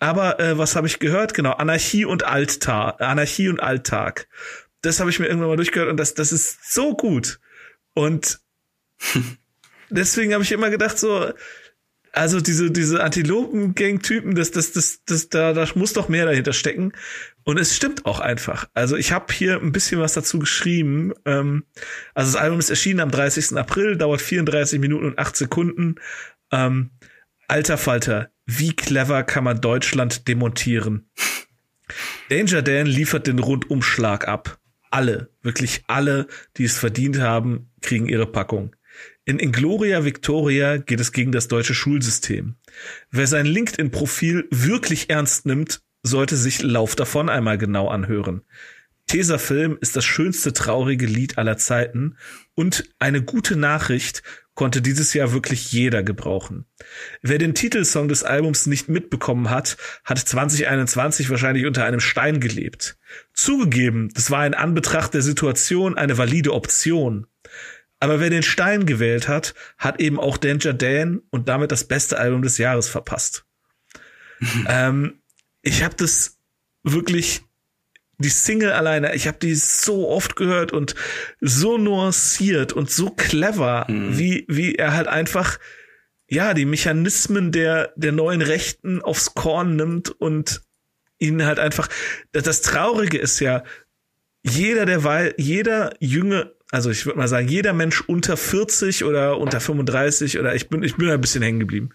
[0.00, 1.34] Aber äh, was habe ich gehört?
[1.34, 3.00] Genau, Anarchie und Alltag.
[3.00, 4.28] Anarchie und Alltag.
[4.80, 7.40] Das habe ich mir irgendwann mal durchgehört und das, das ist so gut.
[7.94, 8.40] Und
[9.90, 11.32] deswegen habe ich immer gedacht, so,
[12.12, 16.92] also diese, diese Antilopen-Gang-Typen, das, das, das, das, da, da muss doch mehr dahinter stecken.
[17.44, 18.68] Und es stimmt auch einfach.
[18.74, 21.12] Also ich habe hier ein bisschen was dazu geschrieben.
[21.24, 21.64] Ähm,
[22.14, 23.56] also das Album ist erschienen am 30.
[23.56, 25.96] April, dauert 34 Minuten und 8 Sekunden.
[26.50, 26.90] Ähm,
[27.46, 31.10] alter Falter, wie clever kann man Deutschland demontieren?
[32.30, 34.58] Danger Dan liefert den Rundumschlag ab.
[34.90, 38.74] Alle, wirklich alle, die es verdient haben, kriegen ihre Packung.
[39.26, 42.56] In Ingloria Victoria geht es gegen das deutsche Schulsystem.
[43.10, 48.40] Wer sein LinkedIn-Profil wirklich ernst nimmt, sollte sich Lauf davon einmal genau anhören.
[49.08, 52.16] Tesafilm ist das schönste traurige Lied aller Zeiten
[52.54, 54.22] und eine gute Nachricht
[54.54, 56.66] konnte dieses Jahr wirklich jeder gebrauchen.
[57.22, 62.98] Wer den Titelsong des Albums nicht mitbekommen hat, hat 2021 wahrscheinlich unter einem Stein gelebt.
[63.32, 67.26] Zugegeben, das war in Anbetracht der Situation eine valide Option.
[68.00, 72.18] Aber wer den Stein gewählt hat, hat eben auch Danger Dan und damit das beste
[72.18, 73.44] Album des Jahres verpasst.
[74.68, 75.20] ähm,
[75.62, 76.38] ich habe das
[76.82, 77.42] wirklich
[78.18, 80.94] die Single alleine, ich habe die so oft gehört und
[81.40, 84.18] so nuanciert und so clever, mhm.
[84.18, 85.58] wie wie er halt einfach
[86.28, 90.62] ja die Mechanismen der der neuen Rechten aufs Korn nimmt und
[91.18, 91.88] ihn halt einfach
[92.32, 93.64] das, das Traurige ist ja
[94.42, 99.38] jeder der weil jeder junge also ich würde mal sagen jeder Mensch unter 40 oder
[99.38, 101.90] unter 35 oder ich bin ich bin ein bisschen hängen geblieben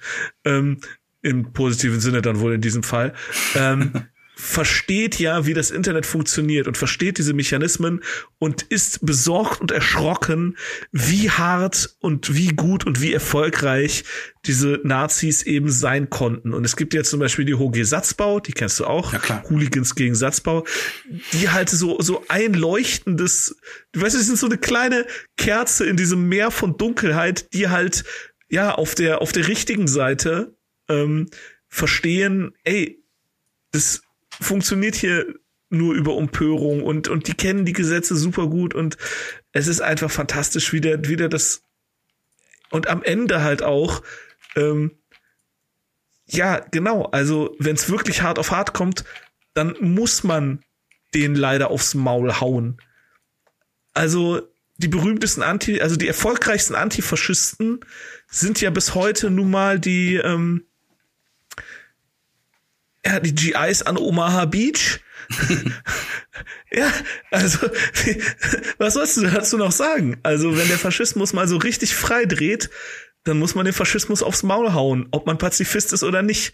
[0.46, 0.80] ähm,
[1.22, 3.14] im positiven Sinne dann wohl in diesem Fall
[3.56, 3.92] ähm,
[4.36, 8.04] versteht ja, wie das Internet funktioniert und versteht diese Mechanismen
[8.40, 10.58] und ist besorgt und erschrocken,
[10.92, 14.04] wie hart und wie gut und wie erfolgreich
[14.46, 16.54] diese Nazis eben sein konnten.
[16.54, 19.44] Und es gibt ja zum Beispiel die HG Satzbau, die kennst du auch, ja.
[19.50, 20.66] Hooligans gegen Satzbau,
[21.34, 23.56] die halt so, so ein leuchtendes,
[23.92, 25.06] du weißt, die sind so eine kleine
[25.38, 28.04] Kerze in diesem Meer von Dunkelheit, die halt,
[28.50, 30.58] ja, auf der, auf der richtigen Seite,
[30.90, 31.30] ähm,
[31.70, 33.04] verstehen, ey,
[33.72, 34.02] das
[34.44, 35.26] funktioniert hier
[35.70, 38.98] nur über Umpörung und, und die kennen die Gesetze super gut und
[39.52, 41.64] es ist einfach fantastisch, wie der, wie der das
[42.70, 44.02] und am Ende halt auch,
[44.56, 44.92] ähm,
[46.26, 49.04] ja, genau, also wenn es wirklich hart auf hart kommt,
[49.54, 50.64] dann muss man
[51.14, 52.82] den leider aufs Maul hauen.
[53.94, 54.42] Also
[54.78, 57.82] die berühmtesten Anti, also die erfolgreichsten Antifaschisten
[58.28, 60.66] sind ja bis heute nun mal die, ähm,
[63.06, 65.00] ja, die GIs an Omaha Beach.
[66.72, 66.92] ja,
[67.32, 67.70] also,
[68.78, 70.18] was sollst du dazu noch sagen?
[70.24, 72.70] Also, wenn der Faschismus mal so richtig frei dreht,
[73.24, 76.54] dann muss man den Faschismus aufs Maul hauen, ob man Pazifist ist oder nicht.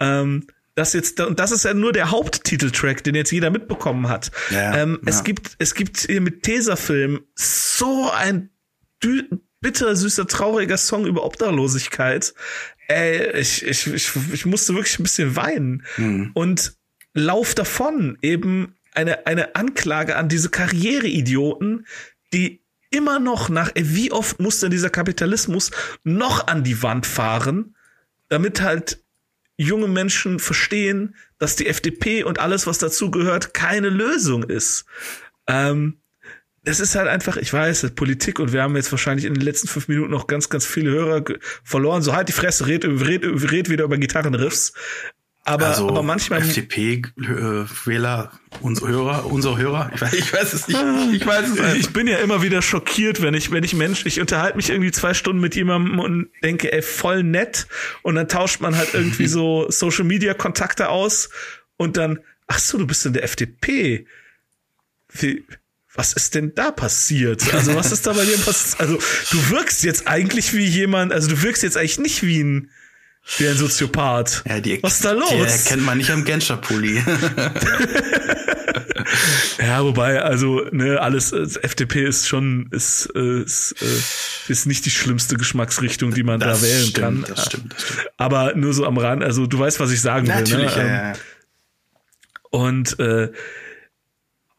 [0.00, 4.32] Ähm, das jetzt, und das ist ja nur der Haupttiteltrack, den jetzt jeder mitbekommen hat.
[4.50, 5.08] Ja, ähm, ja.
[5.08, 8.50] Es gibt, es gibt hier mit Tesafilm so ein
[9.60, 12.34] bitter, süßer, trauriger Song über Obdachlosigkeit.
[12.88, 15.84] Ey, ich, ich, ich, ich musste wirklich ein bisschen weinen.
[15.96, 16.30] Mhm.
[16.34, 16.76] Und
[17.14, 21.86] lauf davon eben eine, eine Anklage an diese Karriereidioten,
[22.32, 25.70] die immer noch nach, ey, wie oft muss denn dieser Kapitalismus
[26.04, 27.74] noch an die Wand fahren,
[28.28, 29.02] damit halt
[29.56, 34.84] junge Menschen verstehen, dass die FDP und alles, was dazu gehört, keine Lösung ist.
[35.46, 35.98] Ähm,
[36.64, 39.68] es ist halt einfach, ich weiß, Politik und wir haben jetzt wahrscheinlich in den letzten
[39.68, 41.24] fünf Minuten noch ganz, ganz viele Hörer
[41.62, 42.02] verloren.
[42.02, 44.72] So halt die Fresse, red, red, red wieder über Gitarrenriffs.
[45.46, 46.40] Aber, also, aber manchmal.
[46.40, 50.80] FDP-Wähler, äh, unsere Hörer, unsere Hörer, ich weiß, ich weiß es nicht.
[51.12, 51.76] Ich weiß es nicht.
[51.76, 54.90] Ich bin ja immer wieder schockiert, wenn ich, wenn ich Mensch, ich unterhalte mich irgendwie
[54.90, 57.66] zwei Stunden mit jemandem und denke, ey, voll nett.
[58.02, 61.28] Und dann tauscht man halt irgendwie so Social Media Kontakte aus
[61.76, 64.06] und dann, ach so, du bist in der FDP.
[65.10, 65.44] Wie,
[65.94, 67.54] was ist denn da passiert?
[67.54, 68.80] Also was ist da bei dir passiert?
[68.80, 68.98] Also
[69.30, 72.70] du wirkst jetzt eigentlich wie jemand, also du wirkst jetzt eigentlich nicht wie ein,
[73.38, 74.42] wie ein Soziopath.
[74.46, 75.30] Ja, die, was ist da los?
[75.30, 76.96] Die erkennt man nicht am Genscher-Pulli.
[79.58, 84.84] ja, wobei, also, ne, alles, äh, FDP ist schon, ist, äh, ist, äh, ist nicht
[84.84, 87.24] die schlimmste Geschmacksrichtung, die man das da wählen stimmt, kann.
[87.28, 88.10] Das stimmt, das stimmt.
[88.18, 90.82] Aber nur so am Rand, also du weißt, was ich sagen Natürlich, will.
[90.82, 90.90] Ne?
[90.90, 91.16] Ja, ja.
[92.50, 93.32] Und äh,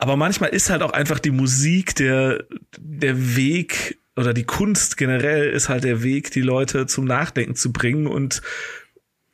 [0.05, 2.43] aber manchmal ist halt auch einfach die Musik der,
[2.77, 7.73] der Weg oder die Kunst generell ist halt der Weg, die Leute zum Nachdenken zu
[7.73, 8.05] bringen.
[8.05, 8.43] Und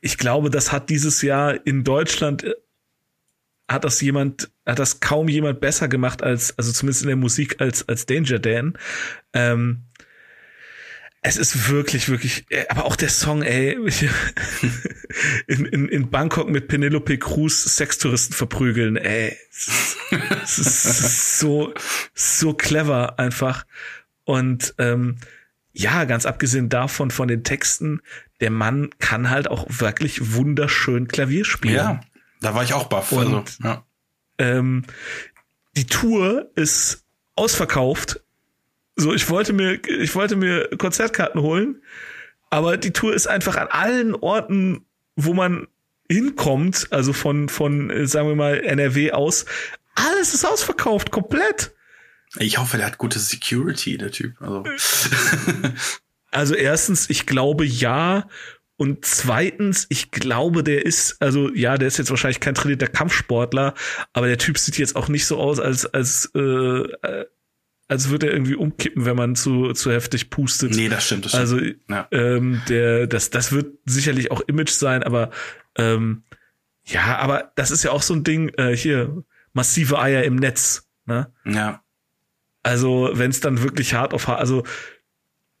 [0.00, 2.46] ich glaube, das hat dieses Jahr in Deutschland
[3.70, 7.60] hat das jemand, hat das kaum jemand besser gemacht als, also zumindest in der Musik
[7.60, 8.78] als, als Danger Dan.
[9.34, 9.82] Ähm,
[11.24, 13.74] es ist wirklich, wirklich, äh, aber auch der Song, ey,
[15.46, 19.36] in, in, in Bangkok mit Penelope Cruz Sextouristen verprügeln, ey.
[20.42, 21.72] Es ist, so,
[22.12, 23.64] so clever einfach.
[24.24, 25.18] Und ähm,
[25.72, 28.02] ja, ganz abgesehen davon, von den Texten,
[28.40, 31.74] der Mann kann halt auch wirklich wunderschön Klavier spielen.
[31.76, 32.00] Ja,
[32.40, 33.12] da war ich auch baff.
[33.12, 33.84] Also, ja.
[34.38, 34.84] ähm,
[35.76, 37.04] die Tour ist
[37.36, 38.21] ausverkauft
[38.96, 41.82] so, ich wollte mir, ich wollte mir Konzertkarten holen,
[42.50, 44.84] aber die Tour ist einfach an allen Orten,
[45.16, 45.66] wo man
[46.10, 49.46] hinkommt, also von, von, sagen wir mal, NRW aus,
[49.94, 51.74] alles ist ausverkauft, komplett.
[52.38, 54.40] Ich hoffe, der hat gute Security, der Typ.
[54.40, 54.64] Also.
[56.34, 58.26] Also erstens, ich glaube ja.
[58.78, 63.74] Und zweitens, ich glaube, der ist, also ja, der ist jetzt wahrscheinlich kein trainierter Kampfsportler,
[64.12, 66.84] aber der Typ sieht jetzt auch nicht so aus, als, als, äh,
[67.92, 70.74] als würde er irgendwie umkippen, wenn man zu, zu heftig pustet.
[70.74, 71.26] Nee, das stimmt.
[71.26, 71.60] Das also
[71.90, 72.08] ja.
[72.10, 75.30] ähm, der, das, das wird sicherlich auch Image sein, aber
[75.76, 76.22] ähm,
[76.86, 80.88] ja, aber das ist ja auch so ein Ding, äh, hier, massive Eier im Netz.
[81.04, 81.30] Ne?
[81.44, 81.82] Ja.
[82.62, 84.64] Also, wenn es dann wirklich hart auf hart, also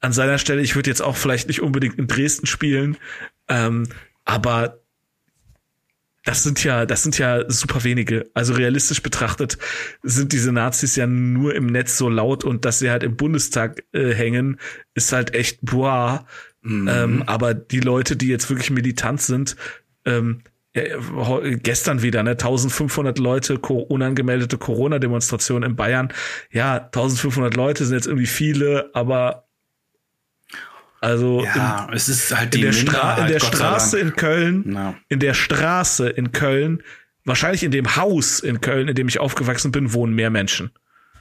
[0.00, 2.96] an seiner Stelle, ich würde jetzt auch vielleicht nicht unbedingt in Dresden spielen,
[3.48, 3.88] ähm,
[4.24, 4.80] aber
[6.24, 8.30] das sind ja, das sind ja super wenige.
[8.34, 9.58] Also realistisch betrachtet
[10.02, 13.84] sind diese Nazis ja nur im Netz so laut und dass sie halt im Bundestag
[13.92, 14.58] äh, hängen,
[14.94, 16.26] ist halt echt boah.
[16.62, 16.88] Mhm.
[16.88, 19.56] Ähm, aber die Leute, die jetzt wirklich militant sind,
[20.04, 20.42] ähm,
[20.74, 20.84] ja,
[21.62, 26.12] gestern wieder, ne, 1500 Leute, unangemeldete Corona-Demonstrationen in Bayern.
[26.50, 29.48] Ja, 1500 Leute sind jetzt irgendwie viele, aber
[31.02, 34.94] also ja, im, es ist halt in der, Stra in der Straße in Köln, no.
[35.08, 36.82] in der Straße in Köln,
[37.24, 40.70] wahrscheinlich in dem Haus in Köln, in dem ich aufgewachsen bin, wohnen mehr Menschen.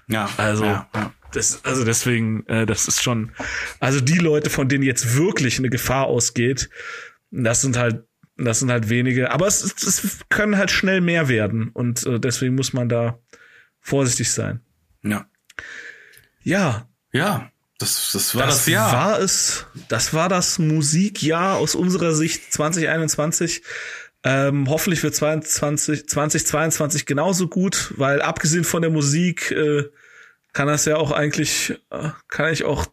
[0.08, 0.30] Ja.
[0.38, 1.14] Also ja, ja.
[1.34, 3.32] das, also deswegen, äh, das ist schon,
[3.80, 6.70] also die Leute, von denen jetzt wirklich eine Gefahr ausgeht,
[7.32, 8.04] das sind halt,
[8.38, 9.32] das sind halt wenige.
[9.32, 13.18] Aber es, es können halt schnell mehr werden und äh, deswegen muss man da
[13.80, 14.62] vorsichtig sein.
[15.02, 15.26] Ja.
[16.44, 16.88] Ja.
[17.12, 17.51] Ja.
[17.82, 18.92] Das, das war das, das Jahr.
[18.92, 23.64] War es, das war das Musikjahr aus unserer Sicht 2021.
[24.24, 29.90] Ähm, hoffentlich wird 22, 2022 genauso gut, weil abgesehen von der Musik äh,
[30.54, 32.86] kann das ja auch eigentlich, äh, kann ich auch,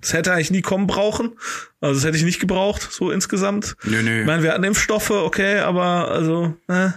[0.00, 1.36] das hätte eigentlich nie kommen brauchen.
[1.82, 3.76] Also das hätte ich nicht gebraucht, so insgesamt.
[3.84, 4.20] Nö, nö.
[4.20, 6.90] Ich meine, wir hatten Impfstoffe, okay, aber also, äh,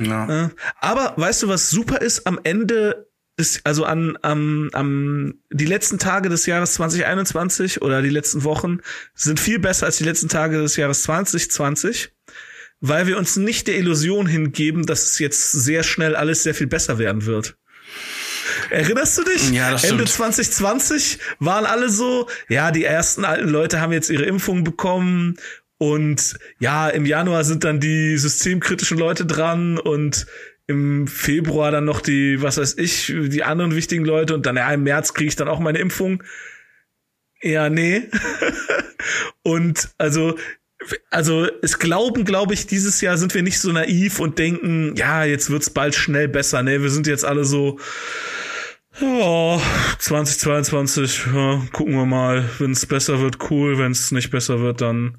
[0.00, 0.46] ja.
[0.46, 0.48] äh.
[0.80, 2.26] Aber weißt du, was super ist?
[2.26, 3.07] Am Ende
[3.38, 8.80] ist, also an, am, am, die letzten Tage des Jahres 2021 oder die letzten Wochen
[9.14, 12.10] sind viel besser als die letzten Tage des Jahres 2020,
[12.80, 16.66] weil wir uns nicht der Illusion hingeben, dass es jetzt sehr schnell alles sehr viel
[16.66, 17.56] besser werden wird.
[18.70, 19.50] Erinnerst du dich?
[19.50, 20.32] Ja, das Ende stimmt.
[20.34, 25.36] 2020 waren alle so, ja, die ersten alten Leute haben jetzt ihre Impfung bekommen
[25.78, 30.26] und ja, im Januar sind dann die systemkritischen Leute dran und
[30.68, 34.72] im Februar dann noch die, was weiß ich, die anderen wichtigen Leute und dann ja,
[34.72, 36.22] im März kriege ich dann auch meine Impfung.
[37.42, 38.02] Ja, nee.
[39.42, 40.36] und also
[41.10, 45.24] also es glauben, glaube ich, dieses Jahr sind wir nicht so naiv und denken, ja,
[45.24, 46.62] jetzt wird's bald schnell besser.
[46.62, 47.78] Nee, wir sind jetzt alle so
[49.00, 49.60] ja,
[49.98, 54.80] 2022, ja, gucken wir mal, wenn es besser wird, cool, wenn es nicht besser wird,
[54.80, 55.18] dann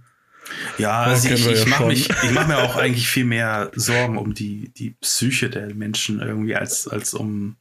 [0.77, 4.17] ja, also ich, ich ja mache mich, ich mache mir auch eigentlich viel mehr Sorgen
[4.17, 7.55] um die, die Psyche der Menschen irgendwie als, als um,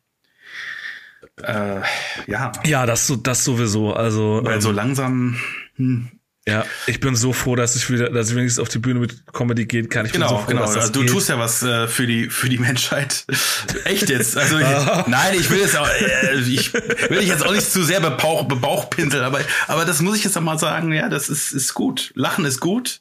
[1.43, 1.81] äh,
[2.27, 2.53] ja.
[2.65, 4.41] Ja, das, das sowieso, also.
[4.43, 5.39] Weil ähm, so langsam,
[5.77, 6.09] hm,
[6.49, 9.33] ja, ich bin so froh, dass ich wieder, dass ich wenigstens auf die Bühne mit
[9.33, 10.07] Comedy gehen kann.
[10.07, 10.61] Ich genau, bin so froh, genau.
[10.63, 11.11] Dass das also, du geht.
[11.11, 13.27] tust ja was äh, für die für die Menschheit.
[13.85, 14.37] Echt jetzt?
[14.37, 14.57] Also
[15.07, 18.45] nein, ich will jetzt auch, äh, ich will dich jetzt auch nicht zu sehr bebauch,
[18.45, 20.93] bebauchpinseln, aber aber das muss ich jetzt auch mal sagen.
[20.93, 22.13] Ja, das ist ist gut.
[22.15, 23.01] Lachen ist gut.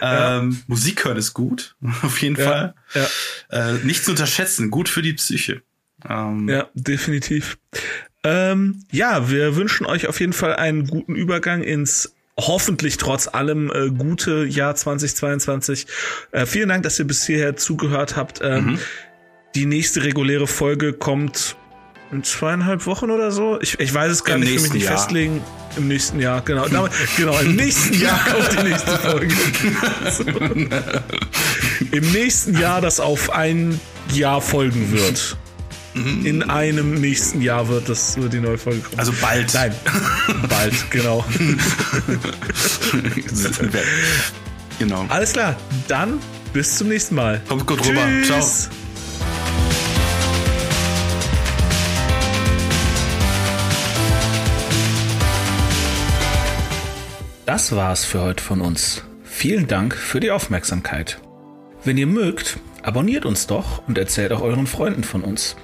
[0.00, 0.58] Ähm, ja.
[0.66, 2.74] Musik hören ist gut, auf jeden ja, Fall.
[2.94, 3.06] Ja.
[3.50, 5.62] Äh, nicht zu unterschätzen, gut für die Psyche.
[6.08, 7.58] Ähm, ja, definitiv.
[8.24, 13.70] Ähm, ja, wir wünschen euch auf jeden Fall einen guten Übergang ins hoffentlich trotz allem
[13.70, 15.86] äh, gute Jahr 2022.
[16.30, 18.40] Äh, vielen Dank, dass ihr bis hierher zugehört habt.
[18.42, 18.78] Ähm, mhm.
[19.54, 21.56] Die nächste reguläre Folge kommt
[22.12, 23.60] in zweieinhalb Wochen oder so.
[23.60, 24.96] Ich, ich weiß es gar Im nicht, für mich nicht Jahr.
[24.96, 25.42] festlegen.
[25.76, 26.64] Im nächsten Jahr, genau.
[27.16, 29.34] genau, im nächsten Jahr kommt die nächste Folge.
[30.10, 30.22] So.
[31.92, 33.78] Im nächsten Jahr, das auf ein
[34.12, 35.36] Jahr folgen wird.
[36.24, 38.98] In einem nächsten Jahr wird das wird die neue Folge kommen.
[38.98, 39.54] Also bald.
[39.54, 39.74] Nein,
[40.48, 41.24] bald, genau.
[44.78, 45.06] genau.
[45.08, 45.56] Alles klar,
[45.88, 46.18] dann
[46.52, 47.40] bis zum nächsten Mal.
[47.48, 48.02] Kommt gut rüber.
[48.24, 48.46] Ciao.
[57.46, 59.04] Das war's für heute von uns.
[59.24, 61.18] Vielen Dank für die Aufmerksamkeit.
[61.82, 65.56] Wenn ihr mögt, abonniert uns doch und erzählt auch euren Freunden von uns.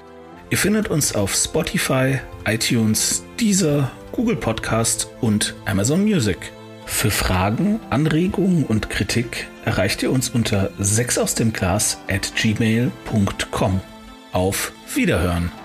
[0.49, 6.37] Ihr findet uns auf Spotify, iTunes, Deezer, Google Podcast und Amazon Music.
[6.85, 13.81] Für Fragen, Anregungen und Kritik erreicht ihr uns unter 6 aus dem Glas at gmail.com.
[14.31, 15.64] Auf Wiederhören!